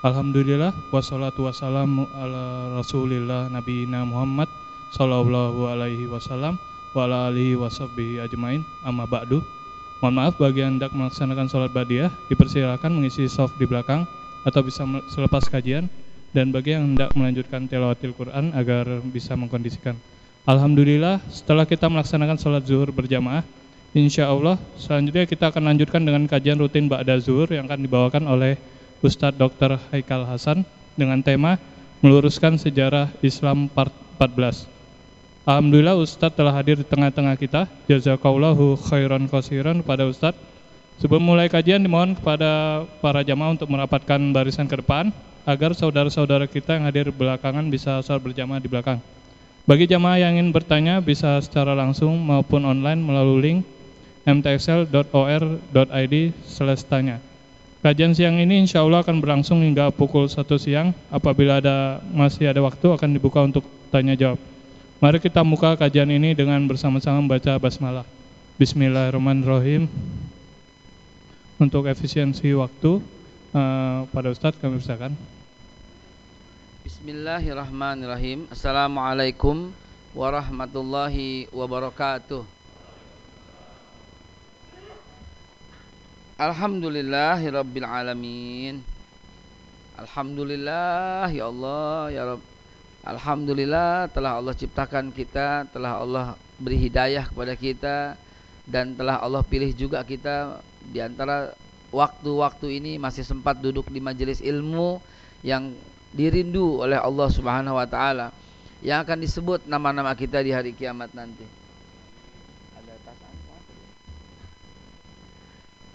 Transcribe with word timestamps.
Alhamdulillah 0.00 0.72
wassalatu 0.88 1.44
wassalamu 1.44 2.08
ala 2.16 2.72
Rasulillah 2.72 3.52
Nabiina 3.52 4.00
Muhammad 4.08 4.48
sallallahu 4.96 5.68
alaihi 5.68 6.08
wasallam 6.08 6.56
wa 6.96 7.04
ala 7.04 7.28
alihi 7.28 7.52
washabbihi 7.60 8.24
ajmain 8.24 8.64
amma 8.80 9.04
ba'du. 9.04 9.44
Mohon 10.00 10.14
maaf 10.16 10.40
bagi 10.40 10.64
yang 10.64 10.80
hendak 10.80 10.96
melaksanakan 10.96 11.52
sholat 11.52 11.68
badiah 11.76 12.08
dipersilakan 12.32 12.96
mengisi 12.96 13.28
soft 13.28 13.60
di 13.60 13.68
belakang 13.68 14.08
atau 14.48 14.64
bisa 14.64 14.88
selepas 15.12 15.44
kajian 15.52 15.84
dan 16.32 16.48
bagi 16.48 16.72
yang 16.72 16.96
hendak 16.96 17.12
melanjutkan 17.12 17.68
tilawatil 17.68 18.16
Quran 18.16 18.56
agar 18.56 19.04
bisa 19.04 19.36
mengkondisikan. 19.36 20.00
Alhamdulillah 20.48 21.20
setelah 21.28 21.68
kita 21.68 21.92
melaksanakan 21.92 22.40
sholat 22.40 22.64
zuhur 22.64 22.88
berjamaah 22.88 23.44
Insya 23.92 24.32
Allah 24.32 24.56
selanjutnya 24.80 25.28
kita 25.28 25.52
akan 25.52 25.76
lanjutkan 25.76 26.00
dengan 26.00 26.24
kajian 26.24 26.56
rutin 26.56 26.88
Ba'da 26.88 27.18
Zuhur 27.18 27.50
yang 27.50 27.66
akan 27.66 27.82
dibawakan 27.82 28.22
oleh 28.30 28.54
Ustadz 29.00 29.40
Dr. 29.40 29.80
Haikal 29.88 30.28
Hasan 30.28 30.68
dengan 30.92 31.24
tema 31.24 31.56
meluruskan 32.04 32.60
sejarah 32.60 33.08
Islam 33.24 33.68
part 33.72 33.92
14. 34.20 34.68
Alhamdulillah 35.48 35.96
Ustadz 35.96 36.36
telah 36.36 36.52
hadir 36.52 36.76
di 36.76 36.84
tengah-tengah 36.84 37.32
kita. 37.40 37.64
Jazakallahu 37.88 38.76
khairan 38.76 39.24
khosiran 39.24 39.80
pada 39.80 40.04
Ustadz. 40.04 40.36
Sebelum 41.00 41.24
mulai 41.24 41.48
kajian 41.48 41.80
dimohon 41.80 42.12
kepada 42.12 42.84
para 43.00 43.24
jamaah 43.24 43.56
untuk 43.56 43.72
merapatkan 43.72 44.20
barisan 44.36 44.68
ke 44.68 44.84
depan 44.84 45.08
agar 45.48 45.72
saudara-saudara 45.72 46.44
kita 46.44 46.76
yang 46.76 46.84
hadir 46.84 47.08
belakangan 47.08 47.64
bisa 47.72 48.04
sholat 48.04 48.20
berjamaah 48.20 48.60
di 48.60 48.68
belakang. 48.68 49.00
Bagi 49.64 49.88
jamaah 49.88 50.20
yang 50.20 50.36
ingin 50.36 50.52
bertanya 50.52 51.00
bisa 51.00 51.40
secara 51.40 51.72
langsung 51.72 52.20
maupun 52.20 52.68
online 52.68 53.00
melalui 53.00 53.40
link 53.40 53.64
mtxl.or.id 54.28 56.14
slash 56.44 56.84
tanya. 56.84 57.29
Kajian 57.80 58.12
siang 58.12 58.36
ini 58.36 58.60
insya 58.60 58.84
Allah 58.84 59.00
akan 59.00 59.24
berlangsung 59.24 59.64
hingga 59.64 59.88
pukul 59.88 60.28
1 60.28 60.44
siang. 60.60 60.92
Apabila 61.08 61.64
ada 61.64 62.04
masih 62.12 62.52
ada 62.52 62.60
waktu 62.60 62.92
akan 62.92 63.08
dibuka 63.16 63.40
untuk 63.40 63.64
tanya 63.88 64.12
jawab. 64.12 64.36
Mari 65.00 65.16
kita 65.16 65.40
buka 65.40 65.80
kajian 65.80 66.12
ini 66.12 66.36
dengan 66.36 66.60
bersama-sama 66.68 67.24
membaca 67.24 67.56
basmalah. 67.56 68.04
Bismillahirrahmanirrahim. 68.60 69.88
Untuk 71.56 71.88
efisiensi 71.88 72.52
waktu 72.52 73.00
uh, 73.56 74.04
pada 74.12 74.28
Ustadz 74.28 74.60
kami 74.60 74.76
persilakan. 74.76 75.16
Bismillahirrahmanirrahim. 76.84 78.44
Assalamualaikum 78.52 79.72
warahmatullahi 80.12 81.48
wabarakatuh. 81.48 82.59
Alhamdulillahirabbil 86.40 87.84
alamin. 87.84 88.80
Alhamdulillah 90.00 91.28
ya 91.28 91.52
Allah 91.52 92.08
ya 92.08 92.22
Rabb. 92.32 92.42
Alhamdulillah 93.04 94.08
telah 94.08 94.40
Allah 94.40 94.56
ciptakan 94.56 95.12
kita, 95.12 95.68
telah 95.68 96.00
Allah 96.00 96.40
beri 96.56 96.80
hidayah 96.88 97.28
kepada 97.28 97.52
kita 97.52 97.96
dan 98.64 98.96
telah 98.96 99.20
Allah 99.20 99.44
pilih 99.44 99.68
juga 99.76 100.00
kita 100.00 100.64
di 100.80 101.04
antara 101.04 101.52
waktu-waktu 101.92 102.80
ini 102.80 102.96
masih 102.96 103.20
sempat 103.20 103.60
duduk 103.60 103.92
di 103.92 104.00
majelis 104.00 104.40
ilmu 104.40 104.96
yang 105.44 105.76
dirindu 106.16 106.80
oleh 106.80 106.96
Allah 106.96 107.28
Subhanahu 107.28 107.76
wa 107.76 107.84
taala 107.84 108.32
yang 108.80 109.04
akan 109.04 109.20
disebut 109.20 109.68
nama-nama 109.68 110.16
kita 110.16 110.40
di 110.40 110.56
hari 110.56 110.72
kiamat 110.72 111.12
nanti. 111.12 111.59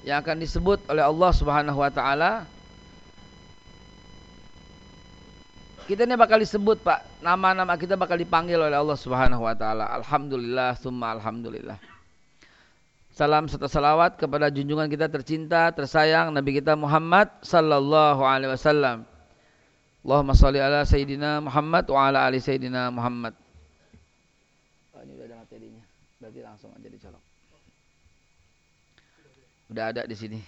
Yang 0.06 0.22
akan 0.22 0.38
disebut 0.38 0.86
oleh 0.86 1.02
Allah 1.02 1.31
Subhanahu 1.34 1.81
wa 1.81 1.89
taala 1.89 2.45
kita 5.89 6.06
ini 6.06 6.14
bakal 6.14 6.38
disebut 6.38 6.86
Pak 6.86 7.25
nama-nama 7.25 7.73
kita 7.73 7.97
bakal 7.97 8.22
dipanggil 8.22 8.62
oleh 8.62 8.78
Allah 8.78 8.97
Subhanahu 8.97 9.42
wa 9.42 9.58
taala 9.58 9.89
alhamdulillah 9.89 10.78
summa 10.78 11.18
alhamdulillah 11.18 11.81
Salam 13.16 13.47
serta 13.47 13.72
salawat 13.72 14.19
kepada 14.19 14.52
junjungan 14.52 14.91
kita 14.91 15.07
tercinta, 15.07 15.72
tersayang 15.72 16.35
Nabi 16.35 16.59
kita 16.59 16.75
Muhammad 16.75 17.31
sallallahu 17.47 18.19
alaihi 18.28 18.51
wasallam. 18.51 19.07
Allahumma 20.03 20.35
shalli 20.35 20.59
ala 20.59 20.84
sayyidina 20.84 21.40
Muhammad 21.40 21.88
wa 21.88 22.12
ala 22.12 22.28
ali 22.28 22.44
sayyidina 22.44 22.91
Muhammad. 22.91 23.31
Oh, 24.91 25.00
ini 25.00 25.16
udah 25.16 25.31
ada 25.31 25.35
materinya. 25.47 25.80
Berarti 26.19 26.40
langsung 26.44 26.75
aja 26.75 26.91
dicolok. 26.91 27.24
Udah 29.70 29.90
ada 29.90 30.06
di 30.06 30.14
sini. 30.14 30.40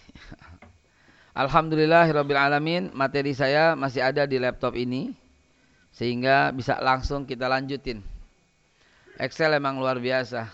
Alhamdulillahirabbil 1.41 2.37
alamin, 2.37 2.89
materi 2.93 3.33
saya 3.33 3.77
masih 3.77 4.01
ada 4.01 4.25
di 4.25 4.41
laptop 4.41 4.73
ini 4.73 5.13
sehingga 5.93 6.53
bisa 6.53 6.77
langsung 6.81 7.25
kita 7.25 7.49
lanjutin. 7.49 8.01
Excel 9.17 9.57
emang 9.57 9.81
luar 9.81 9.97
biasa. 9.97 10.49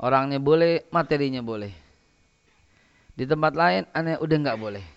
Orangnya 0.00 0.40
boleh, 0.40 0.88
materinya 0.88 1.44
boleh. 1.44 1.72
Di 3.14 3.28
tempat 3.28 3.52
lain 3.52 3.84
aneh 3.92 4.16
udah 4.20 4.36
nggak 4.40 4.60
boleh. 4.60 4.84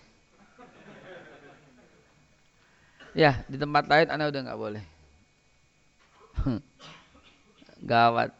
Ya, 3.16 3.42
di 3.50 3.58
tempat 3.58 3.88
lain 3.88 4.08
aneh 4.12 4.30
udah 4.30 4.40
nggak 4.46 4.60
boleh. 4.60 4.84
Gawat 7.90 8.30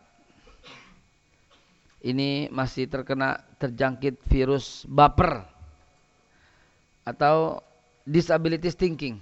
ini 2.04 2.46
masih 2.54 2.86
terkena 2.86 3.42
terjangkit 3.58 4.22
virus 4.30 4.86
baper 4.86 5.42
atau 7.02 7.58
disabilities 8.06 8.78
thinking. 8.78 9.18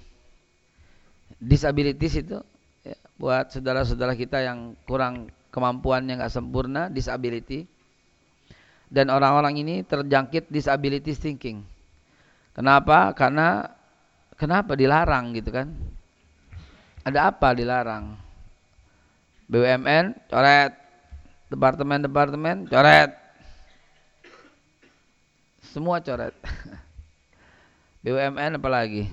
Disabilities 1.42 2.22
itu 2.22 2.38
ya, 2.86 2.96
buat 3.18 3.50
saudara-saudara 3.50 4.14
kita 4.14 4.44
yang 4.44 4.78
kurang 4.86 5.32
kemampuan 5.50 6.06
yang 6.06 6.22
nggak 6.22 6.30
sempurna, 6.30 6.92
disability. 6.92 7.66
Dan 8.86 9.10
orang-orang 9.10 9.58
ini 9.58 9.74
terjangkit 9.82 10.46
disabilities 10.46 11.18
thinking. 11.18 11.66
Kenapa? 12.54 13.10
Karena 13.18 13.66
kenapa 14.38 14.78
dilarang 14.78 15.34
gitu 15.34 15.50
kan? 15.50 15.74
Ada 17.02 17.34
apa 17.34 17.50
dilarang? 17.56 18.14
BUMN 19.46 20.30
coret 20.30 20.74
departemen-departemen 21.50 22.66
coret 22.66 23.25
semua 25.76 26.00
coret. 26.00 26.32
BUMN 28.00 28.56
apalagi. 28.56 29.12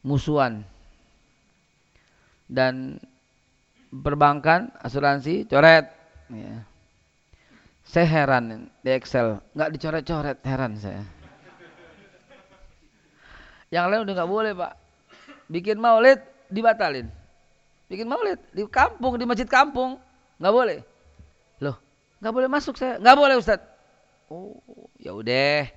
Musuhan. 0.00 0.64
Dan 2.48 2.96
perbankan 3.92 4.72
asuransi 4.80 5.44
coret. 5.52 5.92
Ya. 6.32 6.64
saya 7.84 8.08
heran 8.08 8.72
di 8.80 8.88
Excel. 8.88 9.36
Nggak 9.52 9.70
dicoret-coret 9.76 10.38
heran 10.48 10.80
saya. 10.80 11.04
Yang 13.68 13.84
lain 13.84 14.02
udah 14.08 14.14
nggak 14.16 14.32
boleh 14.32 14.52
pak. 14.56 14.72
Bikin 15.52 15.76
maulid 15.76 16.24
dibatalin. 16.48 17.12
Bikin 17.92 18.08
maulid 18.08 18.40
di 18.56 18.64
kampung 18.64 19.20
di 19.20 19.28
masjid 19.28 19.44
kampung. 19.44 20.00
Nggak 20.40 20.54
boleh. 20.56 20.78
Loh, 21.60 21.76
nggak 22.24 22.32
boleh 22.32 22.48
masuk 22.48 22.80
saya. 22.80 22.96
Nggak 22.96 23.16
boleh 23.20 23.36
Ustaz. 23.36 23.71
Oh, 24.32 24.88
ya 24.96 25.12
udah. 25.12 25.68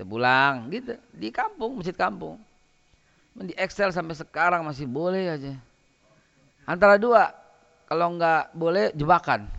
Pulang 0.00 0.72
gitu 0.72 0.96
di 1.12 1.28
kampung, 1.28 1.76
masjid 1.76 1.92
kampung. 1.92 2.40
Di 3.36 3.52
Excel 3.52 3.92
sampai 3.92 4.16
sekarang 4.16 4.64
masih 4.64 4.88
boleh 4.88 5.36
aja. 5.36 5.52
Antara 6.64 6.96
dua, 6.96 7.36
kalau 7.84 8.16
nggak 8.16 8.56
boleh 8.56 8.96
jebakan. 8.96 9.44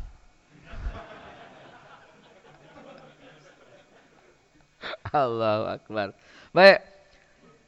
Allahu 5.13 5.78
Akbar. 5.78 6.18
Baik, 6.50 6.81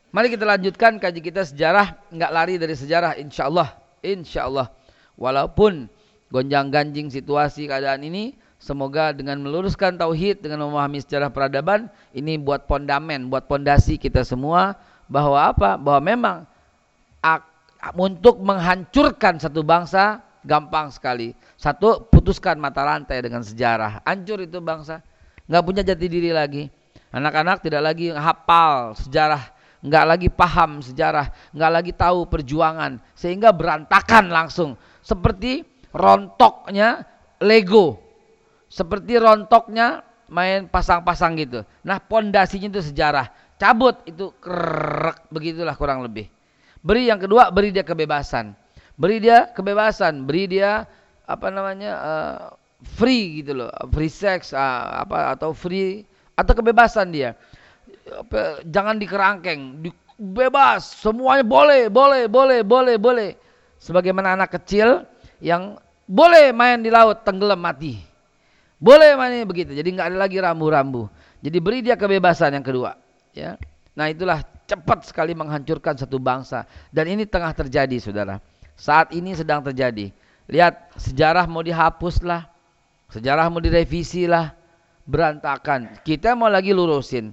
mari 0.09 0.33
kita 0.33 0.49
lanjutkan 0.49 0.97
kaji 0.97 1.21
kita 1.21 1.45
sejarah, 1.45 1.93
nggak 2.09 2.31
lari 2.33 2.57
dari 2.57 2.73
sejarah, 2.73 3.13
insya 3.21 3.53
Allah, 3.53 3.69
insya 4.01 4.49
Allah. 4.49 4.73
Walaupun 5.13 5.85
gonjang 6.33 6.73
ganjing 6.73 7.13
situasi 7.13 7.69
keadaan 7.69 8.01
ini 8.01 8.33
semoga 8.63 9.11
dengan 9.11 9.43
meluruskan 9.43 9.99
tauhid 9.99 10.39
dengan 10.39 10.63
memahami 10.63 11.03
sejarah 11.03 11.27
peradaban 11.27 11.91
ini 12.15 12.39
buat 12.39 12.63
pondamen 12.63 13.27
buat 13.27 13.43
pondasi 13.51 13.99
kita 13.99 14.23
semua 14.23 14.79
bahwa 15.11 15.39
apa? 15.51 15.75
Bahwa 15.75 15.99
memang 15.99 16.37
untuk 17.99 18.39
menghancurkan 18.39 19.39
satu 19.39 19.61
bangsa 19.63 20.23
gampang 20.47 20.91
sekali. 20.91 21.35
Satu 21.59 22.07
putuskan 22.07 22.59
mata 22.59 22.83
rantai 22.83 23.23
dengan 23.23 23.43
sejarah. 23.43 24.03
Hancur 24.03 24.43
itu 24.43 24.59
bangsa. 24.63 25.03
Nggak 25.47 25.63
punya 25.63 25.81
jati 25.83 26.05
diri 26.07 26.31
lagi. 26.31 26.67
Anak-anak 27.13 27.61
tidak 27.61 27.81
lagi 27.83 28.09
hafal 28.09 28.97
sejarah 28.97 29.53
nggak 29.83 30.05
lagi 30.07 30.27
paham 30.31 30.79
sejarah 30.79 31.27
nggak 31.51 31.71
lagi 31.75 31.91
tahu 31.91 32.23
perjuangan 32.31 33.03
sehingga 33.13 33.51
berantakan 33.51 34.31
langsung. 34.31 34.79
Seperti 35.03 35.63
rontoknya 35.91 37.03
Lego. 37.43 38.02
Seperti 38.73 39.21
rontoknya 39.21 40.01
main 40.33 40.65
pasang-pasang 40.65 41.37
gitu. 41.37 41.61
Nah, 41.85 42.01
pondasinya 42.01 42.73
itu 42.73 42.81
sejarah. 42.81 43.29
cabut 43.61 44.01
itu 44.09 44.33
kerek 44.41 45.29
begitulah 45.29 45.77
kurang 45.77 46.01
lebih. 46.01 46.25
Beri 46.81 47.07
yang 47.07 47.21
kedua, 47.21 47.53
beri 47.53 47.69
dia 47.69 47.85
kebebasan. 47.85 48.57
Beri 48.97 49.21
dia 49.21 49.47
kebebasan, 49.53 50.25
beri 50.25 50.57
dia 50.57 50.89
apa 51.23 51.47
namanya 51.47 51.91
uh, 52.01 52.37
free 52.97 53.39
gitu 53.39 53.63
loh, 53.63 53.71
free 53.93 54.11
sex 54.11 54.51
uh, 54.51 55.05
apa 55.05 55.37
atau 55.37 55.55
free 55.55 56.03
atau 56.35 56.53
kebebasan 56.57 57.13
dia. 57.13 57.37
Jangan 58.67 58.99
dikerangkeng, 58.99 59.79
di, 59.79 59.89
bebas, 60.19 60.99
semuanya 60.99 61.45
boleh, 61.45 61.87
boleh, 61.87 62.27
boleh, 62.27 62.59
boleh, 62.67 62.95
boleh. 62.99 63.31
Sebagaimana 63.79 64.35
anak 64.35 64.59
kecil 64.59 65.07
yang 65.39 65.79
boleh 66.03 66.51
main 66.51 66.83
di 66.83 66.91
laut 66.91 67.23
tenggelam 67.23 67.63
mati. 67.63 68.12
Boleh 68.83 69.15
main 69.15 69.47
begitu. 69.47 69.71
Jadi 69.71 69.95
nggak 69.95 70.11
ada 70.11 70.17
lagi 70.27 70.35
rambu-rambu. 70.43 71.07
Jadi 71.39 71.57
beri 71.63 71.79
dia 71.79 71.95
kebebasan 71.95 72.51
yang 72.51 72.65
kedua, 72.67 72.99
ya. 73.31 73.55
Nah, 73.95 74.11
itulah 74.11 74.43
cepat 74.67 75.07
sekali 75.07 75.31
menghancurkan 75.31 75.95
satu 75.95 76.19
bangsa 76.19 76.67
dan 76.91 77.07
ini 77.07 77.23
tengah 77.23 77.55
terjadi, 77.55 77.95
Saudara. 78.03 78.43
Saat 78.75 79.15
ini 79.15 79.31
sedang 79.31 79.63
terjadi. 79.63 80.11
Lihat 80.51 80.99
sejarah 80.99 81.47
mau 81.47 81.63
dihapus 81.63 82.27
lah. 82.27 82.51
Sejarah 83.07 83.47
mau 83.47 83.63
direvisi 83.63 84.27
lah. 84.27 84.51
Berantakan. 85.07 86.03
Kita 86.03 86.35
mau 86.35 86.51
lagi 86.51 86.75
lurusin 86.75 87.31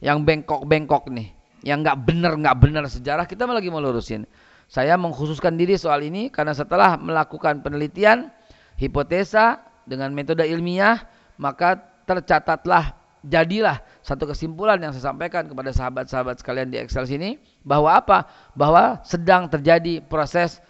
yang 0.00 0.24
bengkok-bengkok 0.24 1.12
nih. 1.12 1.28
Yang 1.60 1.78
nggak 1.84 1.98
benar 2.08 2.32
nggak 2.40 2.56
benar 2.56 2.84
sejarah 2.88 3.24
kita 3.28 3.44
mau 3.44 3.52
lagi 3.52 3.68
mau 3.68 3.84
lurusin. 3.84 4.24
Saya 4.64 4.96
mengkhususkan 4.96 5.60
diri 5.60 5.76
soal 5.76 6.04
ini 6.08 6.32
karena 6.32 6.56
setelah 6.56 6.96
melakukan 6.96 7.60
penelitian 7.60 8.32
hipotesa 8.80 9.60
dengan 9.86 10.10
metode 10.12 10.42
ilmiah 10.44 11.06
maka 11.38 11.78
tercatatlah 12.04 12.94
jadilah 13.26 13.82
satu 14.02 14.30
kesimpulan 14.30 14.78
yang 14.78 14.94
saya 14.94 15.10
sampaikan 15.10 15.50
kepada 15.50 15.74
sahabat-sahabat 15.74 16.38
sekalian 16.38 16.70
di 16.70 16.78
Excel 16.78 17.06
sini 17.10 17.38
bahwa 17.66 17.90
apa? 17.90 18.26
Bahwa 18.54 19.02
sedang 19.02 19.50
terjadi 19.50 19.98
proses 20.02 20.62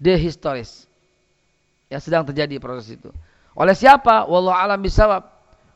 dehistoris. 0.00 0.88
Ya 1.92 2.00
sedang 2.00 2.24
terjadi 2.24 2.56
proses 2.56 2.96
itu. 2.96 3.12
Oleh 3.52 3.76
siapa? 3.76 4.24
Wallahu 4.24 4.56
alam 4.56 4.80
bisawab. 4.80 5.28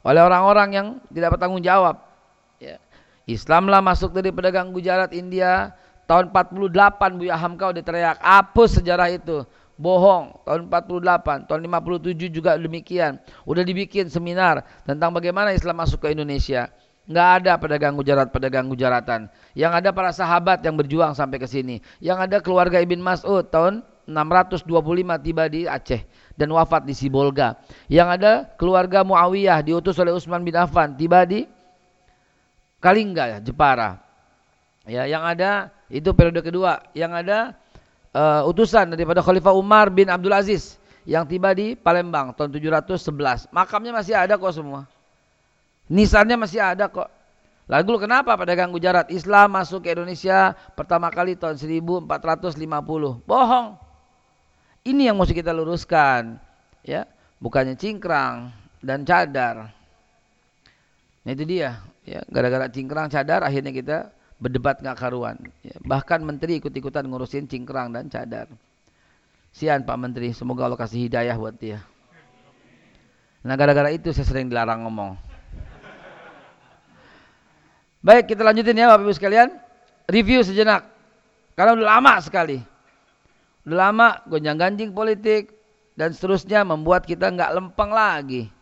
Oleh 0.04 0.20
orang-orang 0.24 0.68
yang 0.72 0.86
tidak 1.12 1.36
bertanggung 1.36 1.60
jawab. 1.60 2.00
Ya. 2.56 2.80
Islamlah 3.28 3.80
masuk 3.80 4.12
dari 4.12 4.32
pedagang 4.32 4.72
Gujarat 4.72 5.12
India 5.12 5.72
tahun 6.04 6.32
48 6.32 7.20
Buya 7.20 7.36
Hamka 7.36 7.72
udah 7.72 7.84
teriak 7.84 8.20
hapus 8.20 8.80
sejarah 8.80 9.08
itu 9.08 9.44
bohong. 9.76 10.34
Tahun 10.46 10.66
48 10.70 11.48
tahun 11.50 11.60
57 11.66 12.30
juga 12.30 12.54
demikian. 12.58 13.18
Udah 13.46 13.62
dibikin 13.66 14.06
seminar 14.10 14.62
tentang 14.86 15.10
bagaimana 15.14 15.54
Islam 15.54 15.82
masuk 15.82 16.06
ke 16.06 16.14
Indonesia. 16.14 16.70
Nggak 17.04 17.28
ada 17.44 17.52
pedagang 17.60 17.94
Gujarat 18.00 18.32
pedagang 18.32 18.64
Gujaratan 18.64 19.28
yang 19.52 19.76
ada 19.76 19.92
para 19.92 20.08
sahabat 20.08 20.64
yang 20.64 20.72
berjuang 20.72 21.12
sampai 21.12 21.36
ke 21.36 21.44
sini. 21.44 21.84
Yang 22.00 22.18
ada 22.30 22.36
keluarga 22.40 22.80
Ibn 22.80 23.00
Mas'ud 23.00 23.44
tahun 23.52 23.84
625 24.08 24.64
tiba 25.20 25.44
di 25.48 25.68
Aceh. 25.68 26.00
Dan 26.34 26.50
wafat 26.50 26.82
di 26.82 26.96
Sibolga. 26.96 27.60
Yang 27.86 28.08
ada 28.18 28.32
keluarga 28.58 29.06
Muawiyah 29.06 29.62
diutus 29.62 29.94
oleh 30.02 30.10
Utsman 30.10 30.42
bin 30.42 30.56
Affan 30.58 30.96
tiba 30.98 31.22
di 31.28 31.46
Kalingga 32.82 33.38
Jepara. 33.40 34.00
Ya 34.84 35.08
yang 35.08 35.24
ada 35.24 35.72
itu 35.88 36.12
periode 36.16 36.40
kedua. 36.40 36.84
Yang 36.96 37.12
ada 37.24 37.38
uh, 38.14 38.48
utusan 38.48 38.94
daripada 38.94 39.20
Khalifah 39.20 39.52
Umar 39.52 39.90
bin 39.90 40.06
Abdul 40.08 40.32
Aziz 40.32 40.78
yang 41.04 41.28
tiba 41.28 41.52
di 41.52 41.76
Palembang 41.76 42.32
tahun 42.32 42.54
711. 42.54 43.52
Makamnya 43.52 43.92
masih 43.92 44.14
ada 44.16 44.38
kok 44.40 44.54
semua. 44.54 44.88
Nisannya 45.90 46.38
masih 46.40 46.64
ada 46.64 46.88
kok. 46.88 47.10
Lalu 47.64 48.08
kenapa 48.08 48.36
pedagang 48.36 48.72
Gujarat 48.72 49.08
Islam 49.08 49.56
masuk 49.56 49.84
ke 49.84 49.96
Indonesia 49.96 50.52
pertama 50.76 51.08
kali 51.08 51.36
tahun 51.36 51.56
1450? 51.56 52.60
Bohong. 53.24 53.66
Ini 54.84 55.08
yang 55.08 55.16
mesti 55.16 55.32
kita 55.32 55.48
luruskan, 55.48 56.36
ya, 56.84 57.08
bukannya 57.40 57.72
cingkrang 57.72 58.52
dan 58.84 59.00
cadar. 59.08 59.72
Nah 61.24 61.30
itu 61.32 61.48
dia, 61.48 61.80
ya, 62.04 62.20
gara-gara 62.28 62.68
cingkrang 62.68 63.08
cadar 63.08 63.48
akhirnya 63.48 63.72
kita 63.72 64.12
berdebat 64.44 64.84
nggak 64.84 65.00
karuan. 65.00 65.40
Ya, 65.64 65.72
bahkan 65.80 66.20
menteri 66.20 66.60
ikut-ikutan 66.60 67.08
ngurusin 67.08 67.48
cingkrang 67.48 67.96
dan 67.96 68.12
cadar. 68.12 68.52
Sian 69.56 69.88
Pak 69.88 69.96
Menteri, 69.96 70.36
semoga 70.36 70.68
Allah 70.68 70.76
kasih 70.76 71.08
hidayah 71.08 71.32
buat 71.40 71.56
dia. 71.56 71.80
Nah 73.40 73.56
gara-gara 73.56 73.88
itu 73.88 74.12
saya 74.12 74.28
sering 74.28 74.52
dilarang 74.52 74.84
ngomong. 74.84 75.16
Baik 78.04 78.36
kita 78.36 78.44
lanjutin 78.44 78.76
ya 78.76 78.92
Bapak 78.92 79.08
Ibu 79.08 79.14
sekalian. 79.16 79.48
Review 80.04 80.44
sejenak. 80.44 80.84
Karena 81.56 81.72
udah 81.72 81.86
lama 81.96 82.14
sekali. 82.20 82.60
Udah 83.64 83.88
lama 83.88 84.20
gonjang 84.28 84.60
ganjing 84.60 84.92
politik 84.92 85.54
dan 85.96 86.12
seterusnya 86.12 86.66
membuat 86.66 87.08
kita 87.08 87.32
nggak 87.32 87.54
lempeng 87.56 87.94
lagi. 87.94 88.52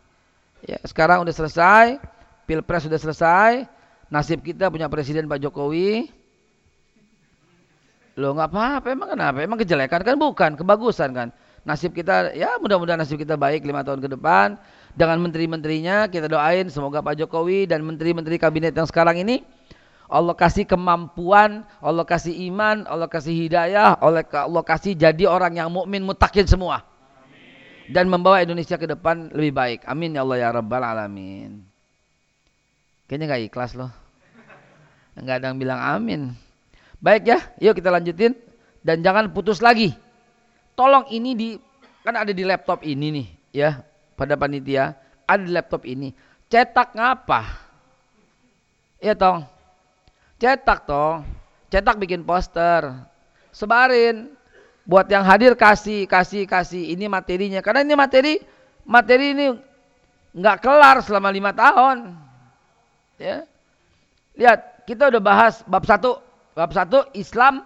Ya, 0.63 0.79
sekarang 0.87 1.27
udah 1.27 1.35
selesai, 1.35 1.99
pilpres 2.47 2.87
sudah 2.87 2.95
selesai, 2.95 3.67
nasib 4.11 4.43
kita 4.43 4.71
punya 4.71 4.87
presiden 4.87 5.27
Pak 5.27 5.39
Jokowi 5.43 6.09
Loh 8.13 8.37
nggak 8.37 8.49
apa-apa, 8.53 8.87
emang 8.93 9.09
kenapa? 9.09 9.37
Emang 9.41 9.57
kejelekan 9.57 10.01
kan 10.05 10.15
bukan, 10.21 10.53
kebagusan 10.53 11.09
kan. 11.17 11.27
Nasib 11.65 11.97
kita, 11.97 12.35
ya 12.37 12.61
mudah-mudahan 12.61 12.99
nasib 13.01 13.17
kita 13.17 13.33
baik 13.33 13.65
lima 13.65 13.81
tahun 13.81 14.05
ke 14.05 14.09
depan. 14.13 14.59
Dengan 14.93 15.17
menteri-menterinya 15.25 16.05
kita 16.05 16.29
doain 16.29 16.69
semoga 16.69 17.01
Pak 17.01 17.17
Jokowi 17.17 17.65
dan 17.65 17.81
menteri-menteri 17.81 18.37
kabinet 18.37 18.77
yang 18.77 18.85
sekarang 18.85 19.17
ini 19.17 19.41
Allah 20.05 20.37
kasih 20.37 20.69
kemampuan, 20.69 21.65
Allah 21.81 22.05
kasih 22.05 22.53
iman, 22.53 22.85
Allah 22.85 23.09
kasih 23.09 23.33
hidayah, 23.33 23.97
Allah, 23.97 24.21
Allah 24.21 24.61
kasih 24.61 24.93
jadi 24.93 25.25
orang 25.25 25.57
yang 25.57 25.73
mukmin 25.73 26.05
mutakin 26.05 26.45
semua. 26.45 26.85
Dan 27.89 28.13
membawa 28.13 28.45
Indonesia 28.45 28.77
ke 28.77 28.85
depan 28.85 29.33
lebih 29.33 29.57
baik. 29.57 29.79
Amin 29.89 30.13
ya 30.13 30.21
Allah 30.21 30.37
ya 30.37 30.49
Rabbal 30.53 30.85
Alamin. 30.85 31.72
Kayaknya 33.07 33.25
nggak 33.29 33.43
ikhlas 33.51 33.71
loh. 33.75 33.91
Enggak 35.13 35.43
ada 35.43 35.45
yang 35.51 35.59
bilang 35.59 35.79
amin. 35.79 36.21
Baik 37.03 37.29
ya, 37.29 37.39
yuk 37.59 37.77
kita 37.77 37.91
lanjutin. 37.93 38.33
Dan 38.83 39.03
jangan 39.03 39.31
putus 39.31 39.59
lagi. 39.63 39.95
Tolong 40.75 41.07
ini 41.13 41.31
di 41.35 41.49
kan 42.03 42.19
ada 42.19 42.35
di 42.35 42.43
laptop 42.43 42.83
ini 42.83 43.07
nih 43.11 43.27
ya. 43.55 43.69
Pada 44.15 44.35
panitia 44.39 44.95
ada 45.27 45.43
di 45.43 45.51
laptop 45.51 45.83
ini. 45.87 46.11
Cetak 46.47 46.95
ngapa? 46.95 47.41
Ya 48.99 49.13
tong. 49.15 49.47
Cetak 50.39 50.87
tong. 50.87 51.23
Cetak 51.71 51.95
bikin 51.99 52.23
poster. 52.23 52.87
Sebarin. 53.51 54.31
Buat 54.83 55.07
yang 55.07 55.23
hadir 55.23 55.55
kasih 55.55 56.03
kasih 56.07 56.43
kasih. 56.43 56.91
Ini 56.91 57.07
materinya. 57.07 57.63
Karena 57.63 57.87
ini 57.87 57.95
materi 57.95 58.33
materi 58.83 59.31
ini 59.31 59.47
nggak 60.33 60.57
kelar 60.59 60.99
selama 61.05 61.29
lima 61.31 61.55
tahun 61.55 62.23
ya 63.23 63.47
lihat 64.35 64.73
kita 64.83 65.07
udah 65.07 65.21
bahas 65.23 65.63
bab 65.63 65.87
satu. 65.87 66.19
Bab 66.53 66.69
satu 66.69 67.09
Islam 67.17 67.65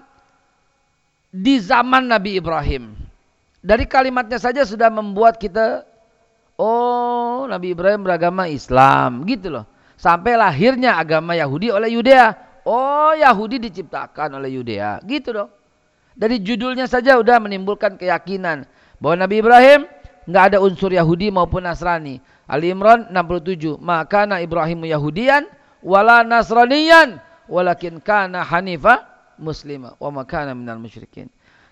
di 1.28 1.60
zaman 1.60 2.08
Nabi 2.08 2.40
Ibrahim. 2.40 2.96
Dari 3.60 3.84
kalimatnya 3.84 4.40
saja 4.40 4.64
sudah 4.64 4.88
membuat 4.88 5.36
kita 5.36 5.84
oh 6.56 7.44
Nabi 7.52 7.76
Ibrahim 7.76 8.08
beragama 8.08 8.48
Islam 8.48 9.28
gitu 9.28 9.52
loh. 9.52 9.68
Sampai 10.00 10.40
lahirnya 10.40 10.96
agama 10.96 11.36
Yahudi 11.36 11.68
oleh 11.68 11.92
Yudea. 11.92 12.32
Oh 12.64 13.12
Yahudi 13.12 13.60
diciptakan 13.60 14.40
oleh 14.40 14.56
Yudea 14.56 15.04
gitu 15.04 15.36
dong. 15.36 15.52
Dari 16.16 16.40
judulnya 16.40 16.88
saja 16.88 17.20
udah 17.20 17.44
menimbulkan 17.44 18.00
keyakinan 18.00 18.64
bahwa 19.04 19.28
Nabi 19.28 19.44
Ibrahim 19.44 19.84
nggak 20.32 20.44
ada 20.54 20.58
unsur 20.64 20.96
Yahudi 20.96 21.28
maupun 21.28 21.68
Nasrani. 21.68 22.24
Ali 22.48 22.72
Imran 22.72 23.12
67. 23.12 23.78
Maka 23.78 24.24
na 24.24 24.40
Ibrahim 24.40 24.88
Yahudian 24.88 25.46
wala 25.84 26.24
nasraniyan 26.24 27.20
walakin 27.52 28.00
kana 28.00 28.44
hanifa 28.44 29.04
muslima 29.38 29.94
wa 30.00 30.24
makana 30.24 30.56
minal 30.56 30.80
musyrikin. 30.82 31.28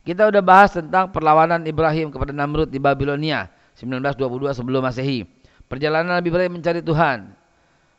Kita 0.05 0.29
udah 0.29 0.44
bahas 0.46 0.77
tentang 0.77 1.10
perlawanan 1.10 1.65
Ibrahim 1.65 2.13
kepada 2.13 2.29
Namrud 2.29 2.70
di 2.70 2.77
Babilonia 2.77 3.50
1922 3.74 4.53
sebelum 4.53 4.86
Masehi. 4.86 5.25
Perjalanan 5.65 6.22
Nabi 6.22 6.29
Ibrahim 6.29 6.62
mencari 6.62 6.86
Tuhan. 6.86 7.34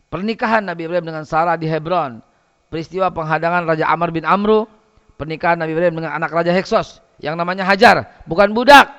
Pernikahan 0.07 0.63
Nabi 0.63 0.87
Ibrahim 0.87 1.03
dengan 1.03 1.27
Sarah 1.27 1.59
di 1.59 1.67
Hebron. 1.67 2.23
Peristiwa 2.71 3.11
penghadangan 3.11 3.67
Raja 3.67 3.91
Amr 3.91 4.15
bin 4.15 4.23
Amru. 4.23 4.71
Pernikahan 5.19 5.59
Nabi 5.59 5.75
Ibrahim 5.75 5.99
dengan 5.99 6.15
anak 6.15 6.31
Raja 6.31 6.55
Heksos 6.55 7.03
yang 7.21 7.37
namanya 7.37 7.65
Hajar, 7.65 8.05
bukan 8.29 8.53
budak. 8.53 8.93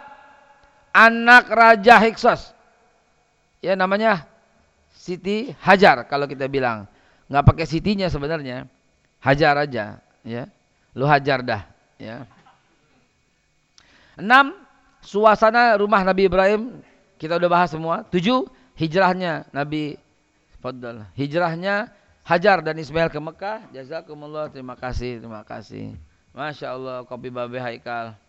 Anak 0.94 1.46
Raja 1.54 2.02
Heksos. 2.02 2.57
Ya 3.64 3.74
namanya 3.74 4.26
Siti 4.94 5.54
Hajar 5.62 6.06
kalau 6.10 6.26
kita 6.26 6.46
bilang 6.50 6.90
nggak 7.28 7.44
pakai 7.44 7.66
sitinya 7.68 8.08
sebenarnya 8.08 8.72
hajar 9.20 9.68
aja 9.68 10.00
ya 10.24 10.48
lu 10.96 11.04
hajar 11.04 11.44
dah 11.44 11.68
ya 12.00 12.24
enam 14.16 14.56
suasana 15.04 15.76
rumah 15.76 16.08
Nabi 16.08 16.32
Ibrahim 16.32 16.80
kita 17.20 17.36
udah 17.36 17.50
bahas 17.52 17.76
semua 17.76 18.08
tujuh 18.08 18.48
hijrahnya 18.80 19.44
Nabi 19.52 20.00
Fadl 20.64 21.04
hijrahnya 21.20 21.92
Hajar 22.28 22.60
dan 22.60 22.76
Ismail 22.76 23.08
ke 23.08 23.24
Mekah. 23.24 23.72
Jazakumullah. 23.72 24.52
Terima 24.52 24.76
kasih. 24.76 25.24
Terima 25.24 25.48
kasih. 25.48 25.96
Masya 26.36 26.76
Allah. 26.76 27.08
Kopi 27.08 27.32
babe 27.32 27.56
Haikal. 27.56 28.20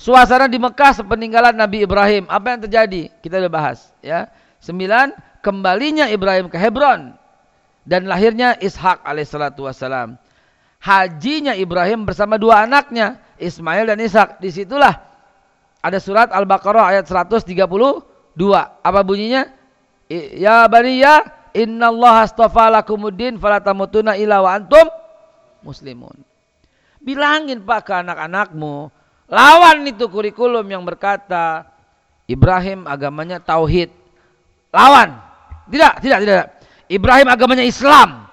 Suasana 0.00 0.48
di 0.48 0.56
Mekah 0.56 1.04
sepeninggalan 1.04 1.52
Nabi 1.52 1.84
Ibrahim. 1.84 2.24
Apa 2.24 2.56
yang 2.56 2.60
terjadi? 2.64 3.12
Kita 3.20 3.36
sudah 3.36 3.52
bahas. 3.52 3.92
Ya. 4.00 4.32
Sembilan, 4.56 5.12
kembalinya 5.44 6.08
Ibrahim 6.08 6.48
ke 6.48 6.56
Hebron. 6.56 7.12
Dan 7.84 8.08
lahirnya 8.08 8.56
Ishak 8.56 9.04
alaihissalatu 9.04 9.68
wassalam. 9.68 10.16
Hajinya 10.80 11.52
Ibrahim 11.52 12.08
bersama 12.08 12.40
dua 12.40 12.64
anaknya. 12.64 13.20
Ismail 13.36 13.92
dan 13.92 14.00
Ishak. 14.00 14.40
Di 14.40 14.48
situlah 14.48 15.04
ada 15.84 16.00
surat 16.00 16.32
Al-Baqarah 16.32 16.96
ayat 16.96 17.04
132. 17.04 17.60
Apa 18.80 19.00
bunyinya? 19.04 19.52
Ya 20.08 20.64
baniya 20.64 21.28
inna 21.52 21.92
Allah 21.92 22.24
astafa 22.24 22.72
lakumuddin 22.72 23.36
falatamutuna 23.36 24.16
ila 24.16 24.48
wa 24.48 24.50
antum 24.56 24.88
muslimun. 25.60 26.24
Bilangin 27.04 27.60
pak 27.68 27.84
ke 27.84 27.92
anak-anakmu 28.00 28.88
Lawan 29.30 29.86
itu 29.86 30.10
kurikulum 30.10 30.66
yang 30.66 30.82
berkata 30.82 31.70
Ibrahim 32.26 32.90
agamanya 32.90 33.38
tauhid. 33.38 33.94
Lawan. 34.74 35.14
Tidak, 35.70 36.02
tidak, 36.02 36.18
tidak. 36.26 36.46
Ibrahim 36.90 37.28
agamanya 37.30 37.62
Islam. 37.62 38.26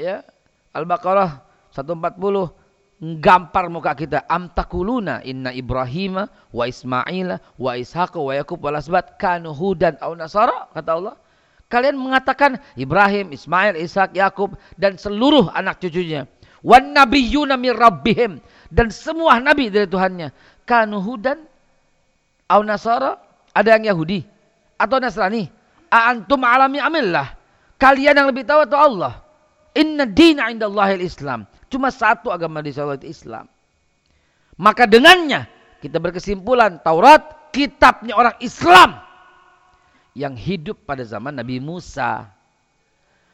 Ya. 0.00 0.24
Al-Baqarah 0.72 1.44
140 1.76 3.20
gampar 3.20 3.72
muka 3.72 3.96
kita 3.96 4.28
am 4.28 4.52
takuluna 4.52 5.24
inna 5.24 5.56
Ibrahim 5.56 6.20
wa 6.52 6.64
Ismail 6.68 7.40
wa 7.56 7.72
Ishaq 7.72 8.12
wa 8.12 8.32
Yakub 8.36 8.60
wa 8.60 8.76
Lasbat 8.76 9.16
kanu 9.16 9.56
hudan 9.56 9.96
au 10.04 10.12
nasara 10.12 10.68
kata 10.76 10.90
Allah 11.00 11.16
kalian 11.72 11.96
mengatakan 11.96 12.60
Ibrahim 12.76 13.32
Ismail 13.32 13.80
Ishak 13.80 14.12
Yakub 14.12 14.52
dan 14.76 15.00
seluruh 15.00 15.48
anak 15.56 15.80
cucunya 15.80 16.28
wan 16.60 16.92
nabiyyuna 16.92 17.56
min 17.56 17.72
rabbihim 17.72 18.44
dan 18.70 18.88
semua 18.94 19.42
nabi 19.42 19.68
dari 19.68 19.90
Tuhannya. 19.90 20.30
Kanu 20.64 21.02
hudan 21.02 21.42
au 22.46 22.62
nasara? 22.62 23.18
Ada 23.50 23.76
yang 23.76 23.90
Yahudi 23.94 24.22
atau 24.78 25.02
Nasrani? 25.02 25.50
Antum 25.90 26.46
alami 26.46 26.78
amillah. 26.78 27.34
Kalian 27.82 28.14
yang 28.14 28.30
lebih 28.30 28.46
tahu 28.46 28.62
atau 28.62 28.78
Allah? 28.78 29.12
Inna 29.74 30.06
dina 30.06 30.54
indallahil 30.54 31.02
islam 31.02 31.50
cuma 31.70 31.94
satu 31.94 32.34
agama 32.34 32.62
di 32.62 32.74
Allah 32.74 32.98
itu 32.98 33.10
Islam. 33.10 33.46
Maka 34.58 34.84
dengannya 34.84 35.46
kita 35.80 35.96
berkesimpulan 36.02 36.82
Taurat 36.82 37.50
kitabnya 37.54 38.18
orang 38.18 38.36
Islam 38.42 38.98
yang 40.12 40.34
hidup 40.34 40.82
pada 40.84 41.06
zaman 41.06 41.38
Nabi 41.38 41.62
Musa. 41.62 42.28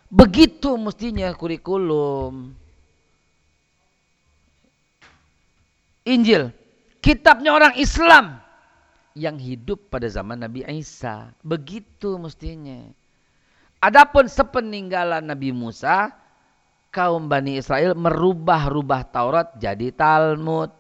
Begitu 0.07 0.79
mestinya 0.79 1.33
kurikulum 1.35 2.55
Injil, 6.07 6.55
kitabnya 7.03 7.51
orang 7.51 7.75
Islam 7.75 8.39
yang 9.19 9.35
hidup 9.43 9.91
pada 9.91 10.07
zaman 10.07 10.39
Nabi 10.39 10.63
Isa. 10.71 11.35
Begitu 11.43 12.15
mestinya. 12.15 12.87
Adapun 13.83 14.31
sepeninggalan 14.31 15.27
Nabi 15.27 15.51
Musa, 15.51 16.15
kaum 16.95 17.27
Bani 17.27 17.59
Israel 17.59 17.99
merubah-rubah 17.99 19.03
Taurat 19.11 19.49
jadi 19.59 19.91
Talmud. 19.91 20.71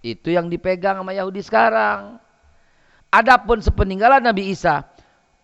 Itu 0.00 0.30
yang 0.30 0.46
dipegang 0.46 1.02
sama 1.02 1.10
Yahudi 1.10 1.42
sekarang. 1.42 2.22
Adapun 3.12 3.60
sepeninggalan 3.60 4.24
Nabi 4.24 4.54
Isa, 4.54 4.86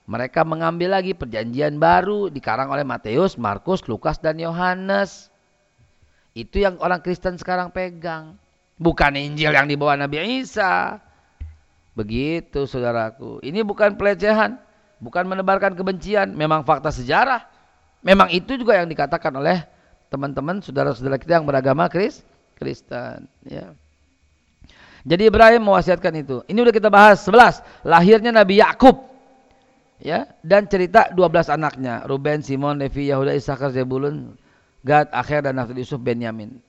mereka 0.09 0.41
mengambil 0.47 0.97
lagi 0.97 1.13
perjanjian 1.13 1.77
baru 1.77 2.33
dikarang 2.33 2.73
oleh 2.73 2.87
Matius, 2.87 3.37
Markus, 3.37 3.85
Lukas, 3.85 4.17
dan 4.17 4.41
Yohanes. 4.41 5.29
Itu 6.33 6.65
yang 6.65 6.81
orang 6.81 7.05
Kristen 7.05 7.37
sekarang 7.37 7.69
pegang. 7.75 8.41
Bukan 8.79 9.13
Injil 9.19 9.51
yang 9.51 9.67
dibawa 9.67 9.99
Nabi 9.99 10.43
Isa. 10.43 11.03
Begitu 11.99 12.65
saudaraku. 12.65 13.43
Ini 13.43 13.67
bukan 13.67 13.99
pelecehan. 13.99 14.55
Bukan 15.03 15.27
menebarkan 15.27 15.75
kebencian. 15.75 16.31
Memang 16.31 16.63
fakta 16.63 16.95
sejarah. 16.95 17.43
Memang 18.07 18.31
itu 18.31 18.55
juga 18.55 18.79
yang 18.79 18.87
dikatakan 18.87 19.35
oleh 19.35 19.67
teman-teman 20.09 20.63
saudara-saudara 20.63 21.19
kita 21.19 21.43
yang 21.43 21.47
beragama 21.47 21.91
Kris, 21.91 22.23
Kristen. 22.55 23.27
Ya. 23.43 23.75
Jadi 25.03 25.27
Ibrahim 25.27 25.67
mewasiatkan 25.67 26.15
itu. 26.15 26.47
Ini 26.47 26.59
udah 26.63 26.75
kita 26.75 26.87
bahas 26.87 27.27
11. 27.27 27.63
Lahirnya 27.83 28.31
Nabi 28.31 28.63
Yakub. 28.63 29.09
Ya, 29.99 30.31
dan 30.47 30.71
cerita 30.71 31.11
12 31.11 31.51
anaknya, 31.51 32.07
Ruben, 32.07 32.39
Simon, 32.39 32.79
Levi, 32.79 33.11
Yahuda, 33.11 33.35
Isakar, 33.35 33.75
Zebulun, 33.75 34.39
Gad, 34.87 35.11
Akhir 35.11 35.43
dan 35.43 35.59
Naftali 35.59 35.83
Yusuf, 35.83 35.99
Benyamin. 35.99 36.63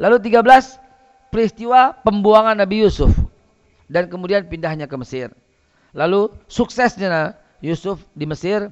Lalu 0.00 0.16
13 0.16 0.80
peristiwa 1.30 1.94
pembuangan 2.02 2.58
Nabi 2.58 2.84
Yusuf 2.84 3.14
dan 3.86 4.10
kemudian 4.10 4.46
pindahnya 4.46 4.90
ke 4.90 4.96
Mesir. 4.98 5.30
Lalu 5.94 6.30
suksesnya 6.46 7.34
Yusuf 7.58 8.02
di 8.14 8.26
Mesir 8.26 8.70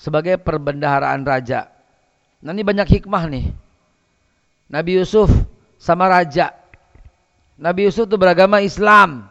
sebagai 0.00 0.40
perbendaharaan 0.40 1.24
raja. 1.24 1.68
Nah 2.44 2.52
ini 2.52 2.64
banyak 2.64 2.88
hikmah 2.88 3.24
nih. 3.28 3.46
Nabi 4.68 5.00
Yusuf 5.00 5.28
sama 5.76 6.08
raja. 6.08 6.52
Nabi 7.60 7.88
Yusuf 7.88 8.08
itu 8.08 8.16
beragama 8.16 8.64
Islam. 8.64 9.28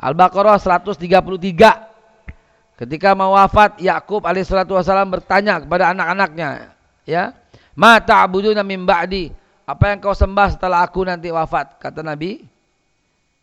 Al-Baqarah 0.00 0.56
133. 0.56 2.80
Ketika 2.80 3.12
mau 3.12 3.36
wafat 3.36 3.76
Yakub 3.76 4.24
alaihissalatu 4.24 4.72
bertanya 5.12 5.60
kepada 5.60 5.92
anak-anaknya, 5.92 6.72
ya, 7.04 7.36
"Ma 7.76 8.00
ta'buduna 8.00 8.64
min 8.64 8.88
ba'di?" 8.88 9.28
Apa 9.70 9.94
yang 9.94 10.02
kau 10.02 10.10
sembah 10.10 10.58
setelah 10.58 10.82
aku 10.82 11.06
nanti 11.06 11.30
wafat? 11.30 11.78
Kata 11.78 12.02
Nabi 12.02 12.42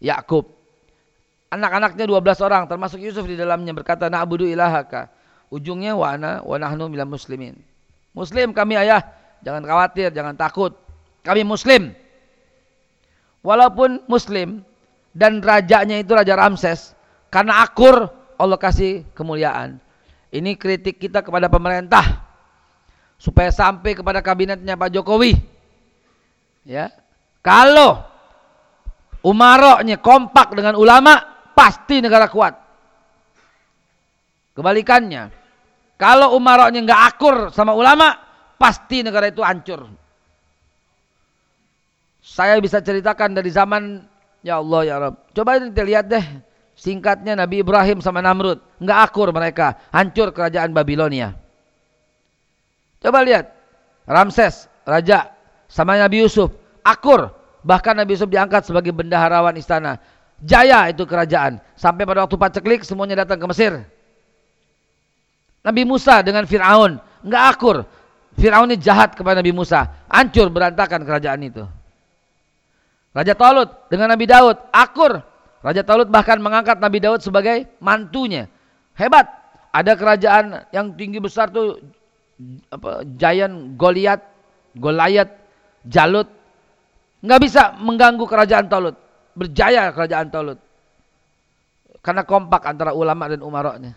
Yakub. 0.03 0.43
Anak-anaknya 1.47 2.03
12 2.03 2.43
orang 2.43 2.67
termasuk 2.67 2.99
Yusuf 2.99 3.23
di 3.23 3.39
dalamnya 3.39 3.71
berkata 3.71 4.11
na'budu 4.11 4.43
ilahaka. 4.43 5.07
Ujungnya 5.47 5.95
wa 5.95 6.11
ana 6.11 6.43
wa 6.43 6.59
nahnu 6.59 6.91
minal 6.91 7.07
muslimin. 7.07 7.55
Muslim 8.11 8.51
kami 8.51 8.75
ayah, 8.75 8.99
jangan 9.39 9.63
khawatir, 9.63 10.11
jangan 10.11 10.35
takut. 10.35 10.75
Kami 11.23 11.47
muslim. 11.47 11.95
Walaupun 13.39 14.03
muslim 14.11 14.67
dan 15.15 15.39
rajanya 15.39 16.03
itu 16.03 16.11
Raja 16.11 16.35
Ramses 16.35 16.91
karena 17.31 17.63
akur 17.63 18.11
Allah 18.35 18.59
kasih 18.59 19.07
kemuliaan. 19.15 19.79
Ini 20.27 20.59
kritik 20.59 20.99
kita 20.99 21.23
kepada 21.23 21.47
pemerintah 21.47 22.27
supaya 23.15 23.47
sampai 23.47 23.95
kepada 23.95 24.19
kabinetnya 24.19 24.75
Pak 24.75 24.91
Jokowi 24.91 25.56
Ya. 26.67 26.91
Kalau 27.39 28.03
umaroknya 29.23 30.03
kompak 30.03 30.51
dengan 30.51 30.75
ulama, 30.75 31.15
pasti 31.55 32.03
negara 32.03 32.27
kuat. 32.27 32.59
Kebalikannya, 34.51 35.31
kalau 35.95 36.35
umaroknya 36.35 36.83
nggak 36.83 37.01
akur 37.15 37.35
sama 37.55 37.71
ulama, 37.71 38.19
pasti 38.59 38.99
negara 38.99 39.31
itu 39.31 39.39
hancur. 39.39 39.87
Saya 42.19 42.59
bisa 42.59 42.83
ceritakan 42.83 43.31
dari 43.31 43.47
zaman 43.47 44.03
ya 44.43 44.59
Allah 44.59 44.81
ya 44.83 44.95
Rabb. 44.99 45.31
Coba 45.31 45.63
kita 45.63 45.87
lihat 45.87 46.11
deh 46.11 46.25
singkatnya 46.75 47.39
Nabi 47.39 47.63
Ibrahim 47.63 48.03
sama 48.03 48.19
Namrud, 48.19 48.59
nggak 48.83 48.99
akur 49.07 49.31
mereka, 49.31 49.79
hancur 49.95 50.35
kerajaan 50.35 50.75
Babilonia. 50.75 51.31
Coba 52.99 53.23
lihat 53.23 53.55
Ramses, 54.03 54.67
raja 54.83 55.36
sama 55.77 55.93
Nabi 55.93 56.25
Yusuf. 56.25 56.49
Akur. 56.81 57.29
Bahkan 57.61 58.01
Nabi 58.01 58.17
Yusuf 58.17 58.25
diangkat 58.25 58.65
sebagai 58.65 58.89
bendaharawan 58.89 59.53
istana. 59.61 60.01
Jaya 60.41 60.89
itu 60.89 61.05
kerajaan. 61.05 61.61
Sampai 61.77 62.09
pada 62.09 62.25
waktu 62.25 62.33
paceklik 62.33 62.81
semuanya 62.81 63.21
datang 63.21 63.37
ke 63.37 63.45
Mesir. 63.45 63.85
Nabi 65.61 65.85
Musa 65.85 66.25
dengan 66.25 66.49
Fir'aun. 66.49 66.97
Nggak 67.21 67.43
akur. 67.53 67.77
Fir'aun 68.41 68.73
ini 68.73 68.81
jahat 68.81 69.13
kepada 69.13 69.45
Nabi 69.45 69.53
Musa. 69.53 69.85
Hancur 70.09 70.49
berantakan 70.49 71.05
kerajaan 71.05 71.45
itu. 71.45 71.61
Raja 73.13 73.37
Talut 73.37 73.69
dengan 73.93 74.09
Nabi 74.09 74.25
Daud. 74.25 74.57
Akur. 74.73 75.21
Raja 75.61 75.85
Talut 75.85 76.09
bahkan 76.09 76.41
mengangkat 76.41 76.81
Nabi 76.81 76.97
Daud 76.97 77.21
sebagai 77.21 77.69
mantunya. 77.77 78.49
Hebat. 78.97 79.29
Ada 79.69 79.93
kerajaan 79.93 80.65
yang 80.73 80.97
tinggi 80.97 81.21
besar 81.21 81.53
tuh 81.53 81.77
apa 82.69 83.05
Giant 83.17 83.77
Goliat 83.77 84.21
Goliat 84.77 85.46
Jalut 85.87 86.27
nggak 87.23 87.41
bisa 87.41 87.73
mengganggu 87.79 88.27
kerajaan 88.27 88.67
Talut. 88.67 88.95
Berjaya 89.33 89.89
kerajaan 89.95 90.29
Talut. 90.29 90.59
Karena 92.03 92.23
kompak 92.23 92.63
antara 92.67 92.95
ulama 92.95 93.27
dan 93.27 93.43
umaroknya. 93.43 93.95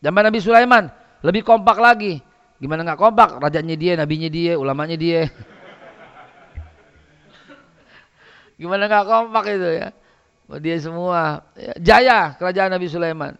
Zaman 0.00 0.22
Nabi 0.28 0.40
Sulaiman 0.40 0.88
lebih 1.24 1.44
kompak 1.44 1.76
lagi. 1.80 2.20
Gimana 2.62 2.86
nggak 2.86 3.00
kompak? 3.00 3.42
Rajanya 3.42 3.74
dia, 3.74 3.92
nabinya 3.98 4.30
dia, 4.30 4.54
ulamanya 4.54 4.94
dia. 4.94 5.26
Gimana 8.60 8.86
nggak 8.86 9.06
kompak 9.06 9.44
itu 9.50 9.68
ya? 9.82 9.88
Dia 10.60 10.76
semua 10.78 11.42
ya, 11.56 11.72
jaya 11.80 12.18
kerajaan 12.36 12.70
Nabi 12.76 12.86
Sulaiman. 12.86 13.34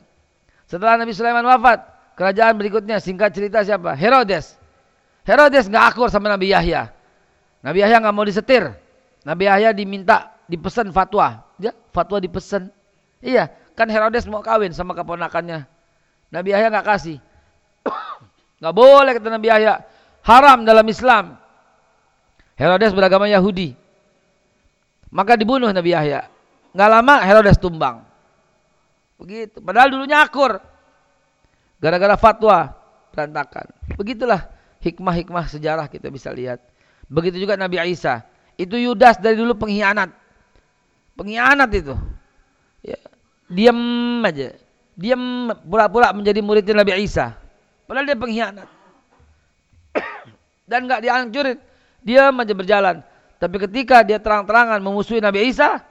Setelah 0.64 0.96
Nabi 0.96 1.12
Sulaiman 1.12 1.44
wafat, 1.44 1.84
kerajaan 2.16 2.56
berikutnya 2.56 2.98
singkat 2.98 3.36
cerita 3.36 3.60
siapa? 3.60 3.92
Herodes. 3.92 4.56
Herodes 5.22 5.68
nggak 5.68 5.84
akur 5.94 6.08
sama 6.08 6.32
Nabi 6.32 6.50
Yahya. 6.50 6.90
Nabi 7.62 7.78
Yahya 7.82 8.02
nggak 8.02 8.14
mau 8.14 8.26
disetir. 8.26 8.74
Nabi 9.22 9.46
Yahya 9.46 9.70
diminta 9.70 10.34
dipesan 10.50 10.90
fatwa. 10.90 11.46
Ya, 11.62 11.70
fatwa 11.94 12.18
dipesan. 12.18 12.68
Iya, 13.22 13.54
kan 13.78 13.86
Herodes 13.86 14.26
mau 14.26 14.42
kawin 14.42 14.74
sama 14.74 14.98
keponakannya. 14.98 15.64
Nabi 16.34 16.48
Yahya 16.50 16.68
nggak 16.74 16.86
kasih. 16.86 17.18
nggak 18.60 18.74
boleh 18.74 19.12
kata 19.14 19.28
Nabi 19.30 19.46
Yahya. 19.48 19.74
Haram 20.26 20.66
dalam 20.66 20.86
Islam. 20.90 21.38
Herodes 22.58 22.90
beragama 22.94 23.30
Yahudi. 23.30 23.78
Maka 25.14 25.38
dibunuh 25.38 25.70
Nabi 25.70 25.94
Yahya. 25.94 26.26
Nggak 26.74 26.90
lama 26.90 27.14
Herodes 27.22 27.58
tumbang. 27.62 28.02
Begitu. 29.22 29.62
Padahal 29.62 29.92
dulunya 29.92 30.24
akur. 30.24 30.58
Gara-gara 31.78 32.18
fatwa 32.18 32.74
berantakan. 33.14 33.70
Begitulah 33.94 34.50
hikmah-hikmah 34.82 35.46
sejarah 35.46 35.86
kita 35.86 36.10
bisa 36.10 36.32
lihat. 36.34 36.58
Begitu 37.12 37.44
juga 37.44 37.60
Nabi 37.60 37.76
Isa. 37.92 38.24
Itu 38.56 38.80
Yudas 38.80 39.20
dari 39.20 39.36
dulu 39.36 39.52
pengkhianat. 39.60 40.08
Pengkhianat 41.12 41.68
itu. 41.76 41.92
Ya. 42.80 42.96
Diam 43.52 43.76
aja. 44.24 44.56
Diam 44.96 45.52
pura-pura 45.68 46.16
menjadi 46.16 46.40
muridnya 46.40 46.80
Nabi 46.80 47.04
Isa. 47.04 47.36
Padahal 47.84 48.08
dia 48.08 48.16
pengkhianat. 48.16 48.68
Dan 50.64 50.88
nggak 50.88 51.04
dihancurin. 51.04 51.60
Diam 52.00 52.32
aja 52.40 52.54
berjalan. 52.56 52.96
Tapi 53.36 53.56
ketika 53.68 54.00
dia 54.00 54.16
terang-terangan 54.16 54.80
memusuhi 54.80 55.20
Nabi 55.20 55.52
Isa, 55.52 55.84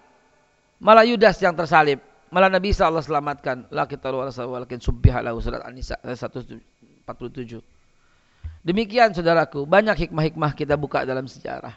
malah 0.82 1.06
Yudas 1.06 1.38
yang 1.38 1.54
tersalib. 1.54 2.02
Malah 2.34 2.50
Nabi 2.50 2.74
Isa 2.74 2.90
Allah 2.90 3.06
selamatkan. 3.06 3.70
La 3.70 3.86
kita 3.86 4.10
walakin 4.10 4.82
subbiha 4.82 5.22
lahu 5.22 5.38
surat 5.38 5.62
An-Nisa 5.68 6.02
147. 6.02 6.62
Demikian 8.62 9.10
saudaraku, 9.12 9.66
banyak 9.66 10.08
hikmah-hikmah 10.08 10.54
kita 10.54 10.78
buka 10.78 11.02
dalam 11.02 11.26
sejarah. 11.26 11.74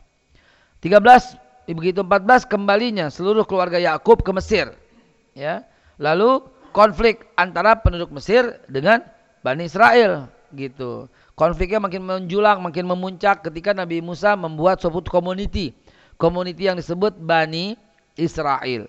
13 0.84 1.72
begitu 1.72 2.04
14 2.04 2.44
kembalinya 2.44 3.08
seluruh 3.08 3.48
keluarga 3.48 3.80
Yakub 3.80 4.20
ke 4.20 4.30
Mesir. 4.36 4.68
Ya. 5.32 5.64
Lalu 5.96 6.44
konflik 6.76 7.24
antara 7.40 7.80
penduduk 7.80 8.12
Mesir 8.12 8.60
dengan 8.68 9.00
Bani 9.40 9.64
Israel 9.64 10.28
gitu. 10.52 11.08
Konfliknya 11.32 11.80
makin 11.80 12.04
menjulang, 12.04 12.60
makin 12.60 12.84
memuncak 12.84 13.42
ketika 13.48 13.72
Nabi 13.72 14.04
Musa 14.04 14.36
membuat 14.36 14.84
suatu 14.84 15.00
community. 15.08 15.72
Community 16.20 16.68
yang 16.68 16.76
disebut 16.78 17.16
Bani 17.18 17.74
Israel 18.14 18.86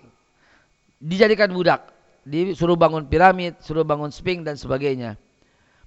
dijadikan 1.06 1.52
budak, 1.52 1.92
disuruh 2.25 2.74
bangun 2.80 3.06
piramid, 3.06 3.60
suruh 3.60 3.84
bangun 3.84 4.10
sping 4.10 4.42
dan 4.42 4.56
sebagainya. 4.56 5.20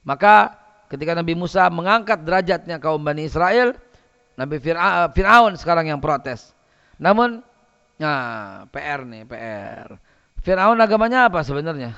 Maka 0.04 0.54
ketika 0.88 1.12
Nabi 1.14 1.36
Musa 1.36 1.68
mengangkat 1.68 2.24
derajatnya 2.24 2.80
kaum 2.80 3.00
Bani 3.00 3.28
Israel, 3.28 3.76
Nabi 4.34 4.56
Fir'aun 4.60 5.54
sekarang 5.60 5.88
yang 5.92 6.00
protes. 6.00 6.56
Namun, 6.96 7.44
nah 8.00 8.64
PR 8.72 9.04
nih, 9.04 9.28
PR. 9.28 10.00
Fir'aun 10.42 10.80
agamanya 10.80 11.28
apa 11.28 11.44
sebenarnya? 11.44 11.92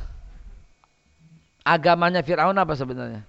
Agamanya 1.62 2.20
Fir'aun 2.20 2.56
apa 2.58 2.74
sebenarnya? 2.74 3.22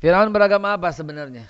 Fir'aun 0.00 0.32
beragama 0.32 0.76
apa 0.76 0.88
sebenarnya? 0.92 1.48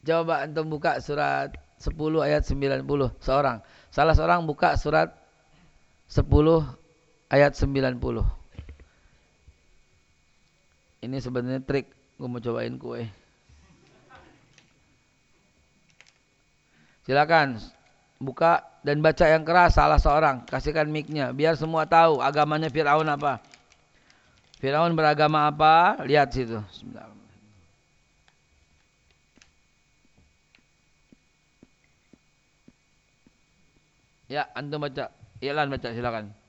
Coba 0.00 0.48
antum 0.48 0.64
buka 0.64 0.96
surat 1.02 1.52
10 1.76 1.96
ayat 2.24 2.44
90 2.44 2.84
seorang. 3.20 3.60
Salah 3.92 4.14
seorang 4.16 4.44
buka 4.48 4.76
surat 4.76 5.12
10 6.08 6.24
ayat 7.30 7.54
90. 7.54 7.96
Ini 11.00 11.16
sebenarnya 11.22 11.62
trik 11.64 11.88
gue 12.20 12.28
mau 12.28 12.42
cobain 12.42 12.76
kue. 12.76 13.08
Silakan 17.08 17.56
buka 18.20 18.60
dan 18.84 19.00
baca 19.00 19.24
yang 19.24 19.46
keras 19.46 19.80
salah 19.80 19.96
seorang. 19.96 20.44
Kasihkan 20.44 20.92
mic-nya 20.92 21.32
biar 21.32 21.56
semua 21.56 21.88
tahu 21.88 22.20
agamanya 22.20 22.68
Firaun 22.68 23.08
apa. 23.08 23.40
Firaun 24.60 24.92
beragama 24.92 25.48
apa? 25.48 26.04
Lihat 26.04 26.36
situ. 26.36 26.60
Ya, 34.28 34.46
antum 34.52 34.84
baca. 34.84 35.10
Ilan 35.40 35.72
baca 35.72 35.88
silakan. 35.90 36.39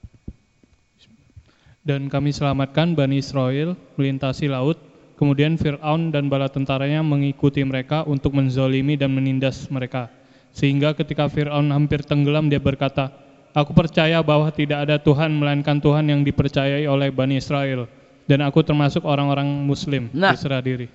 Dan 1.81 2.13
kami 2.13 2.29
selamatkan 2.29 2.93
Bani 2.93 3.17
Israel 3.17 3.73
melintasi 3.97 4.45
laut, 4.45 4.77
kemudian 5.17 5.57
Fir'aun 5.57 6.13
dan 6.13 6.29
bala 6.29 6.45
tentaranya 6.45 7.01
mengikuti 7.01 7.65
mereka 7.65 8.05
untuk 8.05 8.37
menzolimi 8.37 8.93
dan 8.93 9.17
menindas 9.17 9.65
mereka. 9.73 10.13
Sehingga 10.53 10.93
ketika 10.93 11.25
Fir'aun 11.25 11.73
hampir 11.73 12.05
tenggelam 12.05 12.53
dia 12.53 12.61
berkata, 12.61 13.09
Aku 13.51 13.75
percaya 13.75 14.23
bahwa 14.23 14.47
tidak 14.47 14.87
ada 14.87 14.95
Tuhan 14.95 15.35
melainkan 15.35 15.83
Tuhan 15.83 16.07
yang 16.07 16.23
dipercayai 16.23 16.87
oleh 16.87 17.11
Bani 17.11 17.35
Israel. 17.35 17.83
Dan 18.23 18.39
aku 18.47 18.63
termasuk 18.63 19.03
orang-orang 19.03 19.67
muslim 19.67 20.07
nah, 20.15 20.31
diri. 20.63 20.87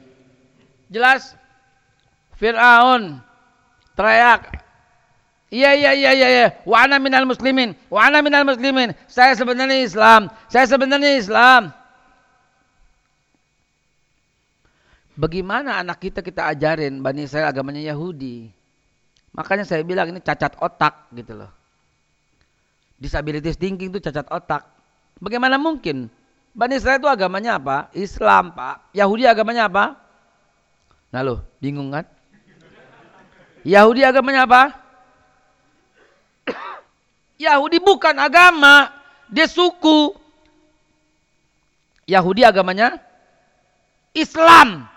Jelas? 0.88 1.36
Fir'aun 2.40 3.20
teriak, 3.92 4.64
Iya 5.46 5.78
iya 5.78 5.90
iya 5.94 6.10
iya 6.10 6.28
iya. 6.28 6.46
Wa 6.66 6.86
ana 6.86 6.98
minal 6.98 7.22
muslimin. 7.22 7.78
Wa 7.86 8.10
ana 8.10 8.18
minal 8.18 8.42
muslimin. 8.42 8.90
Saya 9.06 9.38
sebenarnya 9.38 9.78
Islam. 9.78 10.26
Saya 10.50 10.66
sebenarnya 10.66 11.14
Islam. 11.14 11.70
Bagaimana 15.16 15.80
anak 15.80 16.02
kita 16.02 16.20
kita 16.20 16.44
ajarin 16.52 17.00
Bani 17.00 17.24
Israel 17.24 17.48
agamanya 17.48 17.80
Yahudi? 17.80 18.52
Makanya 19.32 19.64
saya 19.64 19.80
bilang 19.86 20.12
ini 20.12 20.20
cacat 20.20 20.58
otak 20.60 21.08
gitu 21.14 21.32
loh. 21.40 21.48
Disability 23.00 23.54
thinking 23.56 23.88
itu 23.92 24.00
cacat 24.02 24.28
otak. 24.28 24.66
Bagaimana 25.22 25.56
mungkin? 25.56 26.12
Bani 26.52 26.76
Israel 26.76 27.00
itu 27.00 27.08
agamanya 27.08 27.56
apa? 27.56 27.88
Islam, 27.96 28.52
Pak. 28.52 28.92
Yahudi 28.92 29.28
agamanya 29.28 29.68
apa? 29.68 29.96
Nah 31.12 31.20
lo, 31.24 31.44
bingung 31.60 31.92
kan? 31.92 32.04
Yahudi 33.64 34.04
agamanya 34.04 34.44
apa? 34.44 34.85
Yahudi 37.36 37.78
bukan 37.80 38.16
agama, 38.16 38.88
dia 39.28 39.44
suku. 39.44 40.16
Yahudi 42.08 42.46
agamanya 42.46 42.96
Islam. 44.16 44.88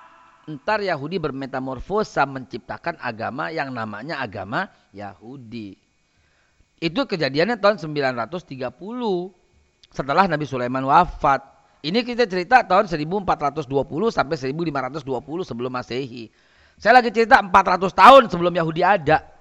Ntar 0.49 0.82
Yahudi 0.82 1.21
bermetamorfosa 1.21 2.25
menciptakan 2.25 2.97
agama 2.97 3.54
yang 3.54 3.69
namanya 3.69 4.17
agama 4.17 4.65
Yahudi. 4.95 5.78
Itu 6.80 7.06
kejadiannya 7.06 7.60
tahun 7.60 7.78
930 7.78 8.39
setelah 9.91 10.25
Nabi 10.25 10.45
Sulaiman 10.47 10.88
wafat. 10.88 11.43
Ini 11.84 12.02
kita 12.04 12.25
cerita 12.25 12.63
tahun 12.63 12.88
1420 12.88 13.67
sampai 14.10 14.36
1520 14.36 15.06
sebelum 15.43 15.71
Masehi. 15.71 16.32
Saya 16.80 17.04
lagi 17.04 17.12
cerita 17.12 17.43
400 17.43 17.91
tahun 17.91 18.23
sebelum 18.32 18.56
Yahudi 18.56 18.82
ada 18.82 19.38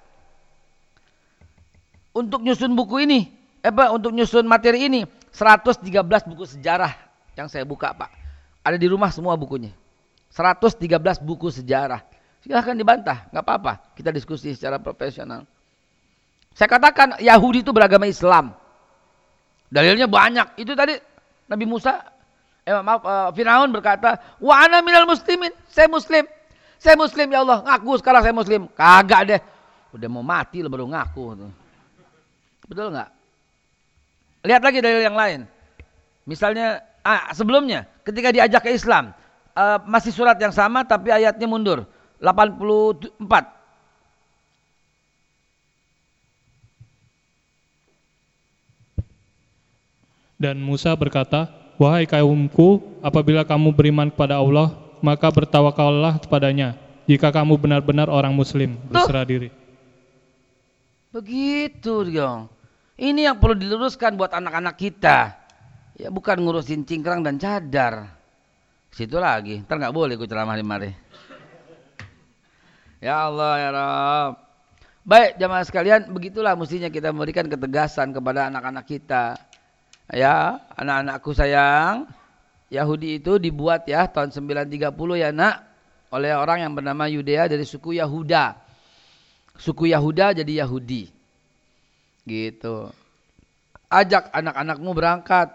untuk 2.19 2.43
nyusun 2.43 2.75
buku 2.75 3.07
ini, 3.07 3.19
eh, 3.63 3.71
apa 3.71 3.95
untuk 3.95 4.11
nyusun 4.11 4.43
materi 4.43 4.91
ini 4.91 5.07
113 5.31 6.27
buku 6.27 6.43
sejarah 6.43 6.91
yang 7.39 7.47
saya 7.47 7.63
buka, 7.63 7.95
Pak. 7.95 8.11
Ada 8.59 8.75
di 8.75 8.87
rumah 8.91 9.07
semua 9.09 9.39
bukunya. 9.39 9.71
113 10.29 11.23
buku 11.23 11.47
sejarah. 11.49 12.03
Silahkan 12.43 12.75
dibantah, 12.75 13.31
nggak 13.31 13.43
apa-apa. 13.43 13.73
Kita 13.95 14.11
diskusi 14.11 14.51
secara 14.55 14.79
profesional. 14.79 15.47
Saya 16.55 16.67
katakan 16.67 17.19
Yahudi 17.23 17.63
itu 17.63 17.71
beragama 17.71 18.07
Islam. 18.07 18.51
Dalilnya 19.71 20.11
banyak. 20.11 20.59
Itu 20.59 20.75
tadi 20.75 20.97
Nabi 21.47 21.65
Musa, 21.65 22.03
eh, 22.67 22.75
maaf, 22.83 23.01
uh, 23.05 23.29
Firaun 23.31 23.71
berkata, 23.71 24.19
wa 24.41 24.53
ana 24.59 24.83
minal 24.83 25.07
muslimin. 25.07 25.51
Saya 25.71 25.87
muslim. 25.87 26.27
Saya 26.79 26.95
muslim 26.95 27.27
ya 27.31 27.43
Allah. 27.43 27.63
Ngaku 27.63 27.91
sekarang 27.99 28.21
saya 28.23 28.35
muslim. 28.35 28.67
Kagak 28.71 29.21
deh. 29.27 29.41
Udah 29.95 30.07
mau 30.07 30.23
mati 30.23 30.63
lo 30.63 30.71
baru 30.71 30.87
ngaku. 30.87 31.49
Betul 32.69 32.93
nggak? 32.93 33.09
Lihat 34.45 34.61
lagi 34.61 34.79
dari 34.79 35.01
yang 35.01 35.17
lain. 35.17 35.49
Misalnya, 36.29 36.85
ah, 37.01 37.33
sebelumnya 37.33 37.89
ketika 38.05 38.29
diajak 38.29 38.61
ke 38.61 38.71
Islam, 38.77 39.11
uh, 39.57 39.81
masih 39.89 40.13
surat 40.13 40.37
yang 40.37 40.53
sama 40.53 40.85
tapi 40.85 41.09
ayatnya 41.09 41.49
mundur. 41.49 41.89
84. 42.21 43.17
Dan 50.39 50.55
Musa 50.63 50.95
berkata, 50.95 51.51
Wahai 51.79 52.07
kaumku, 52.07 52.79
apabila 52.99 53.43
kamu 53.47 53.71
beriman 53.71 54.11
kepada 54.11 54.39
Allah, 54.39 54.75
maka 54.99 55.31
bertawakallah 55.31 56.19
kepadanya. 56.19 56.75
Jika 57.07 57.31
kamu 57.31 57.55
benar-benar 57.55 58.11
orang 58.11 58.35
muslim, 58.35 58.75
berserah 58.91 59.23
diri. 59.23 59.51
Begitu 61.09 62.05
dong. 62.11 62.51
Ini 62.99 63.31
yang 63.31 63.39
perlu 63.39 63.55
diluruskan 63.55 64.19
buat 64.19 64.35
anak-anak 64.35 64.75
kita. 64.75 65.39
Ya 65.95 66.11
bukan 66.11 66.43
ngurusin 66.43 66.83
cingkrang 66.83 67.23
dan 67.23 67.39
cadar. 67.39 68.11
Situ 68.91 69.15
lagi, 69.15 69.63
ntar 69.63 69.79
nggak 69.79 69.95
boleh 69.95 70.19
gue 70.19 70.27
ceramah 70.27 70.59
di 70.59 70.65
mari. 70.67 70.91
Ya 72.99 73.31
Allah 73.31 73.53
ya 73.55 73.69
Rabb. 73.71 74.33
Baik 75.07 75.31
jamaah 75.39 75.63
sekalian, 75.63 76.11
begitulah 76.11 76.53
mestinya 76.59 76.91
kita 76.91 77.15
memberikan 77.15 77.47
ketegasan 77.47 78.11
kepada 78.11 78.51
anak-anak 78.51 78.83
kita. 78.83 79.39
Ya, 80.11 80.59
anak-anakku 80.75 81.31
sayang, 81.31 82.03
Yahudi 82.67 83.23
itu 83.23 83.39
dibuat 83.39 83.87
ya 83.87 84.11
tahun 84.11 84.35
930 84.35 84.91
ya 85.15 85.29
nak 85.31 85.65
oleh 86.11 86.35
orang 86.35 86.67
yang 86.67 86.73
bernama 86.75 87.07
Yudea 87.07 87.47
dari 87.47 87.63
suku 87.63 87.95
Yahuda. 87.97 88.59
Suku 89.55 89.87
Yahuda 89.87 90.35
jadi 90.35 90.67
Yahudi. 90.67 91.18
Gitu. 92.29 92.93
Ajak 93.89 94.29
anak-anakmu 94.29 94.91
berangkat. 94.93 95.49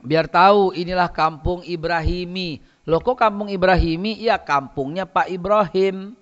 Biar 0.00 0.30
tahu 0.30 0.70
inilah 0.78 1.10
kampung 1.10 1.66
Ibrahimi. 1.66 2.62
Loh 2.86 3.02
kok 3.02 3.18
kampung 3.18 3.50
Ibrahimi? 3.50 4.14
Iya 4.14 4.38
kampungnya 4.38 5.10
Pak 5.10 5.26
Ibrahim. 5.26 6.14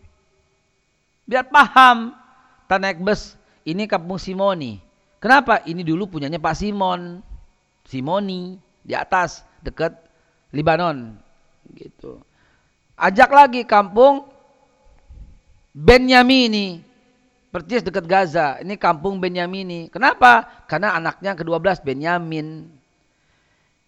Biar 1.29 1.45
paham. 1.45 2.17
Tanek 2.65 3.05
bus. 3.05 3.37
Ini 3.69 3.85
kampung 3.85 4.17
Simoni. 4.17 4.81
Kenapa? 5.21 5.61
Ini 5.69 5.85
dulu 5.85 6.09
punyanya 6.09 6.41
Pak 6.41 6.57
Simon. 6.57 7.21
Simoni. 7.85 8.57
Di 8.81 8.97
atas. 8.97 9.45
Dekat 9.61 9.93
Libanon. 10.57 11.21
Gitu. 11.77 12.17
Ajak 12.97 13.29
lagi 13.29 13.63
kampung 13.69 14.25
Benyamini. 15.77 16.88
Percis 17.59 17.83
dekat 17.83 18.07
Gaza. 18.07 18.63
Ini 18.63 18.79
kampung 18.79 19.19
Benyamini. 19.19 19.91
Kenapa? 19.91 20.47
Karena 20.71 20.95
anaknya 20.95 21.35
ke-12 21.35 21.83
Benyamin. 21.83 22.71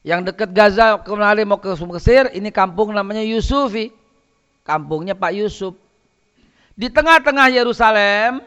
Yang 0.02 0.34
dekat 0.34 0.50
Gaza 0.50 0.98
kembali 0.98 1.46
mau 1.46 1.62
ke 1.62 1.70
Mesir, 1.86 2.26
ini 2.34 2.50
kampung 2.50 2.90
namanya 2.90 3.22
Yusufi. 3.22 3.94
Kampungnya 4.66 5.14
Pak 5.14 5.38
Yusuf. 5.38 5.78
Di 6.74 6.90
tengah-tengah 6.90 7.46
Yerusalem, 7.46 8.42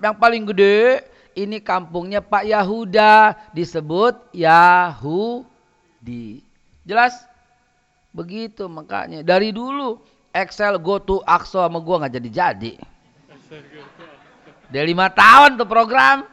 yang 0.00 0.16
paling 0.16 0.48
gede, 0.48 1.04
ini 1.36 1.60
kampungnya 1.60 2.24
Pak 2.24 2.48
Yahuda, 2.48 3.36
disebut 3.52 4.16
Yahudi. 4.32 5.44
Jelas? 6.88 7.20
Begitu 8.16 8.64
makanya. 8.64 9.20
Dari 9.20 9.52
dulu 9.52 10.00
Excel 10.32 10.80
go 10.80 10.96
to 10.96 11.20
Akso 11.28 11.60
sama 11.60 11.84
gua 11.84 12.00
nggak 12.00 12.16
jadi-jadi. 12.16 12.80
Dari 14.68 14.92
lima 14.92 15.08
tahun 15.08 15.56
tuh 15.56 15.68
program. 15.68 16.28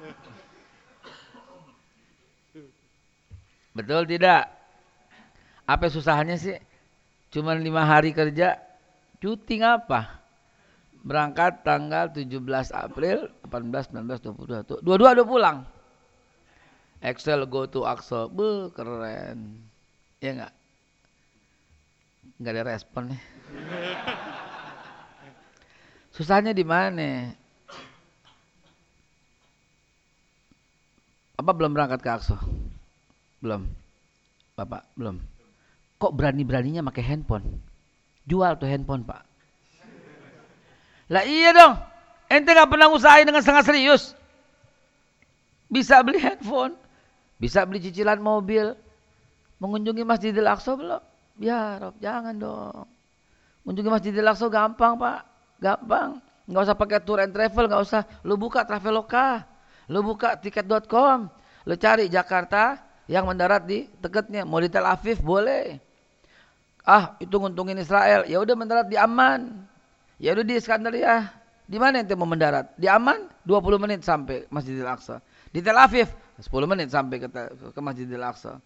Betul 3.76 4.08
tidak? 4.08 4.52
Apa 5.68 5.88
susahnya 5.88 6.36
sih? 6.36 6.56
Cuman 7.32 7.60
lima 7.60 7.84
hari 7.84 8.16
kerja, 8.16 8.60
cuti 9.20 9.60
ngapa? 9.60 10.24
Berangkat 11.04 11.68
tanggal 11.68 12.12
17 12.12 12.72
April, 12.72 13.28
18, 13.44 13.92
19, 13.92 14.24
20, 14.24 14.80
22. 14.80 14.84
Dua-dua 14.84 15.16
udah 15.16 15.28
pulang. 15.28 15.58
Excel 17.04 17.44
go 17.46 17.68
to 17.68 17.84
Axo. 17.84 18.32
Be, 18.32 18.72
keren. 18.74 19.68
Ya 20.24 20.32
enggak? 20.34 20.54
Enggak 22.40 22.54
ada 22.56 22.64
respon 22.66 23.14
nih. 23.14 23.22
Susahnya 26.16 26.56
di 26.56 26.66
mana? 26.66 27.36
Apa 31.36 31.52
belum 31.52 31.76
berangkat 31.76 32.00
ke 32.00 32.10
Akso? 32.10 32.38
Belum. 33.44 33.68
Bapak, 34.56 34.88
belum. 34.96 35.20
Kok 36.00 36.14
berani-beraninya 36.16 36.84
pakai 36.88 37.04
handphone? 37.04 37.60
Jual 38.24 38.56
tuh 38.56 38.68
handphone, 38.68 39.04
Pak. 39.04 39.22
Lah 41.12 41.24
iya 41.28 41.54
dong. 41.54 41.76
Ente 42.26 42.50
nggak 42.50 42.72
pernah 42.72 42.90
usahain 42.90 43.28
dengan 43.28 43.46
sangat 43.46 43.70
serius. 43.70 44.18
Bisa 45.70 46.02
beli 46.02 46.18
handphone, 46.18 46.74
bisa 47.38 47.62
beli 47.68 47.84
cicilan 47.84 48.18
mobil. 48.18 48.74
Mengunjungi 49.62 50.04
Masjidil 50.04 50.50
Aqsa 50.50 50.76
belum? 50.76 51.04
Ya, 51.40 51.80
Rob, 51.80 51.96
jangan 52.02 52.36
dong. 52.36 52.90
Mengunjungi 53.64 53.92
Masjidil 53.92 54.26
Aqsa 54.26 54.50
gampang, 54.50 54.98
Pak. 54.98 55.20
Gampang. 55.62 56.20
Nggak 56.46 56.64
usah 56.70 56.78
pakai 56.78 57.00
tour 57.02 57.22
and 57.22 57.34
travel, 57.34 57.66
nggak 57.70 57.84
usah. 57.86 58.02
Lu 58.26 58.38
buka 58.38 58.66
Traveloka, 58.66 59.46
lu 59.92 60.02
buka 60.02 60.38
tiket.com, 60.40 61.30
lu 61.66 61.76
cari 61.78 62.10
Jakarta, 62.10 62.86
yang 63.06 63.30
mendarat 63.30 63.70
di 63.70 63.86
dekatnya 64.02 64.46
mau 64.46 64.58
di 64.58 64.70
Tel 64.70 64.86
Aviv 64.86 65.22
boleh. 65.22 65.78
Ah 66.86 67.18
itu 67.22 67.34
nguntungin 67.38 67.78
Israel. 67.82 68.26
Ya 68.26 68.38
udah 68.42 68.56
mendarat 68.58 68.90
di 68.90 68.98
Aman 68.98 69.66
ya 70.22 70.34
udah 70.34 70.46
di 70.46 70.58
Iskandaria. 70.58 71.30
Di 71.66 71.82
mana 71.82 71.98
ente 71.98 72.14
mau 72.14 72.30
mendarat? 72.30 72.78
Di 72.78 72.86
Aman 72.86 73.26
20 73.42 73.82
menit 73.82 74.06
sampai 74.06 74.46
Masjidil 74.54 74.86
Aqsa. 74.86 75.18
Di 75.50 75.66
Tel 75.66 75.78
Aviv? 75.78 76.14
10 76.38 76.46
menit 76.70 76.94
sampai 76.94 77.18
ke, 77.18 77.30
ke 77.74 77.82
Masjidil 77.82 78.22
Aqsa. 78.22 78.62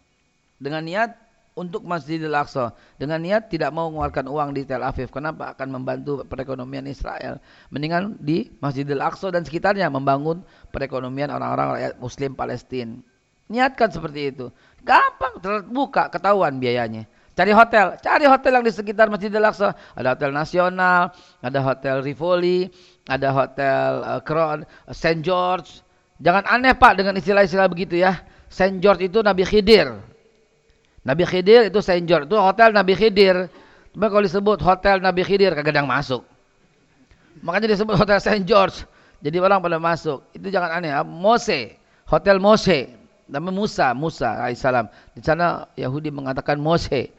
Dengan 0.59 0.83
niat 0.83 1.15
untuk 1.57 1.85
Masjidil 1.85 2.33
Aqsa 2.33 2.73
dengan 2.97 3.21
niat 3.21 3.49
tidak 3.49 3.69
mau 3.73 3.89
mengeluarkan 3.89 4.25
uang 4.29 4.49
di 4.57 4.65
Tel 4.65 4.85
Aviv 4.85 5.09
kenapa 5.09 5.53
akan 5.57 5.81
membantu 5.81 6.23
perekonomian 6.25 6.85
Israel 6.89 7.41
mendingan 7.73 8.17
di 8.21 8.49
Masjidil 8.61 9.01
Aqsa 9.01 9.33
dan 9.33 9.43
sekitarnya 9.43 9.89
membangun 9.89 10.45
perekonomian 10.69 11.33
orang-orang 11.33 11.79
rakyat 11.79 11.93
muslim 11.99 12.37
Palestina 12.37 12.99
Niatkan 13.49 13.89
seperti 13.89 14.29
itu. 14.29 14.53
Gampang 14.85 15.41
terbuka 15.41 16.07
ketahuan 16.13 16.61
biayanya. 16.61 17.09
Cari 17.33 17.49
hotel, 17.49 17.97
cari 17.97 18.25
hotel 18.29 18.51
yang 18.61 18.65
di 18.67 18.69
sekitar 18.69 19.09
Masjidil 19.09 19.41
Aqsa. 19.41 19.73
Ada 19.97 20.13
hotel 20.13 20.29
nasional, 20.29 21.09
ada 21.41 21.59
hotel 21.65 22.05
Rivoli, 22.05 22.69
ada 23.09 23.33
hotel 23.33 23.89
uh, 24.05 24.21
Crown, 24.21 24.69
uh, 24.85 24.93
Saint 24.93 25.25
George. 25.25 25.81
Jangan 26.21 26.45
aneh 26.45 26.77
Pak 26.77 27.01
dengan 27.01 27.17
istilah-istilah 27.17 27.65
begitu 27.65 27.97
ya. 27.97 28.21
Saint 28.53 28.77
George 28.77 29.09
itu 29.09 29.25
Nabi 29.25 29.41
Khidir. 29.49 29.97
Nabi 31.09 31.25
Khidir 31.25 31.73
itu 31.73 31.81
Saint 31.81 32.05
George, 32.05 32.29
itu 32.29 32.37
hotel 32.37 32.69
Nabi 32.69 32.93
Khidir. 32.93 33.49
Cuma 33.97 34.13
kalau 34.13 34.21
disebut 34.21 34.61
hotel 34.61 35.01
Nabi 35.01 35.25
Khidir 35.25 35.57
kagak 35.57 35.81
masuk. 35.81 36.21
Makanya 37.41 37.73
disebut 37.73 37.97
hotel 37.97 38.21
Saint 38.21 38.45
George. 38.45 38.85
Jadi 39.25 39.41
orang 39.41 39.57
pada 39.57 39.81
masuk. 39.81 40.21
Itu 40.37 40.53
jangan 40.53 40.77
aneh. 40.77 40.93
Mose, 41.01 41.81
hotel 42.05 42.37
Mose 42.37 42.93
nama 43.25 43.49
Musa, 43.49 43.89
Musa 43.97 44.37
alaihissalam. 44.45 44.85
Di 45.17 45.21
sana 45.25 45.65
Yahudi 45.73 46.13
mengatakan 46.13 46.61
Mose. 46.61 47.09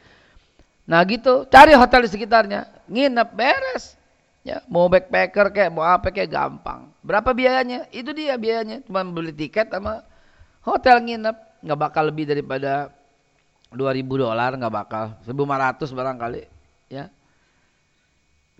Nah 0.86 1.02
gitu, 1.06 1.46
cari 1.50 1.74
hotel 1.74 2.06
di 2.06 2.10
sekitarnya, 2.14 2.70
nginep 2.86 3.28
beres. 3.34 3.98
Ya, 4.46 4.64
mau 4.70 4.88
backpacker 4.88 5.52
kayak 5.52 5.70
mau 5.70 5.84
apa 5.84 6.14
kayak 6.14 6.30
gampang. 6.32 6.90
Berapa 7.02 7.30
biayanya? 7.34 7.90
Itu 7.90 8.10
dia 8.14 8.38
biayanya. 8.38 8.86
Cuma 8.86 9.02
beli 9.02 9.34
tiket 9.34 9.70
sama 9.70 10.02
hotel 10.62 11.02
nginep, 11.02 11.36
nggak 11.66 11.78
bakal 11.78 12.08
lebih 12.08 12.26
daripada 12.26 12.90
2000 13.70 14.02
dolar 14.06 14.50
nggak 14.58 14.74
bakal, 14.74 15.14
1500 15.22 15.94
barangkali, 15.94 16.42
ya. 16.90 17.06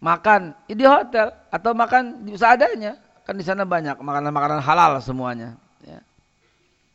Makan 0.00 0.56
di 0.70 0.86
hotel 0.86 1.28
atau 1.52 1.70
makan 1.76 2.24
di 2.24 2.32
seadanya. 2.38 2.96
Kan 3.26 3.36
di 3.36 3.44
sana 3.44 3.68
banyak 3.68 4.00
makanan-makanan 4.00 4.64
halal 4.64 4.96
semuanya. 5.04 5.60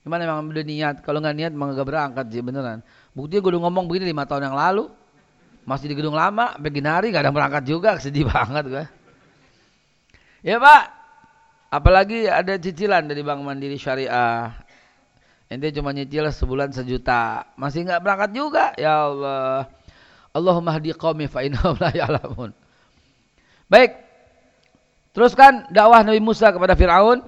Gimana 0.06 0.22
emang 0.22 0.54
udah 0.54 0.62
niat? 0.62 0.96
Kalau 1.02 1.18
nggak 1.18 1.34
niat 1.34 1.52
emang 1.58 1.74
gak 1.74 1.90
berangkat 1.90 2.30
sih 2.30 2.46
beneran. 2.46 2.86
Buktinya 3.18 3.42
gue 3.42 3.52
udah 3.58 3.62
ngomong 3.66 3.90
begini 3.90 4.14
lima 4.14 4.30
tahun 4.30 4.54
yang 4.54 4.58
lalu. 4.58 4.86
Masih 5.66 5.90
di 5.90 5.98
gedung 5.98 6.14
lama, 6.14 6.54
begini 6.62 6.86
hari 6.86 7.10
gak 7.10 7.26
ada 7.26 7.34
berangkat 7.34 7.66
juga, 7.66 7.98
sedih 7.98 8.30
banget 8.30 8.70
gue. 8.70 8.86
Ya 10.46 10.62
Pak, 10.62 10.84
apalagi 11.74 12.30
ada 12.30 12.54
cicilan 12.54 13.10
dari 13.10 13.26
Bank 13.26 13.42
Mandiri 13.42 13.82
Syariah. 13.82 14.54
Ente 15.46 15.70
cuma 15.78 15.94
nyicil 15.94 16.26
sebulan 16.34 16.74
sejuta, 16.74 17.54
masih 17.54 17.86
nggak 17.86 18.02
berangkat 18.02 18.30
juga. 18.34 18.74
Ya 18.82 19.06
Allah. 19.06 19.70
Allahumma 20.36 20.76
hadi 20.76 20.92
qaumi 20.92 21.30
fa 21.30 21.46
la 21.46 21.90
ya'lamun. 21.94 22.52
Baik. 23.72 24.04
Teruskan 25.16 25.72
dakwah 25.72 26.04
Nabi 26.04 26.20
Musa 26.20 26.52
kepada 26.52 26.76
Firaun. 26.76 27.24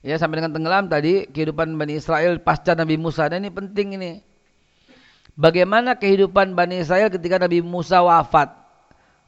Ya 0.00 0.16
sampai 0.16 0.40
dengan 0.40 0.56
tenggelam 0.56 0.88
tadi 0.88 1.28
kehidupan 1.28 1.76
Bani 1.76 2.00
Israel 2.00 2.40
pasca 2.40 2.72
Nabi 2.72 2.96
Musa. 2.96 3.28
Dan 3.28 3.44
ini 3.44 3.52
penting 3.52 4.00
ini. 4.00 4.12
Bagaimana 5.36 6.00
kehidupan 6.00 6.56
Bani 6.56 6.80
Israel 6.80 7.12
ketika 7.12 7.36
Nabi 7.36 7.60
Musa 7.60 8.00
wafat? 8.00 8.48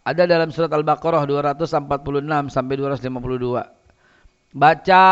Ada 0.02 0.24
dalam 0.24 0.48
surat 0.48 0.72
Al-Baqarah 0.72 1.28
246 1.28 2.48
sampai 2.48 2.74
252. 2.80 4.56
Baca. 4.56 5.04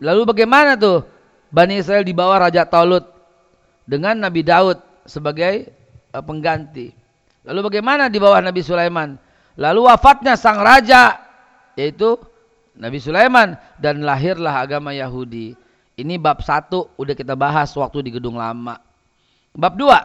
Lalu 0.00 0.22
bagaimana 0.32 0.74
tuh 0.80 1.04
Bani 1.52 1.78
Israel 1.80 2.02
di 2.02 2.16
bawah 2.16 2.48
Raja 2.48 2.64
Talut 2.64 3.04
dengan 3.84 4.16
Nabi 4.16 4.40
Daud 4.40 4.80
sebagai 5.04 5.68
uh, 6.14 6.22
pengganti. 6.24 6.94
Lalu 7.44 7.60
bagaimana 7.72 8.08
di 8.08 8.16
bawah 8.20 8.40
Nabi 8.40 8.60
Sulaiman? 8.64 9.16
Lalu 9.60 9.90
wafatnya 9.90 10.38
sang 10.40 10.60
raja 10.62 11.20
yaitu 11.76 12.16
Nabi 12.78 12.96
Sulaiman 13.02 13.58
dan 13.76 14.00
lahirlah 14.00 14.62
agama 14.62 14.94
Yahudi. 14.94 15.58
Ini 16.00 16.16
bab 16.16 16.40
satu 16.40 16.88
udah 16.96 17.12
kita 17.12 17.36
bahas 17.36 17.76
waktu 17.76 18.00
di 18.08 18.10
gedung 18.16 18.40
lama. 18.40 18.80
Bab 19.52 19.76
dua, 19.76 20.00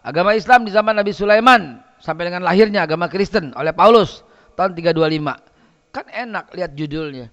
agama 0.00 0.32
Islam 0.32 0.64
di 0.64 0.72
zaman 0.72 0.96
Nabi 0.96 1.12
Sulaiman 1.12 1.84
sampai 2.00 2.32
dengan 2.32 2.46
lahirnya 2.46 2.88
agama 2.88 3.12
Kristen 3.12 3.52
oleh 3.52 3.76
Paulus 3.76 4.24
tahun 4.56 4.72
325. 4.72 5.92
Kan 5.92 6.06
enak 6.08 6.54
lihat 6.56 6.72
judulnya. 6.72 7.28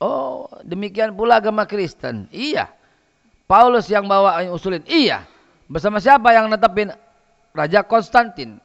Oh, 0.00 0.48
demikian 0.64 1.12
pula 1.12 1.36
agama 1.38 1.68
Kristen. 1.68 2.24
Iya. 2.32 2.72
Paulus 3.44 3.84
yang 3.92 4.08
bawa 4.08 4.40
yang 4.40 4.56
usulin. 4.56 4.80
Iya. 4.88 5.28
Bersama 5.68 6.00
siapa 6.00 6.32
yang 6.32 6.48
netepin? 6.48 6.88
Raja 7.52 7.84
Konstantin. 7.84 8.56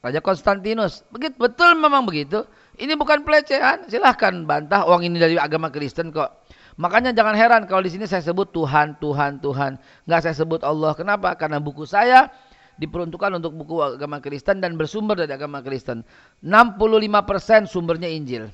Raja 0.00 0.24
Konstantinus. 0.24 1.04
Begitu 1.12 1.36
betul 1.36 1.76
memang 1.76 2.08
begitu. 2.08 2.48
Ini 2.80 2.96
bukan 2.96 3.20
pelecehan. 3.28 3.92
Silahkan 3.92 4.32
bantah. 4.48 4.88
Uang 4.88 5.04
ini 5.04 5.20
dari 5.20 5.36
agama 5.36 5.68
Kristen 5.68 6.08
kok. 6.08 6.48
Makanya 6.80 7.12
jangan 7.12 7.36
heran 7.36 7.68
kalau 7.68 7.84
di 7.84 7.92
sini 7.92 8.08
saya 8.08 8.24
sebut 8.24 8.48
Tuhan, 8.56 8.96
Tuhan, 9.04 9.36
Tuhan. 9.44 9.76
Nggak 10.08 10.20
saya 10.24 10.34
sebut 10.40 10.64
Allah. 10.64 10.96
Kenapa? 10.96 11.36
Karena 11.36 11.60
buku 11.60 11.84
saya 11.84 12.32
diperuntukkan 12.80 13.36
untuk 13.36 13.52
buku 13.52 13.84
agama 13.84 14.16
Kristen 14.24 14.64
dan 14.64 14.80
bersumber 14.80 15.12
dari 15.12 15.36
agama 15.36 15.60
Kristen. 15.60 16.00
65% 16.40 17.68
sumbernya 17.68 18.08
Injil. 18.08 18.48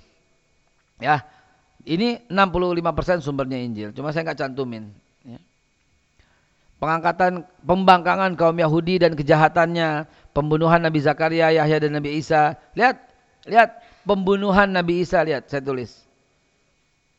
Ya. 0.99 1.23
Ini 1.87 2.27
65% 2.27 3.23
sumbernya 3.23 3.63
Injil. 3.63 3.95
Cuma 3.95 4.11
saya 4.11 4.27
nggak 4.27 4.43
cantumin. 4.43 4.91
Ya. 5.23 5.39
Pengangkatan 6.83 7.47
pembangkangan 7.63 8.35
kaum 8.35 8.59
Yahudi 8.59 8.99
dan 8.99 9.15
kejahatannya, 9.15 10.11
pembunuhan 10.35 10.83
Nabi 10.83 10.99
Zakaria, 10.99 11.55
Yahya 11.55 11.79
dan 11.79 11.95
Nabi 11.95 12.19
Isa. 12.19 12.59
Lihat, 12.75 12.99
lihat 13.47 13.87
pembunuhan 14.03 14.75
Nabi 14.75 15.07
Isa 15.07 15.23
lihat 15.23 15.47
saya 15.47 15.63
tulis. 15.63 16.03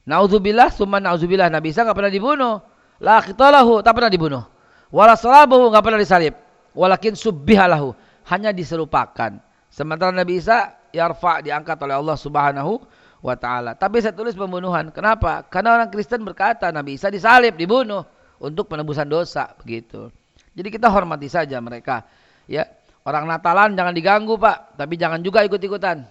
Nauzubillah, 0.03 0.67
summa 0.75 0.99
nauzubillah. 0.99 1.47
Nabi 1.47 1.71
Isa 1.71 1.87
nggak 1.87 1.95
pernah 1.95 2.11
dibunuh. 2.11 2.59
La 2.99 3.23
qitalahu, 3.23 3.79
tak 3.79 3.95
pernah 3.95 4.11
dibunuh. 4.11 4.43
Wala 4.91 5.15
salabuhu, 5.15 5.71
nggak 5.71 5.83
pernah 5.83 5.99
disalib. 5.99 6.35
Walakin 6.75 7.15
subbihalahu, 7.15 7.95
hanya 8.27 8.51
diserupakan. 8.51 9.39
Sementara 9.71 10.11
Nabi 10.11 10.43
Isa 10.43 10.75
yarfa 10.91 11.39
diangkat 11.39 11.79
oleh 11.83 11.95
Allah 11.95 12.17
Subhanahu 12.19 12.83
wa 13.27 13.35
taala. 13.35 13.75
Tapi 13.75 13.99
saya 13.99 14.15
tulis 14.15 14.31
pembunuhan. 14.33 14.87
Kenapa? 14.95 15.43
Karena 15.51 15.75
orang 15.75 15.91
Kristen 15.91 16.23
berkata 16.23 16.71
Nabi 16.71 16.95
Isa 16.95 17.11
disalib, 17.11 17.59
dibunuh 17.59 18.07
untuk 18.39 18.71
penebusan 18.71 19.11
dosa, 19.11 19.51
begitu. 19.59 20.07
Jadi 20.55 20.71
kita 20.71 20.87
hormati 20.87 21.27
saja 21.27 21.59
mereka. 21.59 22.07
Ya, 22.47 22.65
orang 23.03 23.27
Natalan 23.27 23.75
jangan 23.75 23.91
diganggu, 23.91 24.39
Pak, 24.39 24.79
tapi 24.79 24.95
jangan 24.95 25.19
juga 25.19 25.43
ikut-ikutan. 25.43 26.07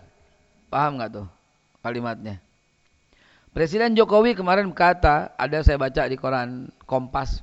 Paham 0.69 1.01
nggak 1.01 1.11
tuh 1.17 1.27
kalimatnya? 1.81 2.39
Presiden 3.57 3.97
Jokowi 3.97 4.37
kemarin 4.37 4.69
berkata, 4.69 5.33
ada 5.41 5.65
saya 5.65 5.81
baca 5.81 6.05
di 6.05 6.21
koran 6.21 6.69
Kompas, 6.85 7.41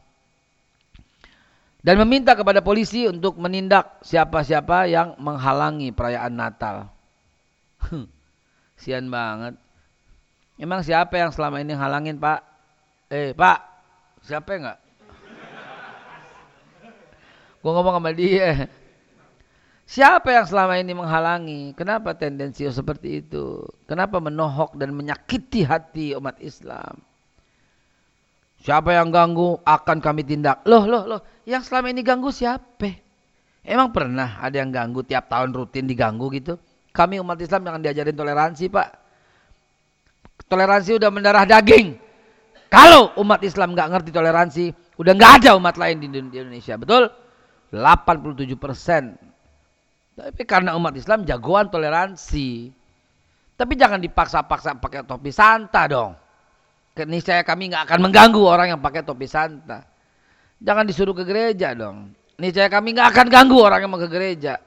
dan 1.82 1.98
meminta 2.06 2.38
kepada 2.38 2.62
polisi 2.62 3.10
untuk 3.10 3.42
menindak 3.42 3.98
siapa-siapa 4.06 4.86
yang 4.88 5.18
menghalangi 5.18 5.90
perayaan 5.90 6.38
Natal. 6.38 6.94
Sian 8.78 9.08
banget. 9.08 9.58
Emang 10.58 10.86
siapa 10.86 11.18
yang 11.18 11.34
selama 11.34 11.60
ini 11.60 11.74
halangin 11.74 12.18
pak? 12.22 12.46
Eh 13.10 13.34
pak, 13.34 13.60
siapa 14.22 14.50
enggak? 14.54 14.80
Gue 17.64 17.72
ngomong 17.72 17.96
sama 17.96 18.12
dia. 18.12 18.68
Siapa 19.88 20.32
yang 20.32 20.48
selama 20.48 20.80
ini 20.80 20.92
menghalangi? 20.96 21.76
Kenapa 21.76 22.16
tendensi 22.16 22.68
seperti 22.68 23.24
itu? 23.24 23.64
Kenapa 23.88 24.20
menohok 24.20 24.76
dan 24.76 24.96
menyakiti 24.96 25.64
hati 25.64 26.16
umat 26.16 26.40
Islam? 26.44 27.00
Siapa 28.64 28.96
yang 28.96 29.12
ganggu 29.12 29.60
akan 29.64 30.00
kami 30.00 30.24
tindak. 30.24 30.64
Loh, 30.64 30.88
loh, 30.88 31.04
loh. 31.04 31.22
Yang 31.44 31.68
selama 31.68 31.92
ini 31.92 32.00
ganggu 32.00 32.32
siapa? 32.32 32.96
Emang 33.64 33.92
pernah 33.92 34.40
ada 34.40 34.56
yang 34.56 34.72
ganggu 34.72 35.04
tiap 35.04 35.28
tahun 35.28 35.52
rutin 35.52 35.88
diganggu 35.88 36.32
gitu? 36.32 36.56
Kami 36.94 37.18
umat 37.20 37.42
Islam 37.42 37.66
jangan 37.66 37.82
diajarin 37.82 38.16
toleransi 38.16 38.66
pak. 38.70 38.90
Toleransi 40.46 41.02
udah 41.02 41.10
mendarah 41.10 41.46
daging. 41.50 41.98
Kalau 42.70 43.14
umat 43.22 43.42
Islam 43.42 43.74
nggak 43.74 43.90
ngerti 43.90 44.10
toleransi, 44.14 44.66
udah 44.98 45.14
nggak 45.14 45.34
ada 45.42 45.50
umat 45.58 45.76
lain 45.78 45.98
di 46.02 46.06
Indonesia. 46.10 46.78
Betul? 46.78 47.10
87 47.74 48.54
persen 48.58 49.18
tapi 50.14 50.46
karena 50.46 50.78
umat 50.78 50.94
Islam 50.94 51.26
jagoan 51.26 51.74
toleransi. 51.74 52.70
Tapi 53.54 53.74
jangan 53.78 54.02
dipaksa-paksa 54.02 54.78
pakai 54.78 55.06
topi 55.06 55.34
santa 55.34 55.90
dong. 55.90 56.14
Niscaya 57.10 57.42
kami 57.42 57.74
nggak 57.74 57.90
akan 57.90 58.00
mengganggu 58.06 58.42
orang 58.42 58.78
yang 58.78 58.82
pakai 58.82 59.02
topi 59.02 59.26
santa. 59.26 59.82
Jangan 60.62 60.86
disuruh 60.86 61.18
ke 61.18 61.26
gereja 61.26 61.74
dong. 61.74 62.14
Niscaya 62.38 62.70
kami 62.70 62.94
nggak 62.94 63.10
akan 63.14 63.28
ganggu 63.30 63.58
orang 63.58 63.86
yang 63.86 63.92
mau 63.94 64.02
ke 64.02 64.10
gereja. 64.10 64.62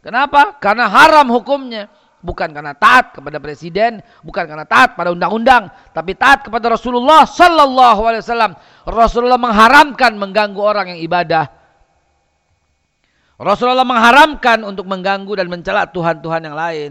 Kenapa? 0.00 0.56
Karena 0.60 0.88
haram 0.88 1.28
hukumnya. 1.28 1.88
Bukan 2.20 2.52
karena 2.52 2.76
taat 2.76 3.16
kepada 3.16 3.40
presiden, 3.40 4.04
bukan 4.20 4.44
karena 4.44 4.68
taat 4.68 4.92
pada 4.92 5.08
undang-undang, 5.08 5.72
tapi 5.96 6.12
taat 6.12 6.44
kepada 6.44 6.68
Rasulullah 6.68 7.24
Sallallahu 7.24 8.00
Alaihi 8.04 8.20
Wasallam. 8.20 8.52
Rasulullah 8.84 9.40
mengharamkan 9.40 10.20
mengganggu 10.20 10.60
orang 10.60 10.92
yang 10.92 11.00
ibadah 11.00 11.48
Rasulullah 13.40 13.88
mengharamkan 13.88 14.60
untuk 14.68 14.84
mengganggu 14.84 15.32
dan 15.32 15.48
mencela 15.48 15.88
Tuhan-Tuhan 15.88 16.44
yang 16.44 16.52
lain. 16.52 16.90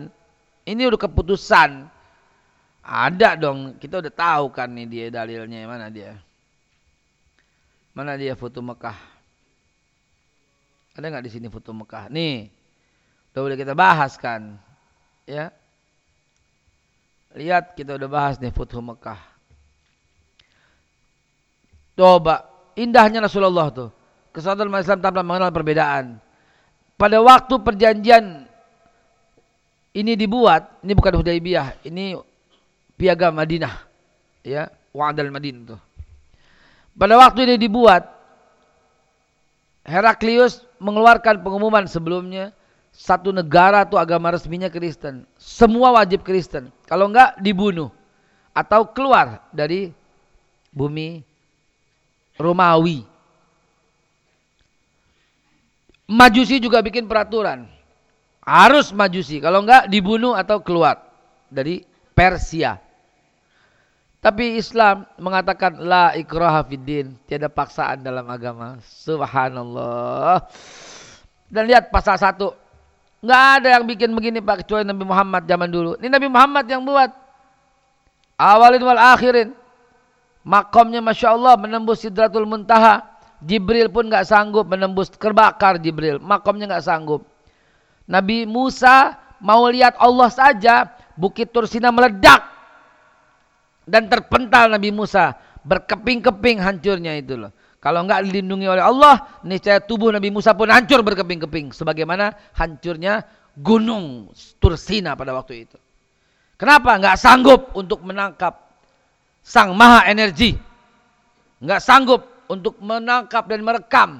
Ini 0.65 0.81
udah 0.89 0.97
keputusan. 1.05 1.85
Ada 2.81 3.37
dong, 3.37 3.77
kita 3.77 4.01
udah 4.01 4.09
tahu 4.09 4.49
kan 4.49 4.65
nih 4.73 4.89
dia 4.89 5.05
dalilnya 5.13 5.69
mana 5.69 5.93
dia. 5.93 6.17
Mana 7.93 8.17
dia 8.17 8.33
foto 8.33 8.65
Mekah? 8.65 8.97
Ada 10.97 11.05
nggak 11.05 11.25
di 11.29 11.31
sini 11.37 11.47
foto 11.53 11.69
Mekah? 11.69 12.09
Nih, 12.09 12.49
udah 13.31 13.41
boleh 13.45 13.57
kita 13.57 13.73
bahas 13.77 14.17
kan, 14.17 14.57
ya. 15.29 15.53
Lihat 17.37 17.77
kita 17.77 17.95
udah 17.95 18.09
bahas 18.09 18.41
nih 18.41 18.49
foto 18.49 18.81
Mekah. 18.81 19.21
Coba, 21.93 22.47
indahnya 22.73 23.21
Rasulullah 23.21 23.69
tuh. 23.69 23.89
Kesatuan 24.33 24.71
Islam 24.77 25.01
tanpa 25.01 25.25
mengenal 25.25 25.49
perbedaan 25.49 26.21
pada 26.99 27.15
waktu 27.23 27.55
perjanjian 27.63 28.43
ini 29.95 30.13
dibuat, 30.19 30.83
ini 30.83 30.91
bukan 30.91 31.15
Hudaybiyah, 31.15 31.87
ini 31.87 32.19
piagam 32.99 33.31
Madinah. 33.31 33.87
Ya, 34.43 34.67
Wa'dal 34.91 35.31
Madinah 35.31 35.75
tuh. 35.75 35.79
Pada 36.99 37.15
waktu 37.15 37.47
ini 37.47 37.55
dibuat, 37.55 38.03
Heraklius 39.87 40.67
mengeluarkan 40.83 41.39
pengumuman 41.39 41.87
sebelumnya 41.87 42.51
satu 42.99 43.31
negara 43.31 43.87
tuh 43.87 43.95
agama 43.95 44.35
resminya 44.35 44.67
Kristen. 44.67 45.23
Semua 45.39 45.95
wajib 45.95 46.19
Kristen. 46.19 46.67
Kalau 46.83 47.07
enggak 47.07 47.39
dibunuh 47.39 47.87
atau 48.51 48.83
keluar 48.91 49.47
dari 49.55 49.95
bumi 50.75 51.23
Romawi. 52.35 53.07
Majusi 56.11 56.59
juga 56.59 56.83
bikin 56.83 57.07
peraturan. 57.07 57.71
Harus 58.43 58.91
majusi. 58.91 59.39
Kalau 59.39 59.63
enggak 59.63 59.87
dibunuh 59.87 60.35
atau 60.35 60.59
keluar 60.59 60.99
dari 61.47 61.87
Persia. 62.11 62.83
Tapi 64.19 64.59
Islam 64.59 65.07
mengatakan 65.15 65.79
la 65.79 66.11
ikraha 66.19 66.67
fiddin, 66.67 67.15
tiada 67.23 67.47
paksaan 67.47 68.03
dalam 68.03 68.27
agama. 68.27 68.75
Subhanallah. 68.83 70.43
Dan 71.47 71.63
lihat 71.71 71.87
pasal 71.87 72.19
satu, 72.19 72.51
nggak 73.19 73.43
ada 73.59 73.67
yang 73.79 73.83
bikin 73.87 74.09
begini 74.15 74.39
Pak 74.39 74.63
kecuali 74.63 74.87
Nabi 74.87 75.03
Muhammad 75.03 75.43
zaman 75.47 75.69
dulu. 75.69 75.91
Ini 75.99 76.07
Nabi 76.07 76.27
Muhammad 76.31 76.65
yang 76.67 76.81
buat. 76.83 77.11
Awalin 78.39 78.83
wal 78.83 79.01
akhirin. 79.15 79.49
Makomnya 80.47 81.03
Masya 81.03 81.35
Allah 81.35 81.59
menembus 81.59 82.01
sidratul 82.01 82.47
muntaha. 82.47 83.03
Jibril 83.39 83.87
pun 83.87 84.11
nggak 84.11 84.27
sanggup 84.27 84.67
menembus 84.67 85.07
terbakar 85.15 85.79
Jibril, 85.79 86.19
makamnya 86.19 86.75
nggak 86.75 86.83
sanggup. 86.83 87.23
Nabi 88.03 88.43
Musa 88.43 89.15
mau 89.39 89.63
lihat 89.71 89.95
Allah 89.95 90.27
saja, 90.27 90.91
Bukit 91.15 91.51
Tursina 91.51 91.87
meledak 91.87 92.43
dan 93.87 94.11
terpental 94.11 94.67
Nabi 94.67 94.91
Musa, 94.91 95.39
berkeping-keping 95.63 96.59
hancurnya 96.59 97.15
itu 97.15 97.39
loh. 97.39 97.51
Kalau 97.79 98.03
nggak 98.03 98.27
dilindungi 98.27 98.67
oleh 98.67 98.83
Allah, 98.83 99.39
niscaya 99.47 99.79
tubuh 99.79 100.11
Nabi 100.11 100.27
Musa 100.35 100.51
pun 100.51 100.67
hancur 100.67 100.99
berkeping-keping, 100.99 101.71
sebagaimana 101.71 102.35
hancurnya 102.51 103.23
gunung 103.55 104.35
Tursina 104.59 105.15
pada 105.15 105.31
waktu 105.31 105.63
itu. 105.63 105.79
Kenapa? 106.59 106.99
Nggak 106.99 107.15
sanggup 107.15 107.71
untuk 107.79 108.03
menangkap 108.03 108.67
sang 109.39 109.71
maha 109.79 110.11
energi. 110.11 110.59
Nggak 111.63 111.79
sanggup 111.79 112.21
untuk 112.51 112.75
menangkap 112.83 113.47
dan 113.47 113.63
merekam. 113.63 114.11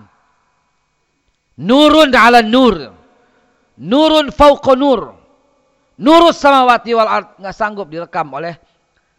Nurun 1.60 2.16
ala 2.16 2.40
nur. 2.40 2.96
Nurun 3.76 4.32
fauqa 4.32 4.72
nur. 4.80 5.20
Nurus 6.00 6.40
samawati 6.40 6.96
wal 6.96 7.12
ard. 7.12 7.28
Nggak 7.44 7.56
sanggup 7.60 7.92
direkam 7.92 8.32
oleh 8.32 8.56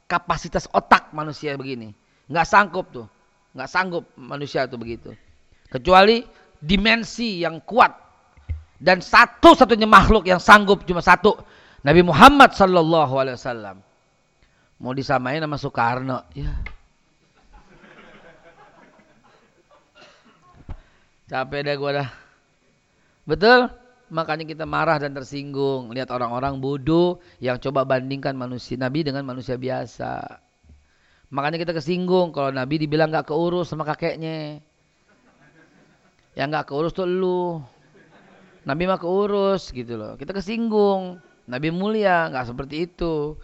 kapasitas 0.08 0.64
otak 0.72 1.12
manusia 1.12 1.52
begini. 1.60 1.92
Nggak 2.24 2.48
sanggup 2.48 2.88
tuh. 2.88 3.04
Nggak 3.54 3.70
sanggup 3.70 4.04
manusia 4.14 4.66
tuh 4.70 4.78
begitu. 4.78 5.10
Kecuali 5.70 6.22
dimensi 6.60 7.42
yang 7.42 7.58
kuat. 7.62 7.90
Dan 8.80 9.04
satu-satunya 9.04 9.84
makhluk 9.84 10.24
yang 10.24 10.40
sanggup 10.40 10.88
cuma 10.88 11.04
satu. 11.04 11.36
Nabi 11.84 12.00
Muhammad 12.00 12.56
Sallallahu 12.56 13.14
Alaihi 13.16 13.36
Wasallam. 13.36 13.76
Mau 14.80 14.96
disamain 14.96 15.40
sama 15.44 15.60
Soekarno. 15.60 16.24
Ya. 16.32 16.48
Capek 21.28 21.60
deh 21.62 21.76
gue 21.76 21.90
dah. 21.94 22.08
Betul? 23.28 23.70
Makanya 24.10 24.42
kita 24.42 24.64
marah 24.66 24.98
dan 24.98 25.14
tersinggung. 25.14 25.94
Lihat 25.94 26.10
orang-orang 26.10 26.58
bodoh 26.58 27.22
yang 27.38 27.60
coba 27.62 27.86
bandingkan 27.86 28.34
manusia 28.34 28.74
Nabi 28.74 29.06
dengan 29.06 29.22
manusia 29.22 29.54
biasa. 29.54 30.40
Makanya 31.30 31.62
kita 31.62 31.70
kesinggung 31.70 32.34
kalau 32.34 32.50
Nabi 32.50 32.82
dibilang 32.82 33.14
gak 33.14 33.30
keurus 33.30 33.70
sama 33.70 33.86
kakeknya. 33.86 34.58
Yang 36.34 36.48
gak 36.58 36.66
keurus 36.74 36.90
tuh 36.90 37.06
lu. 37.06 37.62
Nabi 38.66 38.90
mah 38.90 38.98
keurus 38.98 39.70
gitu 39.70 39.94
loh. 39.94 40.18
Kita 40.18 40.34
kesinggung. 40.34 41.22
Nabi 41.46 41.70
mulia 41.70 42.26
gak 42.34 42.50
seperti 42.50 42.90
itu. 42.90 43.38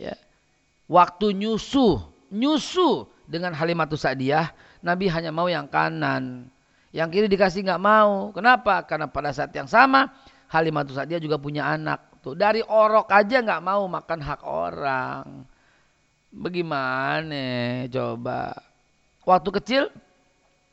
Ya. 0.00 0.16
Waktu 0.88 1.36
nyusu, 1.36 2.00
nyusu 2.32 3.08
dengan 3.24 3.56
Halimatus 3.56 4.04
Sa'diyah, 4.04 4.52
Nabi 4.84 5.08
hanya 5.08 5.32
mau 5.32 5.48
yang 5.48 5.64
kanan. 5.68 6.52
Yang 6.92 7.08
kiri 7.10 7.26
dikasih 7.26 7.64
nggak 7.64 7.82
mau. 7.82 8.30
Kenapa? 8.36 8.84
Karena 8.84 9.08
pada 9.08 9.32
saat 9.32 9.50
yang 9.56 9.66
sama 9.66 10.12
Halimatus 10.52 10.94
Sa'diyah 10.94 11.18
juga 11.18 11.40
punya 11.40 11.66
anak. 11.66 12.20
Tuh 12.20 12.36
dari 12.36 12.60
orok 12.60 13.08
aja 13.12 13.40
nggak 13.40 13.62
mau 13.64 13.88
makan 13.88 14.20
hak 14.20 14.40
orang. 14.44 15.24
Bagaimana 16.34 17.86
coba? 17.86 18.58
Waktu 19.22 19.50
kecil 19.62 19.84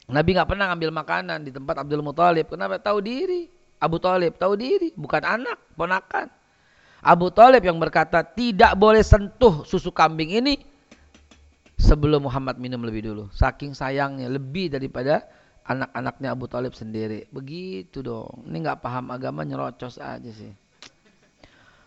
Nabi 0.10 0.36
nggak 0.36 0.50
pernah 0.50 0.74
ngambil 0.74 0.92
makanan 0.92 1.40
di 1.46 1.54
tempat 1.54 1.86
Abdul 1.86 2.02
Muthalib. 2.02 2.50
Kenapa? 2.50 2.82
Tahu 2.82 3.00
diri. 3.00 3.62
Abu 3.82 3.98
Talib 3.98 4.38
tahu 4.38 4.54
diri, 4.54 4.94
bukan 4.94 5.26
anak, 5.26 5.58
ponakan. 5.74 6.30
Abu 7.02 7.34
Talib 7.34 7.66
yang 7.66 7.82
berkata 7.82 8.22
tidak 8.22 8.78
boleh 8.78 9.02
sentuh 9.02 9.66
susu 9.66 9.90
kambing 9.90 10.38
ini 10.38 10.62
sebelum 11.82 12.30
Muhammad 12.30 12.62
minum 12.62 12.86
lebih 12.86 13.10
dulu. 13.10 13.34
Saking 13.34 13.74
sayangnya 13.74 14.30
lebih 14.30 14.70
daripada 14.70 15.26
anak-anaknya 15.66 16.30
Abu 16.30 16.46
Talib 16.46 16.78
sendiri. 16.78 17.26
Begitu 17.34 18.06
dong. 18.06 18.46
Ini 18.46 18.70
nggak 18.70 18.86
paham 18.86 19.10
agama 19.10 19.42
nyerocos 19.42 19.98
aja 19.98 20.30
sih. 20.30 20.54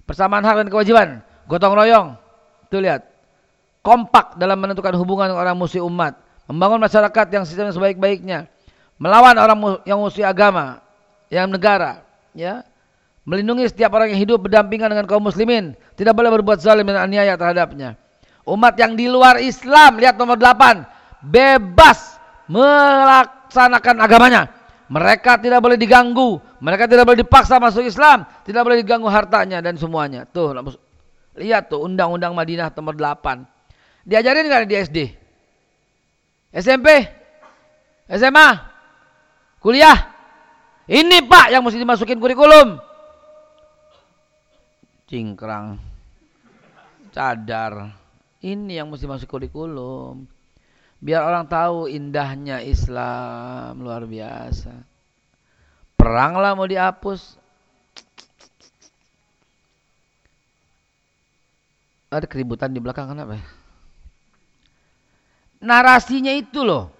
Persamaan 0.02 0.42
hak 0.42 0.66
dan 0.66 0.68
kewajiban. 0.74 1.22
Gotong 1.46 1.78
royong. 1.78 2.18
Tuh 2.74 2.82
lihat. 2.82 3.13
Kompak 3.84 4.40
dalam 4.40 4.56
menentukan 4.56 4.96
hubungan 4.96 5.28
orang 5.36 5.52
musuh 5.52 5.84
umat. 5.84 6.16
Membangun 6.48 6.80
masyarakat 6.80 7.26
yang 7.28 7.44
sistem 7.44 7.68
sebaik-baiknya. 7.68 8.48
Melawan 8.96 9.36
orang 9.36 9.84
yang 9.84 10.00
musuh 10.00 10.24
agama. 10.24 10.80
Yang 11.28 11.52
negara. 11.52 12.00
Ya. 12.32 12.64
Melindungi 13.28 13.68
setiap 13.68 13.92
orang 13.92 14.16
yang 14.16 14.20
hidup 14.24 14.48
berdampingan 14.48 14.88
dengan 14.88 15.04
kaum 15.04 15.20
muslimin. 15.20 15.76
Tidak 16.00 16.16
boleh 16.16 16.32
berbuat 16.40 16.64
zalim 16.64 16.88
dan 16.88 17.04
aniaya 17.04 17.36
terhadapnya. 17.36 18.00
Umat 18.48 18.72
yang 18.80 18.96
di 18.96 19.04
luar 19.04 19.36
Islam. 19.36 20.00
Lihat 20.00 20.16
nomor 20.16 20.40
8. 20.40 20.80
Bebas 21.20 22.16
melaksanakan 22.48 24.00
agamanya. 24.00 24.48
Mereka 24.84 25.40
tidak 25.40 25.64
boleh 25.64 25.80
diganggu, 25.80 26.36
mereka 26.60 26.84
tidak 26.84 27.08
boleh 27.08 27.24
dipaksa 27.24 27.56
masuk 27.56 27.88
Islam, 27.88 28.28
tidak 28.44 28.68
boleh 28.68 28.84
diganggu 28.84 29.08
hartanya 29.08 29.64
dan 29.64 29.80
semuanya. 29.80 30.28
Tuh, 30.28 30.52
lihat 31.40 31.72
tuh 31.72 31.80
Undang-Undang 31.88 32.36
Madinah 32.36 32.68
nomor 32.68 32.92
8. 32.92 33.53
Diajarin 34.04 34.44
nggak 34.44 34.68
di 34.68 34.76
SD? 34.76 34.98
SMP? 36.52 36.88
SMA? 38.12 38.48
Kuliah? 39.64 40.12
Ini 40.84 41.24
Pak 41.24 41.48
yang 41.48 41.64
mesti 41.64 41.80
dimasukin 41.80 42.20
kurikulum. 42.20 42.76
Cingkrang. 45.08 45.80
Cadar. 47.16 47.96
Ini 48.44 48.84
yang 48.84 48.92
mesti 48.92 49.08
masuk 49.08 49.24
kurikulum. 49.24 50.28
Biar 51.00 51.24
orang 51.24 51.48
tahu 51.48 51.88
indahnya 51.88 52.60
Islam 52.60 53.80
luar 53.80 54.04
biasa. 54.04 54.84
Peranglah 55.96 56.52
mau 56.52 56.68
dihapus. 56.68 57.40
Ada 62.12 62.28
keributan 62.28 62.70
di 62.70 62.84
belakang 62.84 63.08
kenapa 63.08 63.40
ya? 63.40 63.63
Narasinya 65.64 66.30
itu 66.36 66.60
loh. 66.60 66.92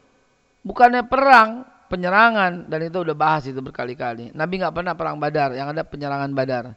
Bukannya 0.64 1.05
perang, 1.05 1.68
penyerangan 1.92 2.66
dan 2.66 2.81
itu 2.88 2.96
udah 3.05 3.12
bahas 3.12 3.44
itu 3.44 3.61
berkali-kali. 3.61 4.33
Nabi 4.33 4.64
nggak 4.64 4.72
pernah 4.72 4.96
perang 4.96 5.20
Badar, 5.20 5.53
yang 5.53 5.68
ada 5.70 5.85
penyerangan 5.85 6.33
Badar. 6.33 6.72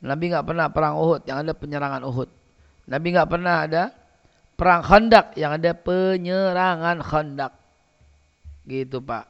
Nabi 0.00 0.24
nggak 0.32 0.46
pernah 0.48 0.66
perang 0.72 0.96
Uhud, 0.96 1.28
yang 1.28 1.44
ada 1.44 1.52
penyerangan 1.52 2.02
Uhud. 2.08 2.28
Nabi 2.88 3.06
nggak 3.12 3.28
pernah 3.28 3.54
ada 3.68 3.82
perang 4.56 4.80
Khandak 4.80 5.36
yang 5.36 5.52
ada 5.52 5.76
penyerangan 5.76 7.04
Khandak. 7.04 7.52
Gitu, 8.64 8.98
Pak. 9.04 9.28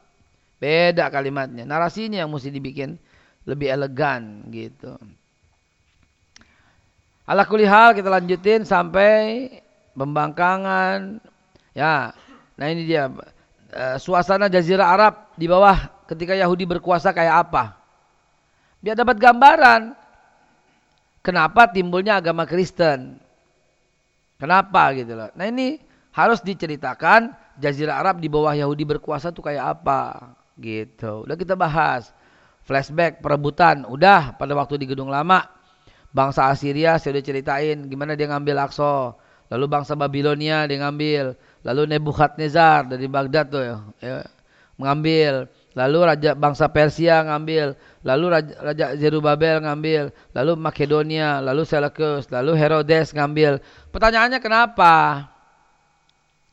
Beda 0.57 1.11
kalimatnya. 1.13 1.67
Narasinya 1.67 2.23
yang 2.23 2.31
mesti 2.33 2.49
dibikin 2.49 2.97
lebih 3.45 3.69
elegan 3.69 4.47
gitu. 4.49 4.97
Ala 7.27 7.43
kulihal 7.43 7.93
kita 7.93 8.07
lanjutin 8.07 8.63
sampai 8.63 9.47
pembangkangan. 9.93 11.19
Ya. 11.77 12.17
Nah 12.57 12.65
ini 12.73 12.89
dia 12.89 13.13
e, 13.69 14.01
suasana 14.01 14.49
jazirah 14.49 14.89
Arab 14.89 15.13
di 15.37 15.45
bawah 15.45 15.77
ketika 16.09 16.33
Yahudi 16.33 16.65
berkuasa 16.65 17.13
kayak 17.13 17.45
apa. 17.45 17.77
Biar 18.81 18.97
dapat 18.97 19.21
gambaran 19.21 19.93
kenapa 21.21 21.69
timbulnya 21.69 22.17
agama 22.17 22.49
Kristen. 22.49 23.21
Kenapa 24.41 24.93
gitu 24.97 25.13
loh. 25.13 25.29
Nah 25.37 25.45
ini 25.49 25.81
harus 26.13 26.41
diceritakan 26.41 27.33
Jazirah 27.57 27.97
Arab 27.97 28.21
di 28.21 28.29
bawah 28.29 28.53
Yahudi 28.53 28.85
berkuasa 28.85 29.33
tuh 29.33 29.49
kayak 29.49 29.81
apa 29.81 30.33
gitu. 30.61 31.25
Udah 31.25 31.37
kita 31.37 31.57
bahas. 31.57 32.13
Flashback 32.65 33.21
perebutan 33.21 33.85
udah 33.87 34.37
pada 34.37 34.53
waktu 34.53 34.77
di 34.77 34.85
gedung 34.89 35.09
lama 35.09 35.41
bangsa 36.11 36.51
Assyria 36.51 36.99
saya 36.99 37.15
udah 37.15 37.25
ceritain 37.25 37.77
gimana 37.89 38.13
dia 38.13 38.29
ngambil 38.29 38.69
Aqsa. 38.69 39.17
Lalu 39.47 39.65
bangsa 39.67 39.95
Babilonia 39.95 40.67
dia 40.67 40.77
ngambil. 40.83 41.35
Lalu 41.63 41.81
Nebukadnezar 41.95 42.87
dari 42.87 43.07
Baghdad 43.07 43.45
tuh 43.47 43.63
ya, 43.63 43.75
ya 44.03 44.17
mengambil. 44.77 45.47
Lalu 45.77 45.99
raja 46.09 46.31
bangsa 46.33 46.65
Persia 46.69 47.21
ngambil. 47.25 47.77
Lalu 48.01 48.25
raja, 48.27 48.53
raja 48.61 48.85
Zerubabel 48.97 49.61
ngambil. 49.63 50.09
Lalu 50.33 50.51
Makedonia, 50.57 51.39
lalu 51.39 51.63
Seleucus, 51.63 52.29
lalu 52.29 52.53
Herodes 52.57 53.13
ngambil. 53.13 53.59
Pertanyaannya 53.93 54.39
kenapa? 54.41 55.27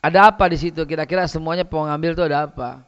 Ada 0.04 0.28
apa 0.32 0.44
di 0.52 0.60
situ? 0.60 0.84
Kira-kira 0.84 1.24
semuanya 1.24 1.64
pengambil 1.64 2.12
itu 2.12 2.24
ada 2.24 2.44
apa? 2.44 2.84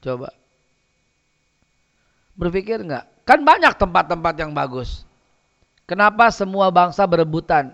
Coba. 0.00 0.32
Berpikir 2.38 2.80
enggak? 2.80 3.04
Kan 3.26 3.42
banyak 3.44 3.76
tempat-tempat 3.76 4.34
yang 4.40 4.54
bagus. 4.54 5.07
Kenapa 5.88 6.28
semua 6.28 6.68
bangsa 6.68 7.08
berebutan? 7.08 7.72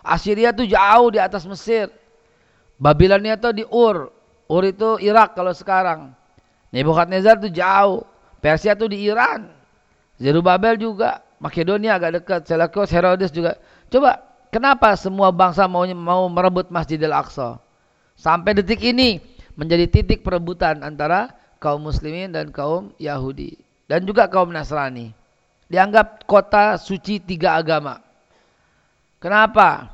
Assyria 0.00 0.56
itu 0.56 0.64
jauh 0.64 1.12
di 1.12 1.20
atas 1.20 1.44
Mesir. 1.44 1.92
Babilonia 2.80 3.36
itu 3.36 3.52
di 3.52 3.64
Ur. 3.68 4.08
Ur 4.48 4.62
itu 4.64 4.96
Irak 5.04 5.36
kalau 5.36 5.52
sekarang. 5.52 6.16
Nebukadnezar 6.72 7.36
itu 7.44 7.52
jauh. 7.52 8.08
Persia 8.40 8.72
itu 8.72 8.88
di 8.88 9.04
Iran. 9.04 9.52
Zerubabel 10.16 10.80
juga. 10.80 11.20
Makedonia 11.36 12.00
agak 12.00 12.24
dekat, 12.24 12.40
Seleucus, 12.48 12.88
Herodes 12.88 13.28
juga. 13.28 13.60
Coba, 13.92 14.24
kenapa 14.48 14.96
semua 14.96 15.28
bangsa 15.28 15.68
mau 15.68 15.84
mau 15.92 16.32
merebut 16.32 16.72
Masjidil 16.72 17.12
Aqsa? 17.12 17.60
Sampai 18.16 18.56
detik 18.56 18.80
ini 18.80 19.20
menjadi 19.52 19.84
titik 19.84 20.24
perebutan 20.24 20.80
antara 20.80 21.36
kaum 21.60 21.84
muslimin 21.84 22.32
dan 22.32 22.48
kaum 22.48 22.96
Yahudi 22.96 23.60
dan 23.84 24.08
juga 24.08 24.32
kaum 24.32 24.48
Nasrani. 24.48 25.12
Dianggap 25.66 26.24
kota 26.30 26.78
suci 26.78 27.18
tiga 27.18 27.58
agama. 27.58 27.98
Kenapa? 29.18 29.90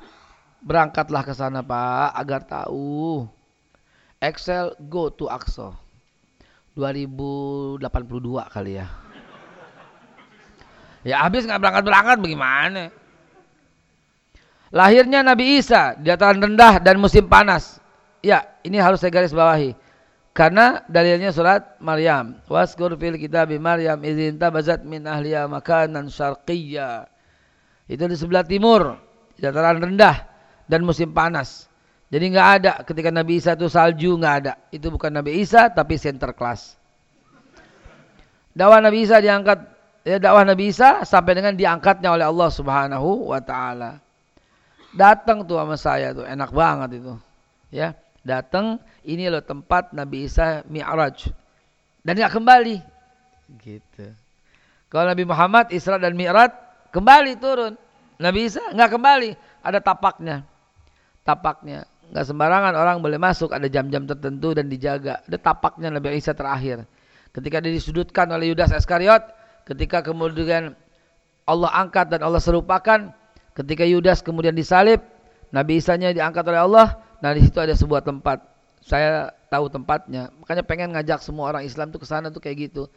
Berangkatlah 0.60 1.24
ke 1.24 1.32
sana 1.32 1.64
Pak 1.64 2.12
agar 2.12 2.40
tahu. 2.44 3.24
Excel 4.22 4.76
go 4.86 5.08
to 5.08 5.26
Aqsa. 5.26 5.74
2082 6.76 7.84
kali 8.48 8.80
ya. 8.80 8.86
Ya 11.02 11.18
habis 11.18 11.42
nggak 11.44 11.58
berangkat-berangkat 11.58 12.16
bagaimana? 12.22 12.84
Lahirnya 14.72 15.20
Nabi 15.20 15.60
Isa 15.60 15.98
di 16.00 16.08
dataran 16.08 16.40
rendah 16.40 16.80
dan 16.80 16.96
musim 16.96 17.28
panas. 17.28 17.76
Ya, 18.22 18.46
ini 18.64 18.78
harus 18.78 19.02
saya 19.02 19.12
garis 19.12 19.34
bawahi. 19.34 19.74
Karena 20.32 20.80
dalilnya 20.88 21.28
surat 21.28 21.76
Maryam. 21.76 22.40
Waskur 22.48 22.96
fil 22.96 23.20
kitab 23.20 23.52
Maryam 23.60 24.00
izin 24.00 24.40
tabazat 24.40 24.80
min 24.80 25.04
ahliya 25.04 25.44
makanan 25.44 26.08
syarqiyya. 26.08 27.04
Itu 27.88 28.08
di 28.08 28.16
sebelah 28.16 28.44
timur. 28.44 28.96
dataran 29.42 29.82
rendah 29.82 30.22
dan 30.70 30.86
musim 30.86 31.10
panas. 31.10 31.66
Jadi 32.12 32.30
nggak 32.30 32.48
ada 32.60 32.72
ketika 32.86 33.10
Nabi 33.10 33.42
Isa 33.42 33.58
itu 33.58 33.66
salju 33.66 34.14
nggak 34.14 34.34
ada. 34.44 34.52
Itu 34.70 34.92
bukan 34.92 35.10
Nabi 35.10 35.42
Isa 35.42 35.72
tapi 35.72 35.98
center 35.98 36.30
class. 36.36 36.78
Dakwah 38.52 38.84
Nabi 38.84 39.02
Isa 39.02 39.18
diangkat 39.18 39.58
ya 40.04 40.20
dakwah 40.22 40.44
Nabi 40.44 40.70
Isa 40.70 41.02
sampai 41.02 41.32
dengan 41.40 41.56
diangkatnya 41.56 42.12
oleh 42.12 42.28
Allah 42.28 42.50
Subhanahu 42.52 43.32
wa 43.32 43.40
taala. 43.40 43.98
Datang 44.92 45.48
tuh 45.48 45.56
sama 45.56 45.74
saya 45.80 46.12
tuh 46.12 46.28
enak 46.28 46.52
banget 46.52 47.00
itu. 47.00 47.16
Ya, 47.72 47.96
datang 48.22 48.78
ini 49.02 49.26
loh 49.28 49.42
tempat 49.42 49.90
Nabi 49.94 50.26
Isa 50.26 50.62
Mi'raj. 50.66 51.30
Dan 52.02 52.18
nggak 52.18 52.34
kembali. 52.34 52.76
Gitu. 53.62 54.06
Kalau 54.90 55.06
Nabi 55.10 55.24
Muhammad 55.26 55.70
Isra 55.70 55.98
dan 55.98 56.14
Mi'raj 56.18 56.50
kembali 56.90 57.32
turun. 57.38 57.74
Nabi 58.22 58.46
Isa 58.46 58.62
nggak 58.70 58.90
kembali, 58.94 59.30
ada 59.62 59.78
tapaknya. 59.82 60.46
Tapaknya 61.22 61.86
nggak 62.12 62.26
sembarangan 62.28 62.74
orang 62.76 63.00
boleh 63.00 63.16
masuk, 63.16 63.56
ada 63.56 63.66
jam-jam 63.72 64.04
tertentu 64.04 64.52
dan 64.52 64.68
dijaga. 64.68 65.24
Ada 65.26 65.38
tapaknya 65.40 65.88
Nabi 65.88 66.18
Isa 66.18 66.36
terakhir. 66.36 66.84
Ketika 67.32 67.64
dia 67.64 67.72
disudutkan 67.72 68.28
oleh 68.28 68.52
Yudas 68.52 68.68
Iskariot, 68.70 69.24
ketika 69.64 70.04
kemudian 70.04 70.76
Allah 71.48 71.70
angkat 71.72 72.12
dan 72.12 72.20
Allah 72.20 72.44
serupakan, 72.44 73.10
ketika 73.56 73.88
Yudas 73.88 74.20
kemudian 74.20 74.52
disalib, 74.52 75.00
Nabi 75.48 75.80
Isa-nya 75.80 76.12
diangkat 76.12 76.44
oleh 76.44 76.60
Allah, 76.60 76.86
nah 77.22 77.30
di 77.32 77.40
situ 77.46 77.58
ada 77.62 77.72
sebuah 77.72 78.02
tempat. 78.02 78.42
Saya 78.82 79.30
tahu 79.46 79.70
tempatnya, 79.70 80.34
makanya 80.42 80.66
pengen 80.66 80.90
ngajak 80.90 81.22
semua 81.22 81.54
orang 81.54 81.62
Islam 81.62 81.94
tuh 81.94 82.02
ke 82.02 82.06
sana 82.10 82.34
tuh 82.34 82.42
kayak 82.42 82.66
gitu. 82.66 82.90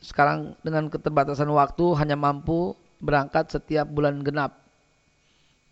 Sekarang 0.00 0.56
dengan 0.64 0.88
keterbatasan 0.88 1.52
waktu 1.52 1.84
hanya 2.00 2.16
mampu 2.16 2.72
berangkat 2.96 3.52
setiap 3.52 3.84
bulan 3.92 4.24
genap. 4.24 4.56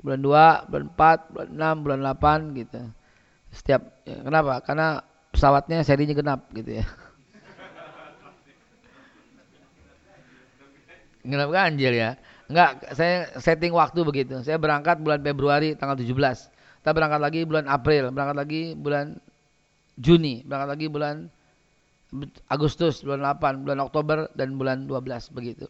Bulan 0.04 0.20
2, 0.20 0.68
bulan 0.68 0.86
4, 0.92 1.32
bulan 1.32 1.48
6, 1.56 1.84
bulan 1.88 2.00
8 2.04 2.60
gitu. 2.60 2.80
Setiap 3.48 3.80
ya, 4.04 4.20
kenapa? 4.20 4.60
Karena 4.60 5.00
pesawatnya 5.32 5.80
serinya 5.80 6.12
genap 6.12 6.44
gitu 6.52 6.84
ya. 6.84 6.86
Genap 11.26 11.48
ganjil 11.50 11.90
ya. 11.96 12.14
Enggak, 12.46 12.94
saya 12.94 13.34
setting 13.42 13.74
waktu 13.74 13.98
begitu. 14.06 14.38
Saya 14.46 14.60
berangkat 14.62 15.02
bulan 15.02 15.18
Februari 15.18 15.74
tanggal 15.74 15.98
17. 15.98 16.55
Kita 16.86 16.94
berangkat 16.94 17.18
lagi 17.18 17.42
bulan 17.42 17.66
April, 17.66 18.14
berangkat 18.14 18.36
lagi 18.46 18.62
bulan 18.78 19.18
Juni, 19.98 20.46
berangkat 20.46 20.70
lagi 20.70 20.86
bulan 20.86 21.26
Agustus, 22.46 23.02
bulan 23.02 23.26
8, 23.26 23.66
bulan 23.66 23.82
Oktober 23.82 24.30
dan 24.38 24.54
bulan 24.54 24.86
12 24.86 25.34
begitu. 25.34 25.66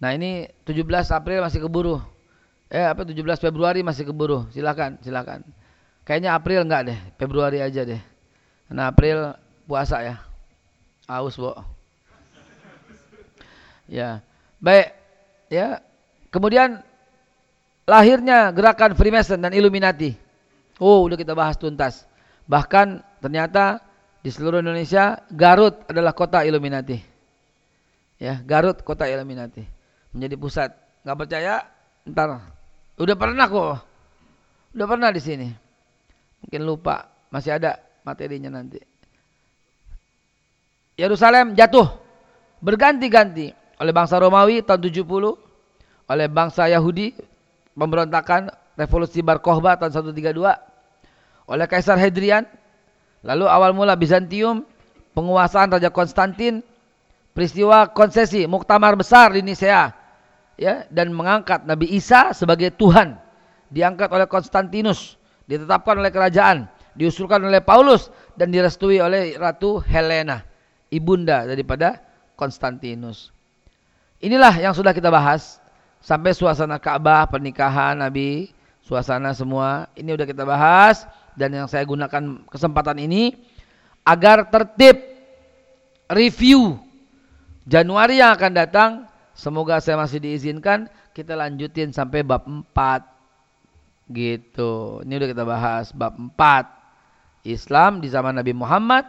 Nah, 0.00 0.16
ini 0.16 0.48
17 0.64 1.12
April 1.12 1.44
masih 1.44 1.60
keburu. 1.68 2.00
Eh 2.72 2.80
apa 2.80 3.04
17 3.04 3.20
Februari 3.36 3.84
masih 3.84 4.08
keburu. 4.08 4.48
Silakan, 4.48 4.96
silakan. 5.04 5.44
Kayaknya 6.08 6.32
April 6.32 6.64
enggak 6.64 6.88
deh, 6.88 6.98
Februari 7.20 7.60
aja 7.60 7.84
deh. 7.84 8.00
Karena 8.64 8.88
April 8.88 9.36
puasa 9.68 10.00
ya. 10.00 10.24
Aus, 11.04 11.36
Bu. 11.36 11.52
Ya. 13.92 14.24
Baik, 14.56 14.88
ya. 15.52 15.84
Kemudian 16.32 16.80
lahirnya 17.84 18.48
gerakan 18.56 18.96
Freemason 18.96 19.36
dan 19.36 19.52
Illuminati. 19.52 20.29
Oh, 20.80 21.04
udah 21.04 21.20
kita 21.20 21.36
bahas 21.36 21.60
tuntas. 21.60 22.08
Bahkan 22.48 23.04
ternyata 23.20 23.84
di 24.24 24.32
seluruh 24.32 24.64
Indonesia 24.64 25.20
Garut 25.28 25.76
adalah 25.86 26.16
kota 26.16 26.40
Illuminati. 26.42 26.96
Ya, 28.16 28.40
Garut 28.40 28.80
kota 28.80 29.04
Illuminati. 29.04 29.60
Menjadi 30.16 30.34
pusat. 30.40 30.70
Gak 31.04 31.16
percaya? 31.20 31.68
Ntar. 32.08 32.40
Udah 32.96 33.16
pernah 33.16 33.46
kok. 33.46 33.80
Udah 34.72 34.86
pernah 34.88 35.12
di 35.12 35.20
sini. 35.20 35.48
Mungkin 36.44 36.60
lupa. 36.64 37.12
Masih 37.28 37.60
ada 37.60 37.76
materinya 38.02 38.50
nanti. 38.50 38.80
Yerusalem 40.98 41.56
jatuh 41.56 41.88
berganti-ganti 42.60 43.52
oleh 43.80 43.92
bangsa 43.96 44.20
Romawi 44.20 44.60
tahun 44.60 44.84
70, 44.84 45.00
oleh 46.12 46.26
bangsa 46.28 46.68
Yahudi 46.68 47.16
pemberontakan 47.72 48.52
revolusi 48.76 49.24
Bar 49.24 49.40
Kokhba 49.40 49.80
tahun 49.80 50.12
132, 50.12 50.36
oleh 51.50 51.66
Kaisar 51.66 51.98
Hadrian, 51.98 52.46
lalu 53.26 53.50
awal 53.50 53.74
mula 53.74 53.98
Bizantium, 53.98 54.62
penguasaan 55.18 55.74
Raja 55.74 55.90
Konstantin, 55.90 56.62
peristiwa 57.34 57.90
konsesi 57.90 58.46
muktamar 58.46 58.94
besar 58.94 59.34
di 59.34 59.42
Nisea, 59.42 59.90
ya 60.54 60.86
dan 60.94 61.10
mengangkat 61.10 61.66
Nabi 61.66 61.90
Isa 61.90 62.30
sebagai 62.30 62.70
Tuhan, 62.78 63.18
diangkat 63.74 64.06
oleh 64.14 64.30
Konstantinus, 64.30 65.18
ditetapkan 65.50 65.98
oleh 65.98 66.14
kerajaan, 66.14 66.70
diusulkan 66.94 67.42
oleh 67.42 67.58
Paulus 67.58 68.14
dan 68.38 68.54
direstui 68.54 69.02
oleh 69.02 69.34
Ratu 69.34 69.82
Helena, 69.82 70.46
ibunda 70.86 71.50
daripada 71.50 71.98
Konstantinus. 72.38 73.34
Inilah 74.22 74.54
yang 74.54 74.76
sudah 74.76 74.94
kita 74.94 75.10
bahas 75.10 75.58
sampai 75.98 76.30
suasana 76.30 76.78
Ka'bah, 76.78 77.26
pernikahan 77.26 77.98
Nabi, 77.98 78.52
suasana 78.84 79.32
semua. 79.32 79.88
Ini 79.96 80.14
sudah 80.14 80.28
kita 80.28 80.44
bahas 80.44 81.08
dan 81.40 81.56
yang 81.56 81.64
saya 81.64 81.88
gunakan 81.88 82.44
kesempatan 82.52 83.00
ini 83.00 83.32
agar 84.04 84.52
tertib 84.52 85.00
review 86.12 86.76
Januari 87.70 88.18
yang 88.18 88.34
akan 88.34 88.52
datang. 88.52 88.90
Semoga 89.30 89.78
saya 89.78 89.96
masih 89.96 90.20
diizinkan. 90.20 90.90
Kita 91.14 91.38
lanjutin 91.38 91.94
sampai 91.94 92.26
bab 92.26 92.44
4 92.44 94.12
gitu. 94.12 95.00
Ini 95.06 95.12
udah 95.16 95.28
kita 95.30 95.44
bahas. 95.46 95.94
Bab 95.94 96.18
4 96.18 97.46
Islam 97.48 98.04
di 98.04 98.10
zaman 98.10 98.36
Nabi 98.36 98.52
Muhammad 98.52 99.06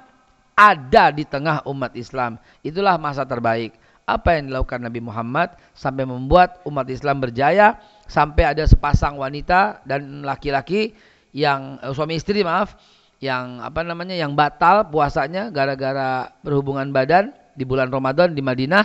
ada 0.55 1.09
di 1.09 1.25
tengah 1.25 1.65
umat 1.67 1.97
Islam. 1.97 2.37
Itulah 2.61 3.01
masa 3.01 3.25
terbaik. 3.25 3.75
Apa 4.05 4.37
yang 4.37 4.51
dilakukan 4.51 4.81
Nabi 4.83 4.99
Muhammad 4.99 5.55
sampai 5.73 6.03
membuat 6.03 6.59
umat 6.67 6.85
Islam 6.91 7.17
berjaya 7.17 7.79
sampai 8.05 8.51
ada 8.51 8.67
sepasang 8.67 9.15
wanita 9.15 9.81
dan 9.87 10.21
laki-laki 10.21 10.91
yang 11.31 11.79
eh, 11.79 11.91
suami 11.91 12.19
istri 12.19 12.43
maaf 12.43 12.75
yang 13.21 13.61
apa 13.61 13.85
namanya 13.85 14.17
yang 14.17 14.33
batal 14.33 14.89
puasanya 14.89 15.53
gara-gara 15.53 16.33
berhubungan 16.41 16.89
badan 16.89 17.29
di 17.53 17.63
bulan 17.67 17.93
Ramadan 17.93 18.33
di 18.33 18.41
Madinah 18.41 18.81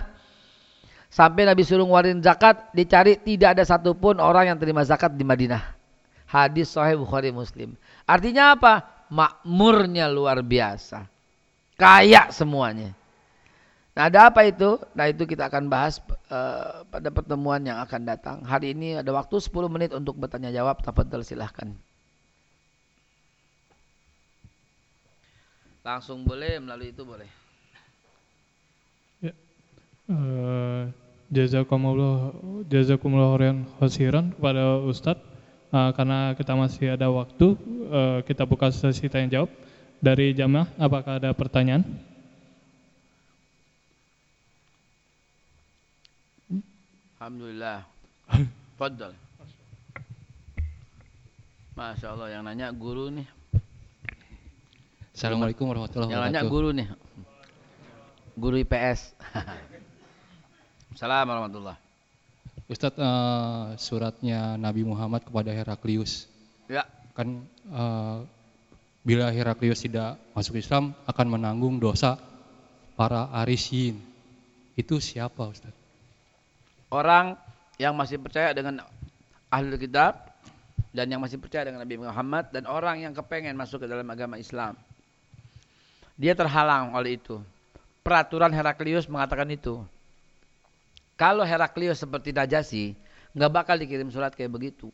sampai 1.09 1.49
Nabi 1.49 1.65
suruh 1.65 1.89
ngeluarin 1.89 2.21
zakat 2.21 2.69
dicari 2.77 3.17
tidak 3.17 3.57
ada 3.57 3.65
satupun 3.65 4.21
orang 4.21 4.53
yang 4.53 4.59
terima 4.61 4.85
zakat 4.85 5.17
di 5.17 5.25
Madinah 5.25 5.65
hadis 6.29 6.69
Sahih 6.77 7.01
Bukhari 7.01 7.33
Muslim 7.33 7.75
artinya 8.05 8.53
apa 8.53 9.07
makmurnya 9.09 10.11
luar 10.13 10.45
biasa 10.45 11.09
kaya 11.81 12.29
semuanya 12.29 12.93
Nah, 13.97 14.13
ada 14.13 14.29
apa 14.29 14.45
itu? 14.45 14.77
Nah, 14.93 15.09
itu 15.09 15.25
kita 15.25 15.49
akan 15.49 15.73
bahas 15.73 16.05
uh, 16.29 16.85
pada 16.93 17.09
pertemuan 17.09 17.65
yang 17.65 17.81
akan 17.81 18.05
datang. 18.05 18.37
Hari 18.45 18.77
ini 18.77 19.01
ada 19.01 19.09
waktu 19.09 19.41
10 19.41 19.73
menit 19.73 19.97
untuk 19.97 20.21
bertanya 20.21 20.53
jawab. 20.53 20.85
Tafadhal 20.85 21.25
silahkan. 21.25 21.73
Langsung 25.87 26.26
boleh, 26.26 26.59
melalui 26.59 26.91
itu 26.91 27.07
boleh. 27.07 27.30
Ya. 29.22 29.30
Uh, 30.11 30.91
jazakumullah 31.30 32.34
jazakumullah 32.66 33.39
khairan 33.87 34.34
kepada 34.34 34.82
Ustadz 34.82 35.22
uh, 35.70 35.95
karena 35.95 36.34
kita 36.34 36.59
masih 36.59 36.99
ada 36.99 37.07
waktu 37.07 37.55
uh, 37.87 38.18
kita 38.26 38.43
buka 38.43 38.74
sesi 38.74 39.07
tanya 39.07 39.39
jawab 39.39 39.51
dari 40.03 40.34
jamaah 40.34 40.66
apakah 40.74 41.22
ada 41.22 41.30
pertanyaan? 41.30 41.87
Alhamdulillah. 47.22 47.87
Fadal. 48.78 49.14
Masya 51.78 52.07
Allah 52.11 52.28
yang 52.34 52.43
nanya 52.43 52.74
guru 52.74 53.07
nih. 53.14 53.36
Assalamualaikum 55.17 55.64
warahmatullahi 55.73 56.12
wabarakatuh. 56.12 56.29
Yang 56.29 56.45
nanya 56.45 56.53
guru 56.53 56.69
nih. 56.77 56.89
Guru 58.37 58.57
IPS. 58.61 59.17
Assalamualaikum 60.93 61.33
warahmatullahi 61.33 61.79
Ustadz 62.69 63.01
uh, 63.01 63.73
suratnya 63.81 64.61
Nabi 64.61 64.85
Muhammad 64.85 65.25
kepada 65.25 65.57
Heraklius. 65.57 66.29
Ya. 66.69 66.85
Kan 67.17 67.49
uh, 67.73 68.29
bila 69.01 69.33
Heraklius 69.33 69.81
tidak 69.81 70.21
masuk 70.37 70.61
Islam 70.61 70.93
akan 71.09 71.27
menanggung 71.33 71.81
dosa 71.81 72.21
para 72.93 73.33
Arisyin. 73.41 73.97
Itu 74.77 75.01
siapa 75.01 75.49
Ustadz? 75.49 75.87
orang 76.91 77.35
yang 77.77 77.93
masih 77.93 78.17
percaya 78.17 78.55
dengan 78.55 78.85
ahli 79.53 79.77
kitab 79.77 80.33
dan 80.97 81.07
yang 81.12 81.21
masih 81.21 81.37
percaya 81.37 81.69
dengan 81.69 81.85
Nabi 81.85 82.01
Muhammad 82.01 82.49
dan 82.55 82.64
orang 82.64 83.05
yang 83.05 83.12
kepengen 83.12 83.53
masuk 83.53 83.85
ke 83.85 83.87
dalam 83.89 84.07
agama 84.09 84.41
Islam. 84.41 84.77
Dia 86.17 86.33
terhalang 86.33 86.97
oleh 86.97 87.21
itu. 87.21 87.41
Peraturan 88.01 88.53
Heraklius 88.53 89.05
mengatakan 89.07 89.49
itu. 89.53 89.85
Kalau 91.17 91.45
Heraklius 91.45 92.01
seperti 92.01 92.33
Najasi, 92.33 92.97
nggak 93.37 93.53
bakal 93.53 93.77
dikirim 93.77 94.09
surat 94.09 94.33
kayak 94.33 94.53
begitu. 94.53 94.89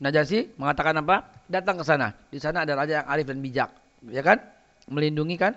Najasi 0.00 0.52
mengatakan 0.58 0.98
apa? 1.00 1.28
Datang 1.48 1.80
ke 1.80 1.84
sana. 1.84 2.16
Di 2.32 2.40
sana 2.40 2.64
ada 2.64 2.72
raja 2.74 3.00
yang 3.00 3.08
arif 3.08 3.26
dan 3.28 3.38
bijak, 3.38 3.70
ya 4.08 4.22
kan? 4.24 4.40
Melindungi 4.90 5.36
kan? 5.38 5.54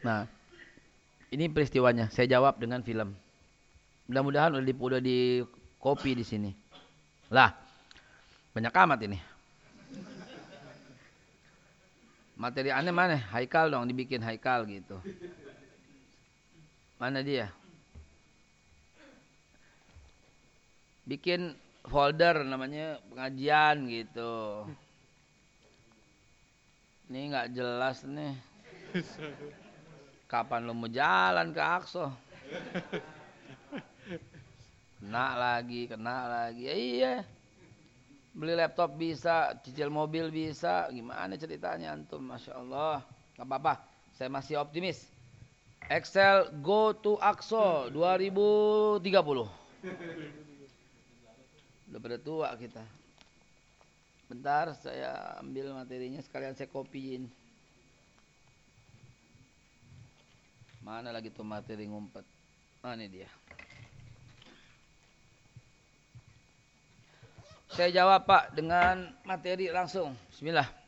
Nah, 0.00 0.24
ini 1.34 1.50
peristiwanya. 1.50 2.08
Saya 2.14 2.30
jawab 2.38 2.56
dengan 2.62 2.80
film. 2.80 3.12
Mudah-mudahan 4.08 4.56
udah 4.56 4.64
di, 4.64 4.74
udah 4.74 5.00
di 5.02 5.18
copy 5.82 6.16
di 6.16 6.24
sini. 6.24 6.50
Lah, 7.28 7.52
banyak 8.54 8.72
amat 8.72 8.98
ini. 9.04 9.18
Materi 12.44 12.68
aneh 12.68 12.92
mana? 12.92 13.16
Haikal 13.32 13.72
dong, 13.72 13.88
dibikin 13.88 14.20
haikal 14.20 14.68
gitu. 14.68 15.00
Mana 17.00 17.24
dia? 17.24 17.48
Bikin 21.08 21.56
folder 21.88 22.44
namanya 22.44 23.00
pengajian 23.08 23.88
gitu. 23.88 24.68
Ini 27.08 27.32
nggak 27.32 27.48
jelas 27.56 28.04
nih. 28.04 28.36
Kapan 30.28 30.68
lo 30.68 30.76
mau 30.76 30.92
jalan 30.92 31.48
ke 31.48 31.64
Akso? 31.64 32.12
Kena 35.00 35.32
lagi, 35.32 35.88
kena 35.88 36.28
lagi. 36.28 36.68
Ya, 36.68 36.76
iya. 36.76 37.14
Beli 38.34 38.58
laptop 38.58 38.98
bisa, 38.98 39.54
cicil 39.62 39.94
mobil 39.94 40.26
bisa. 40.34 40.90
Gimana 40.90 41.38
ceritanya 41.38 41.94
antum? 41.94 42.18
Masya 42.18 42.58
Allah. 42.58 42.98
Gak 43.38 43.46
apa-apa. 43.46 43.78
Saya 44.18 44.26
masih 44.26 44.58
optimis. 44.58 45.06
Excel 45.86 46.50
Go 46.58 46.90
to 46.98 47.14
Akso 47.22 47.86
2030. 47.94 49.06
Udah 51.86 52.00
pada 52.02 52.18
tua 52.18 52.50
kita. 52.58 52.82
Bentar 54.26 54.74
saya 54.82 55.38
ambil 55.38 55.70
materinya 55.70 56.18
sekalian 56.18 56.58
saya 56.58 56.66
kopiin. 56.66 57.30
Mana 60.82 61.14
lagi 61.14 61.30
tuh 61.30 61.46
materi 61.46 61.86
ngumpet? 61.86 62.26
Ah, 62.82 62.98
dia. 62.98 63.30
Saya 67.72 67.90
jawab 67.90 68.28
Pak 68.28 68.52
dengan 68.52 69.14
materi 69.24 69.72
langsung. 69.72 70.12
Bismillah. 70.28 70.83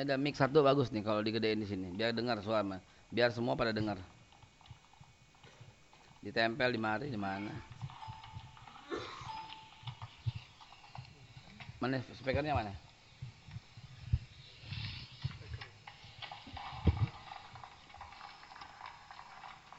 Ada 0.00 0.16
mic 0.16 0.32
satu 0.32 0.64
bagus 0.64 0.88
nih 0.88 1.04
kalau 1.04 1.20
digedein 1.20 1.60
di 1.60 1.68
sini, 1.68 1.92
biar 1.92 2.16
dengar 2.16 2.40
suara, 2.40 2.80
biar 3.12 3.36
semua 3.36 3.52
pada 3.52 3.68
dengar. 3.68 4.00
Ditempel 6.24 6.72
di 6.72 6.80
mari 6.80 7.12
di 7.12 7.20
mana? 7.20 7.52
Mana 11.84 12.00
speakernya 12.16 12.56
mana? 12.56 12.72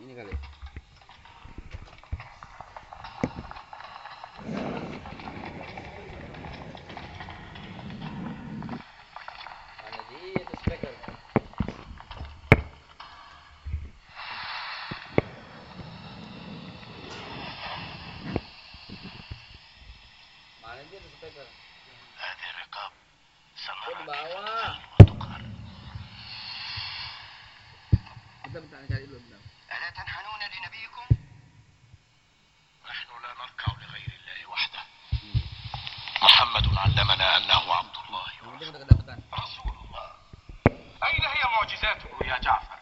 Ini 0.05 0.13
kali. 0.13 0.60
ألا 29.71 29.89
تنحنون 29.89 30.39
لنبيكم؟ 30.55 31.05
نحن 32.89 33.09
لا 33.23 33.33
نركع 33.39 33.71
لغير 33.81 34.11
الله 34.19 34.49
وحده 34.49 34.79
محمد 36.21 36.77
علمنا 36.77 37.37
أنه 37.37 37.73
عبد 37.73 37.95
الله. 38.07 38.25
رسول 39.33 39.73
الله 39.85 40.11
أين 41.03 41.23
هي 41.25 41.43
معجزاته 41.55 42.09
يا 42.25 42.37
جعفر؟ 42.37 42.79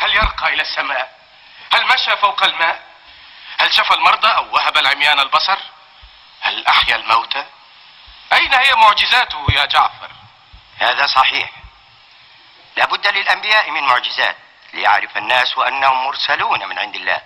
هل 0.00 0.14
يرقى 0.14 0.54
إلى 0.54 0.62
السماء؟ 0.62 1.18
هل 1.72 1.86
مشى 1.94 2.16
فوق 2.16 2.42
الماء؟ 2.44 2.82
هل 3.58 3.72
شفى 3.74 3.94
المرضى 3.94 4.28
أو 4.28 4.54
وهب 4.54 4.78
العميان 4.78 5.20
البصر؟ 5.20 5.58
هل 6.40 6.66
أحيا 6.66 6.96
الموتى؟ 6.96 7.46
أين 8.32 8.54
هي 8.54 8.74
معجزاته 8.74 9.46
يا 9.52 9.64
جعفر؟ 9.64 10.13
هذا 10.79 11.05
صحيح 11.07 11.47
لابد 12.77 13.05
للأنبياء 13.07 13.65
من 13.71 13.83
معجزات 13.83 14.35
ليعرف 14.73 15.11
الناس 15.17 15.49
أنهم 15.67 15.97
مرسلون 16.07 16.59
من 16.69 16.77
عند 16.79 16.95
الله 16.95 17.19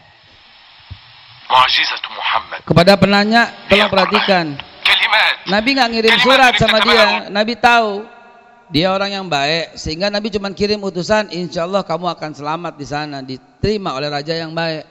معجزة 1.51 2.03
محمد 2.17 2.59
Kepada 2.65 2.93
penanya, 2.97 3.53
tolong 3.69 3.91
perhatikan. 3.91 4.45
كلمات 4.81 5.35
Nabi 5.51 5.69
nggak 5.77 5.89
ngirim 5.93 6.15
surat 6.23 6.53
sama 6.57 6.81
dia. 6.81 7.29
Nabi 7.29 7.53
tahu 7.59 8.07
dia 8.73 8.89
orang 8.89 9.11
yang 9.13 9.27
baik, 9.29 9.77
sehingga 9.77 10.09
Nabi 10.09 10.33
cuma 10.33 10.49
kirim 10.49 10.81
utusan. 10.81 11.29
Insya 11.29 11.69
Allah 11.69 11.85
kamu 11.85 12.09
akan 12.09 12.31
selamat 12.33 12.73
di 12.73 12.85
sana, 12.89 13.21
diterima 13.21 13.93
oleh 13.93 14.09
raja 14.09 14.33
yang 14.33 14.55
baik. 14.55 14.87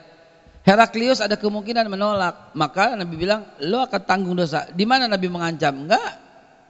Heraklius 0.63 1.19
ada 1.19 1.35
kemungkinan 1.35 1.91
menolak, 1.91 2.55
maka 2.55 2.95
Nabi 2.95 3.19
bilang, 3.19 3.43
lo 3.59 3.83
akan 3.83 4.01
tanggung 4.07 4.39
dosa. 4.39 4.71
Di 4.71 4.87
mana 4.87 5.11
Nabi 5.11 5.27
mengancam? 5.27 5.83
Enggak. 5.83 6.11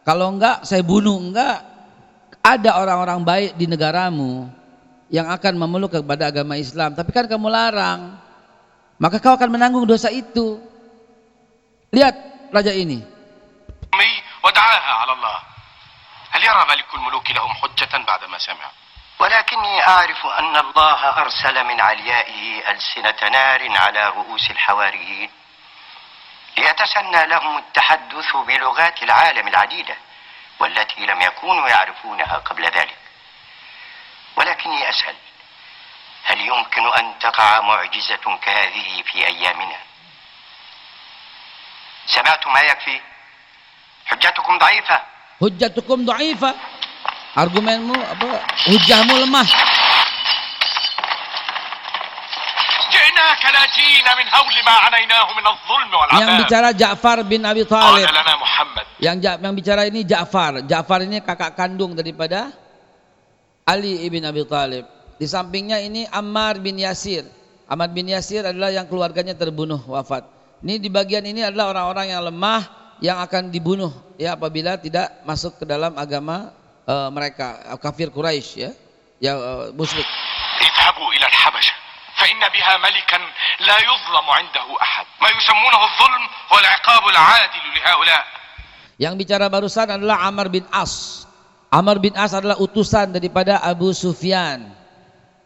Kalau 0.02 0.34
enggak, 0.34 0.66
saya 0.66 0.82
bunuh. 0.82 1.22
Enggak. 1.22 1.67
Ada 2.48 2.76
orang-orang 2.76 3.20
baik 3.24 3.52
di 3.56 3.66
negaramu 3.72 4.52
yang 5.08 5.32
akan 5.32 5.54
memeluk 5.56 5.96
kepada 5.96 6.28
agama 6.28 6.60
Islam, 6.60 6.92
tapi 6.92 7.14
kan 7.16 7.30
kamu 7.30 7.48
larang. 7.48 8.20
Maka 9.00 9.20
kau 9.24 9.36
akan 9.36 9.50
menanggung 9.52 9.88
dosa 9.88 10.12
itu. 10.12 10.60
Lihat 11.94 12.16
raja 12.52 12.74
ini. 12.74 13.14
أمي 13.94 14.24
ودعاها 14.44 14.94
على 15.06 15.12
الله 15.14 15.40
هل 16.32 16.44
يرى 16.44 16.66
ملك 16.70 16.90
الملوك 16.96 17.32
لهم 17.32 17.54
حجة 17.54 17.94
بعدما 18.08 18.38
سمع 18.38 18.70
ولكني 19.20 19.88
أعرف 19.88 20.26
أن 20.26 20.56
الله 20.58 21.00
أرسل 21.22 21.64
من 21.64 21.82
عليائه 21.82 22.72
ألسنة 22.72 23.30
نار 23.30 23.62
على 23.78 24.10
رؤوس 24.10 24.52
الحواريين 24.52 25.30
ليتسنى 26.58 27.26
لهم 27.26 27.58
التحدث 27.58 28.36
بلغات 28.48 29.04
العالم 29.04 29.48
العديدة 29.48 29.96
والتي 30.61 31.07
لم 31.07 31.21
يكونوا 31.21 31.69
يعرفونها 31.69 32.37
قبل 32.39 32.65
ذلك 32.65 32.97
ولكني 34.37 34.91
أسأل 34.91 35.15
هل 36.25 36.41
يمكن 36.41 36.87
أن 36.87 37.19
تقع 37.19 37.61
معجزة 37.61 38.39
كهذه 38.43 39.03
في 39.03 39.27
أيامنا 39.27 39.77
سمعت 42.07 42.47
ما 42.47 42.61
يكفي 42.61 43.01
حجتكم 44.07 44.59
ضعيفة 44.59 45.01
Hujjatukum 45.39 46.03
dhaifah. 46.03 46.51
Argumenmu 47.39 47.95
apa? 47.95 48.43
Hujahmu 48.67 49.23
lemah. 49.23 49.47
Yang 56.21 56.31
bicara 56.45 56.69
Ja'far 56.77 57.19
bin 57.25 57.41
Abi 57.45 57.63
Thalib. 57.65 58.07
Yang 59.01 59.17
yang 59.25 59.55
bicara 59.55 59.83
ini 59.89 60.01
Ja'far. 60.05 60.53
Ja'far 60.65 61.01
ini 61.05 61.19
kakak 61.25 61.57
kandung 61.57 61.97
daripada 61.97 62.53
Ali 63.69 64.05
bin 64.09 64.25
Abi 64.25 64.45
Thalib. 64.45 64.85
Di 65.19 65.27
sampingnya 65.27 65.83
ini 65.83 66.07
Ammar 66.09 66.63
bin 66.63 66.79
Yasir. 66.79 67.27
Ammar 67.69 67.91
bin 67.91 68.09
Yasir 68.09 68.47
adalah 68.47 68.73
yang 68.73 68.87
keluarganya 68.89 69.35
terbunuh 69.35 69.83
wafat. 69.91 70.25
Ini 70.65 70.81
di 70.81 70.89
bagian 70.89 71.23
ini 71.27 71.45
adalah 71.45 71.71
orang-orang 71.75 72.07
yang 72.11 72.23
lemah 72.27 72.63
yang 72.99 73.23
akan 73.23 73.55
dibunuh 73.55 73.95
ya 74.19 74.35
apabila 74.35 74.75
tidak 74.75 75.23
masuk 75.23 75.63
ke 75.63 75.65
dalam 75.67 75.95
agama 75.95 76.51
uh, 76.83 77.07
mereka 77.15 77.79
kafir 77.79 78.11
Quraisy 78.11 78.55
ya. 78.59 78.71
Ya 79.19 79.33
uh, 79.35 79.71
musyrik. 79.75 80.07
Ila. 81.15 81.68
فإن 82.28 82.40
فإن 82.40 82.52
بها 82.54 82.74
ملكا 82.78 83.20
لا 83.68 83.78
يظلم 83.78 84.26
عنده 84.30 84.68
أحد 84.82 85.06
ما 85.22 85.30
يسمونه 85.30 85.82
الظلم 85.84 86.24
هو 86.54 86.58
العقاب 86.60 87.04
العادل 87.10 87.64
لهؤلاء 87.76 88.24
Yang 89.02 89.26
bicara 89.26 89.50
barusan 89.50 89.90
adalah 89.90 90.22
Amr 90.22 90.54
bin 90.54 90.64
As. 90.70 91.26
Amr 91.74 91.98
bin 91.98 92.14
As 92.14 92.38
adalah 92.38 92.62
utusan 92.62 93.10
daripada 93.10 93.58
Abu 93.58 93.90
Sufyan. 93.90 94.70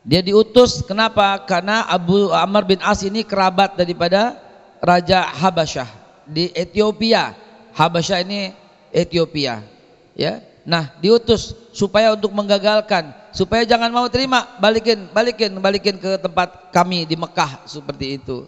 Dia 0.04 0.20
diutus 0.20 0.84
kenapa? 0.84 1.40
Karena 1.48 1.88
Abu 1.88 2.28
Amr 2.28 2.68
bin 2.68 2.84
As 2.84 3.08
ini 3.08 3.24
kerabat 3.24 3.80
daripada 3.80 4.36
Raja 4.84 5.32
Habasyah 5.32 5.88
di 6.28 6.52
Ethiopia. 6.52 7.40
Habasyah 7.72 8.20
ini 8.28 8.52
Ethiopia. 8.92 9.64
Ya. 10.12 10.44
Nah, 10.68 10.92
diutus 11.00 11.56
supaya 11.76 12.16
untuk 12.16 12.34
menggagalkan, 12.34 13.12
supaya 13.36 13.68
jangan 13.68 13.92
mau 13.92 14.08
terima, 14.08 14.58
balikin, 14.58 15.08
balikin, 15.12 15.60
balikin 15.62 15.96
ke 16.00 16.18
tempat 16.20 16.72
kami 16.74 17.06
di 17.06 17.14
Mekah 17.14 17.68
seperti 17.68 18.18
itu. 18.18 18.48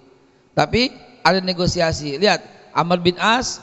Tapi 0.55 0.91
ada 1.21 1.39
negosiasi. 1.43 2.17
Lihat, 2.17 2.71
Amr 2.73 2.99
bin 2.99 3.15
As 3.19 3.61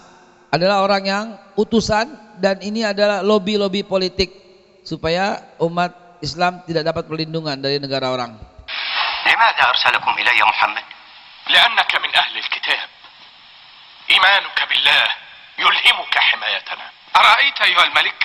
adalah 0.53 0.84
orang 0.84 1.03
yang 1.05 1.24
utusan 1.59 2.09
dan 2.38 2.61
ini 2.61 2.84
adalah 2.84 3.24
lobby-lobby 3.24 3.82
politik 3.82 4.30
supaya 4.86 5.42
umat 5.59 6.20
Islam 6.22 6.62
tidak 6.64 6.86
dapat 6.86 7.05
perlindungan 7.11 7.59
dari 7.59 7.80
negara 7.82 8.12
orang. 8.12 8.57
لماذا 9.26 9.62
أرسلكم 9.68 10.12
إلي 10.18 10.42
محمد 10.42 10.86
لأنك 11.51 11.92
من 11.99 12.11
أهل 12.16 12.38
الكتاب 12.38 12.88
إيمانك 14.11 14.59
بالله 14.68 15.07
يلهمك 15.59 16.14
حمايتنا 16.18 16.86
أرأيت 17.16 17.61
أيها 17.61 17.84
الملك 17.84 18.18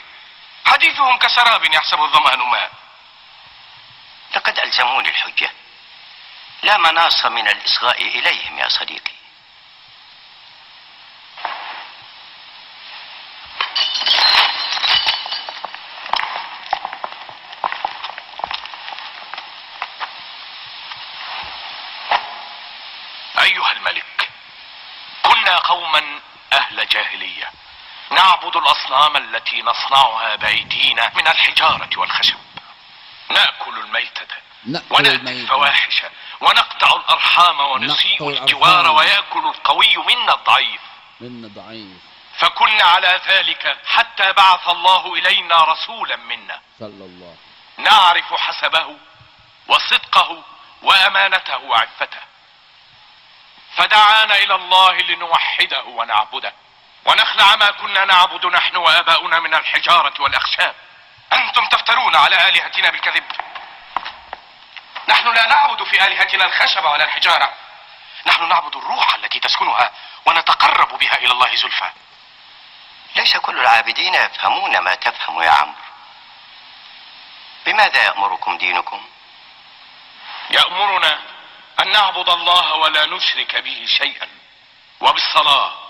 حديثهم 0.66 1.18
كسراب 1.18 1.64
يحسبه 1.64 2.04
الظمآن 2.04 2.38
ماء. 2.38 2.70
لقد 4.34 4.58
ألزموني 4.58 5.08
الحجة. 5.08 5.50
لا 6.62 6.76
مناص 6.76 7.26
من 7.26 7.48
الإصغاء 7.48 8.02
إليهم 8.02 8.58
يا 8.58 8.68
صديقي 8.68 9.12
أيها 23.38 23.72
الملك 23.72 24.30
كنا 25.22 25.56
قوما 25.58 26.20
أهل 26.52 26.88
جاهلية 26.88 27.52
الأصنام 28.96 29.16
التي 29.16 29.62
نصنعها 29.62 30.36
بأيدينا 30.36 31.12
من 31.14 31.28
الحجارة 31.28 31.90
والخشب. 31.96 32.36
نأكل 33.28 33.78
الميتة 33.78 34.26
ونأتي. 34.90 35.16
الفواحش 35.16 36.02
ونقطع 36.40 36.96
الأرحام 36.96 37.60
ونسيء 37.60 38.28
الجوار. 38.28 38.90
ويأكل 38.90 39.46
القوي 39.46 39.96
منا 39.96 40.34
الضعيف. 40.34 40.80
من 41.20 41.48
ضعيف 41.54 42.00
فكنا 42.38 42.84
على 42.84 43.20
ذلك 43.28 43.78
حتى 43.86 44.32
بعث 44.32 44.68
الله 44.68 45.14
إلينا 45.14 45.64
رسولا 45.64 46.16
منا. 46.16 46.60
صلى 46.80 47.04
الله. 47.04 47.36
نعرف 47.78 48.34
حسبه 48.34 48.96
وصدقه 49.68 50.42
وأمانته 50.82 51.58
وعفته. 51.58 52.20
فدعانا 53.76 54.38
إلى 54.38 54.54
الله 54.54 54.92
لنوحده 54.92 55.84
ونعبده. 55.84 56.52
ونخلع 57.06 57.56
ما 57.56 57.70
كنا 57.70 58.04
نعبد 58.04 58.46
نحن 58.46 58.76
وآباؤنا 58.76 59.40
من 59.40 59.54
الحجارة 59.54 60.22
والأخشاب. 60.22 60.74
أنتم 61.32 61.66
تفترون 61.68 62.16
على 62.16 62.48
آلهتنا 62.48 62.90
بالكذب. 62.90 63.24
نحن 65.08 65.34
لا 65.34 65.46
نعبد 65.46 65.82
في 65.82 66.06
آلهتنا 66.06 66.44
الخشب 66.44 66.84
ولا 66.84 67.04
الحجارة. 67.04 67.54
نحن 68.26 68.48
نعبد 68.48 68.76
الروح 68.76 69.14
التي 69.14 69.40
تسكنها 69.40 69.90
ونتقرب 70.26 70.98
بها 70.98 71.16
إلى 71.16 71.32
الله 71.32 71.56
زلفى. 71.56 71.90
ليس 73.16 73.36
كل 73.36 73.58
العابدين 73.58 74.14
يفهمون 74.14 74.78
ما 74.78 74.94
تفهم 74.94 75.42
يا 75.42 75.50
عمرو. 75.50 75.86
بماذا 77.66 78.04
يأمركم 78.04 78.58
دينكم؟ 78.58 79.06
يأمرنا 80.50 81.20
أن 81.80 81.92
نعبد 81.92 82.28
الله 82.28 82.74
ولا 82.74 83.06
نشرك 83.06 83.56
به 83.56 83.86
شيئا. 83.98 84.28
وبالصلاة. 85.00 85.85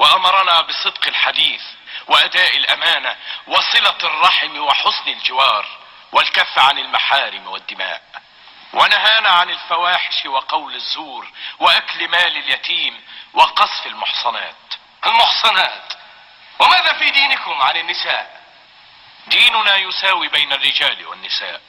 وأمرنا 0.00 0.60
بصدق 0.60 1.06
الحديث 1.06 1.62
وأداء 2.06 2.56
الأمانة 2.56 3.16
وصلة 3.46 3.98
الرحم 4.02 4.58
وحسن 4.58 5.08
الجوار 5.08 5.66
والكف 6.12 6.58
عن 6.58 6.78
المحارم 6.78 7.46
والدماء. 7.46 8.02
ونهانا 8.72 9.28
عن 9.28 9.50
الفواحش 9.50 10.26
وقول 10.26 10.74
الزور 10.74 11.30
وأكل 11.58 12.08
مال 12.08 12.36
اليتيم 12.36 13.04
وقصف 13.32 13.86
المحصنات. 13.86 14.54
المحصنات 15.06 15.92
وماذا 16.58 16.92
في 16.92 17.10
دينكم 17.10 17.62
عن 17.62 17.76
النساء؟ 17.76 18.40
ديننا 19.26 19.76
يساوي 19.76 20.28
بين 20.28 20.52
الرجال 20.52 21.06
والنساء. 21.06 21.60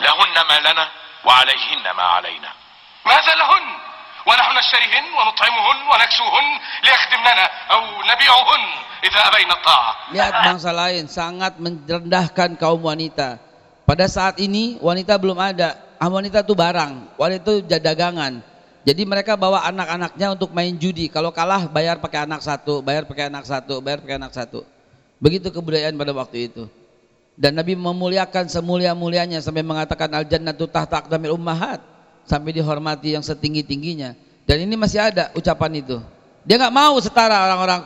لهن 0.00 0.40
ما 0.40 0.58
لنا 0.58 0.90
وعليهن 1.24 1.90
ما 1.90 2.02
علينا. 2.02 2.52
ماذا 3.04 3.34
لهن؟ 3.34 3.89
ونحن 4.25 4.51
نشتريهن 4.57 5.05
ونطعمهن 5.17 5.79
ونكسوهن 5.91 6.47
ليخدمننا 6.85 7.45
او 7.73 7.81
نبيعهن 8.09 8.63
اذا 9.05 9.19
ابين 9.29 9.51
الطاعه 9.53 9.91
Lihat 10.17 10.33
bangsa 10.49 10.71
lain 10.73 11.05
sangat 11.05 11.53
merendahkan 11.61 12.57
kaum 12.57 12.81
wanita. 12.81 13.37
Pada 13.85 14.09
saat 14.09 14.41
ini 14.41 14.81
wanita 14.81 15.13
belum 15.21 15.37
ada. 15.37 15.77
Ah, 16.01 16.09
Wanita 16.09 16.43
itu 16.43 16.57
barang, 16.57 17.15
wanita 17.15 17.41
itu 17.45 17.53
dagangan. 17.69 18.43
Jadi 18.85 19.01
mereka 19.07 19.33
bawa 19.33 19.65
anak-anaknya 19.65 20.27
untuk 20.37 20.51
main 20.53 20.75
judi. 20.77 21.09
Kalau 21.09 21.33
kalah 21.33 21.65
bayar 21.71 21.97
pakai 21.97 22.27
anak 22.27 22.43
satu, 22.43 22.83
bayar 22.85 23.07
pakai 23.09 23.31
anak 23.31 23.47
satu, 23.47 23.81
bayar 23.81 24.03
pakai 24.03 24.19
anak 24.19 24.33
satu. 24.35 24.61
Begitu 25.17 25.49
kebudayaan 25.49 25.95
pada 25.97 26.13
waktu 26.13 26.51
itu. 26.51 26.69
Dan 27.33 27.57
Nabi 27.57 27.73
memuliakan 27.73 28.51
semulia-mulianya 28.51 29.41
sampai 29.41 29.65
mengatakan 29.65 30.11
al 30.13 30.27
jannatu 30.27 30.67
tahta 30.69 31.01
aqdamil 31.01 31.33
ummahat 31.33 31.88
sampai 32.25 32.51
dihormati 32.55 33.13
yang 33.13 33.23
setinggi-tingginya. 33.25 34.13
Dan 34.45 34.65
ini 34.65 34.77
masih 34.77 35.01
ada 35.01 35.33
ucapan 35.33 35.81
itu. 35.81 35.97
Dia 36.45 36.61
nggak 36.61 36.73
mau 36.73 36.97
setara 37.01 37.49
orang-orang 37.49 37.81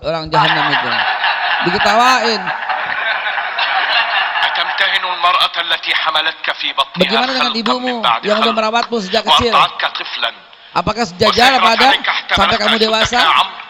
orang 0.00 0.24
jahanam 0.32 0.66
itu. 0.72 0.90
Diketawain. 1.68 2.42
أتمتهن 4.40 5.04
المرأة 5.04 5.56
التي 5.60 5.94
حملتك 5.94 6.48
في 6.52 6.72
بطنها 6.72 7.00
Bagaimana 7.00 7.30
dengan 7.32 7.52
خلقا 7.52 7.60
ibumu 7.60 7.92
من 8.00 8.02
بعد 8.02 8.20
yang 8.26 8.38
sudah 8.40 8.52
خلق 8.52 8.56
merawatmu 8.58 8.96
sejak 9.04 9.22
kecil? 9.24 9.52
وأرضعتك 9.52 9.84
طفلا 10.00 10.30
Apakah 10.70 11.04
sejajar 11.06 11.50
pada 11.60 11.86
وسيرت 11.86 11.92
عليك 11.92 12.08
sampai 12.34 12.56
احتملتك 12.56 12.60
kamu 12.60 12.76
أسدك 12.76 12.84
dewasa? 12.84 13.18
يا 13.20 13.28
عمرو 13.30 13.60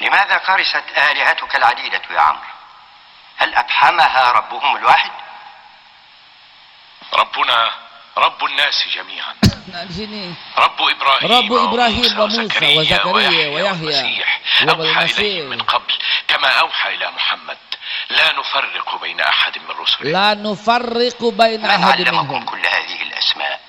لماذا 0.00 0.36
قرست 0.36 0.86
آلهتك 0.96 1.52
العديدة 1.56 2.02
يا 2.10 2.20
عمرو 2.20 2.52
هل 3.36 3.50
أفحمها 3.54 4.24
ربهم 4.32 4.70
الواحد 4.76 5.12
ربنا 7.14 7.58
رب 8.17 8.45
الناس 8.45 8.87
جميعا. 8.87 9.33
رب 10.57 10.81
إبراهيم 10.81 11.31
رب 11.31 11.53
إبراهيم 11.53 12.19
وموسى 12.19 12.39
وموسى 12.39 12.41
وزكريا 12.41 12.79
وزكريا 12.79 13.47
ويحيى 13.55 14.25
أوحى. 14.69 15.05
إليهم 15.05 15.45
من 15.49 15.61
قبل 15.61 15.93
كما 16.27 16.49
أوحى 16.59 16.95
إلى 16.95 17.11
محمد. 17.11 17.57
لا 18.09 18.31
نفرق 18.31 19.01
بين 19.01 19.21
أحد 19.21 19.57
من 19.57 19.75
رسله. 19.83 20.11
la 20.11 20.35
nufarriqu 20.35 21.31
baina 21.31 21.67
من 21.67 21.77
minhum. 21.77 21.91
علمكم 21.91 22.45
كل 22.45 22.63
هذه 22.67 23.01
الأسماء. 23.01 23.59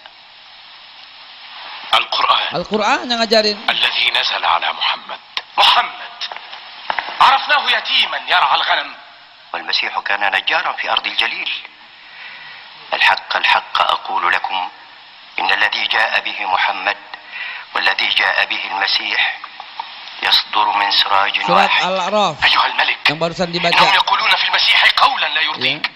القرآن. 1.94 3.10
yang 3.10 3.18
ngajarin. 3.20 3.58
الذي 3.70 4.06
نزل 4.10 4.44
على 4.44 4.72
محمد. 4.72 5.20
محمد. 5.58 6.16
عرفناه 7.20 7.70
يتيما 7.70 8.18
يرعى 8.28 8.56
الغنم. 8.56 8.94
والمسيح 9.52 10.00
كان 10.00 10.32
نجارا 10.32 10.72
في 10.72 10.90
أرض 10.90 11.06
الجليل. 11.06 11.50
الحق 12.94 13.36
الحق 13.36 13.69
الذي 15.70 15.86
جاء 15.86 16.20
به 16.20 16.38
محمد 16.46 16.96
والذي 17.74 18.08
جاء 18.08 18.44
به 18.46 18.62
المسيح 18.74 19.38
يصدر 20.22 20.66
من 20.76 20.90
سراج 20.90 21.50
واحد 21.50 21.84
أيها 22.44 22.66
الملك 22.66 22.98
إنهم. 23.10 23.94
يقولون 23.94 24.30
في 24.36 24.48
المسيح 24.48 24.84
قولا 24.96 25.26
لا. 25.28 25.40
يرضيك 25.40 25.90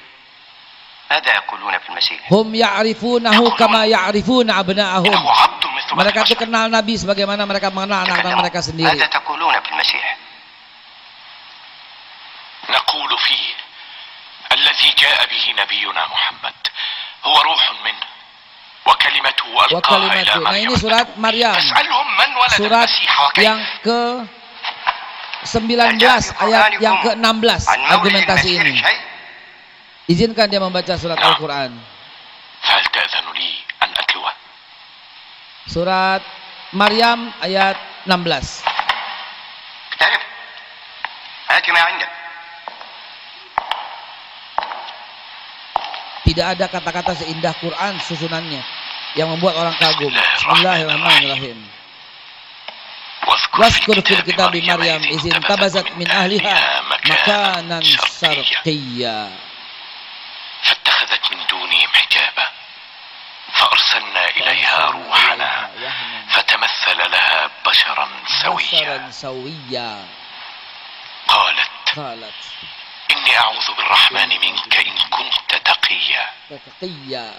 ماذا 1.11 1.35
يقولون 1.35 1.79
في 1.79 1.89
المسيح 1.89 2.21
Hum 2.31 2.55
ya'rifunahu 2.55 3.51
kama 3.59 3.85
ya'rifuna 3.87 4.63
abna'ahum. 4.63 5.07
إنه 5.11 5.31
عبد 5.31 5.65
مثل 5.67 5.91
Mereka 5.99 6.21
itu 6.25 6.35
kenal 6.39 6.71
Nabi 6.71 6.95
sebagaimana 6.95 7.43
mereka 7.47 7.69
mengenal 7.75 8.07
anak-anak 8.07 8.35
mereka 8.47 8.61
sendiri. 8.63 8.95
ماذا 8.95 9.07
تقولون 9.07 9.55
في 9.61 9.69
المسيح 9.75 10.07
نقول 12.71 13.19
فيه 13.19 13.49
الذي 14.53 14.91
جاء 14.99 15.27
به 15.27 15.45
نبينا 15.63 16.03
محمد 16.07 16.55
هو 17.25 17.41
روح 17.41 17.63
منه 17.85 18.07
وكلمته 18.94 19.46
ألقاها 19.66 20.14
إلى 20.14 20.22
وكلمته. 20.26 20.40
Nah 20.42 20.58
ini 20.58 20.66
مريم 20.72 20.80
surat 20.82 21.08
Maryam. 21.20 21.54
فاسألهم 21.54 22.08
من 22.18 22.30
ولد 22.38 22.54
Surat 22.58 22.88
المسيح 22.90 23.14
وكيف 23.26 23.44
yang 23.46 23.60
ke 23.86 24.00
19 25.46 26.44
ayat 26.46 26.64
yang 26.84 26.98
ke-16 27.06 27.62
عن 27.70 27.80
مولد 27.80 27.92
argumentasi 27.96 28.52
المسيح 28.56 28.62
ini. 28.66 28.76
شيء 28.82 29.00
Izinkan 30.10 30.50
dia 30.50 30.58
membaca 30.58 30.94
surat 30.98 31.22
Nah. 31.22 31.38
Al-Quran. 31.38 31.72
فهل 32.60 32.86
تأذن 32.92 33.26
لي 33.38 33.52
أن 33.86 33.90
أتلو 33.94 34.22
Surat 35.70 36.26
Maryam 36.74 37.30
ayat 37.46 37.78
16. 38.10 38.66
تعرف 40.02 40.22
هات 41.50 41.66
ما 41.70 41.82
عندك 41.82 42.12
Tidak 46.30 46.46
ada 46.46 46.66
kata-kata 46.70 47.14
seindah 47.18 47.54
Quran 47.58 47.98
susunannya 48.06 48.62
Yang 49.15 49.31
membuat 49.31 49.55
orang 49.59 49.75
kagum. 49.79 50.11
Bismillahirrahmanirrahim. 50.11 51.59
واذكر 53.59 54.01
في 54.01 54.15
الكتاب 54.15 54.57
مريم 54.57 55.03
إذ 55.03 55.35
انتبذت 55.35 55.93
من 55.97 56.11
أهلها 56.11 56.83
مكانا 57.05 57.81
شرقيا 58.21 59.31
فاتخذت 60.63 61.33
من 61.33 61.39
دونهم 61.51 61.89
حجابا 61.93 62.49
فأرسلنا 63.53 64.29
إليها 64.29 64.91
روحنا 64.91 65.71
فتمثل 66.29 66.99
لها 67.11 67.51
بشرا 67.67 68.09
سويا 68.43 68.57
بشرا 68.57 69.11
سويا 69.11 70.05
قالت 71.29 71.71
قالت 71.97 72.41
إني 73.11 73.39
أعوذ 73.39 73.75
بالرحمن 73.77 74.29
منك 74.29 74.77
إن 74.77 74.97
كنت 75.11 75.55
تقيا 75.65 76.31
تقيا 76.51 77.35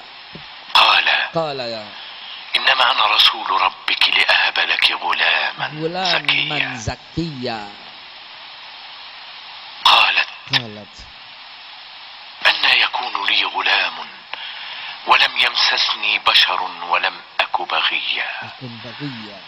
قال 0.76 1.10
قال 1.36 1.60
يا 1.60 1.88
إنما 2.56 2.92
أنا 2.92 3.06
رسول 3.08 3.62
ربك 3.62 4.10
لأهب 4.10 4.60
لك 4.60 4.92
غلاما 4.92 5.68
غلاما 5.82 6.76
زكيا. 6.76 6.76
زكيا. 6.76 7.70
قالت 9.86 10.28
قالت 10.54 10.98
أن 12.48 12.80
يكون 12.80 13.26
لي 13.28 13.46
غلام 13.46 13.94
ولم 15.08 15.38
يمسسني 15.38 16.20
بشر 16.20 16.62
ولم 16.62 17.22
أك 17.40 17.62
بغيا. 17.62 18.30
أكن 18.44 18.78
بغيا. 18.84 19.42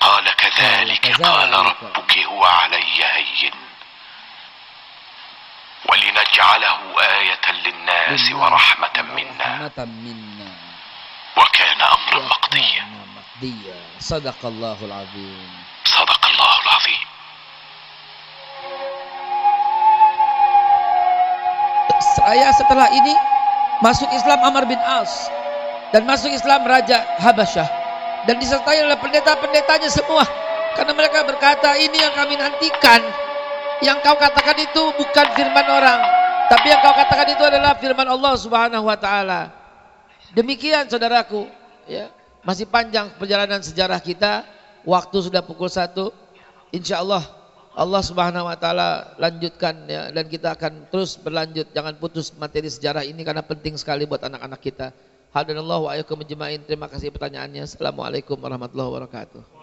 قال 0.00 0.36
كذلك 0.36 1.00
كذلك. 1.00 1.22
قال 1.22 1.52
ربك 1.52 2.18
هو 2.18 2.44
علي 2.44 3.04
هين. 3.04 3.59
ولنجعله 5.89 6.79
آية 6.99 7.45
للناس 7.65 8.31
ورحمة 8.31 8.97
منا 9.01 9.51
ورحمة 9.61 9.85
منا 9.85 10.51
وكان 11.37 11.81
أمرا 11.81 12.25
مقضيا 12.25 12.83
وكان 12.83 13.07
مقضيا 13.17 13.79
صدق 13.99 14.41
الله 14.45 14.77
العظيم 14.81 15.49
صدق 15.85 16.21
الله 16.27 16.55
العظيم 16.65 17.05
Saya 22.15 22.49
setelah 22.57 22.89
ini 22.95 23.13
masuk 23.85 24.07
Islam 24.15 24.39
Amr 24.41 24.65
bin 24.65 24.79
As 24.81 25.29
dan 25.93 26.07
masuk 26.07 26.31
Islam 26.31 26.63
Raja 26.65 27.05
Habasyah 27.21 27.67
dan 28.25 28.35
disertai 28.41 28.81
oleh 28.81 28.97
pendeta-pendetanya 28.97 29.87
semua 29.91 30.25
karena 30.75 30.91
mereka 30.91 31.23
berkata 31.23 31.77
ini 31.77 31.95
yang 31.95 32.13
kami 32.17 32.35
nantikan 32.35 32.99
yang 33.80 33.98
kau 34.04 34.16
katakan 34.16 34.56
itu 34.60 34.82
bukan 34.96 35.26
firman 35.36 35.66
orang 35.66 36.00
tapi 36.52 36.66
yang 36.68 36.80
kau 36.84 36.94
katakan 36.94 37.28
itu 37.32 37.42
adalah 37.44 37.72
firman 37.76 38.08
Allah 38.08 38.34
Subhanahu 38.36 38.84
wa 38.84 38.96
taala 38.96 39.50
demikian 40.36 40.88
saudaraku 40.88 41.48
ya 41.88 42.12
masih 42.44 42.68
panjang 42.68 43.12
perjalanan 43.16 43.60
sejarah 43.60 44.00
kita 44.00 44.44
waktu 44.84 45.16
sudah 45.20 45.44
pukul 45.44 45.68
1 45.68 45.92
insya 46.72 47.00
Allah 47.00 47.40
Allah 47.80 48.02
Subhanahu 48.02 48.50
wa 48.50 48.56
taala 48.58 49.14
lanjutkan 49.14 49.86
ya 49.86 50.10
dan 50.10 50.26
kita 50.26 50.58
akan 50.58 50.90
terus 50.90 51.14
berlanjut 51.14 51.70
jangan 51.70 51.94
putus 51.96 52.34
materi 52.34 52.66
sejarah 52.66 53.06
ini 53.06 53.22
karena 53.22 53.46
penting 53.46 53.78
sekali 53.78 54.10
buat 54.10 54.20
anak-anak 54.26 54.60
kita. 54.60 54.90
Hadanallahu 55.30 55.86
wa 55.86 55.94
ajmain. 55.94 56.58
Terima 56.66 56.90
kasih 56.90 57.14
pertanyaannya. 57.14 57.62
Assalamualaikum 57.62 58.34
warahmatullahi 58.34 58.90
wabarakatuh. 58.90 59.59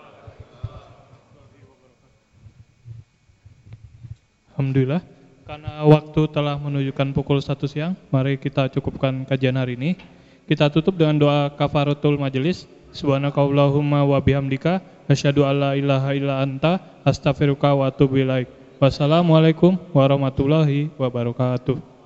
Alhamdulillah. 4.58 5.05
Karena 5.45 5.86
waktu 5.86 6.28
telah 6.34 6.58
menunjukkan 6.58 7.14
pukul 7.14 7.39
1 7.39 7.55
siang, 7.70 7.93
mari 8.10 8.41
kita 8.41 8.74
cukupkan 8.74 9.24
kajian 9.30 9.53
hari 9.53 9.78
ini. 9.78 9.93
Kita 10.49 10.74
tutup 10.74 10.97
dengan 10.97 11.22
doa 11.22 11.53
kafaratul 11.53 12.18
majelis. 12.18 12.66
Subhanakallahumma 12.91 14.01
wa 14.01 14.18
bihamdika 14.18 14.82
asyhadu 15.05 15.45
alla 15.45 15.78
ilaha 15.78 16.10
illa 16.18 16.41
anta 16.41 16.82
astaghfiruka 17.05 17.78
wa 17.78 17.88
atubu 17.88 18.18
ilaik. 18.18 18.49
Wassalamualaikum 18.82 19.78
warahmatullahi 19.93 20.89
wabarakatuh. 20.97 21.97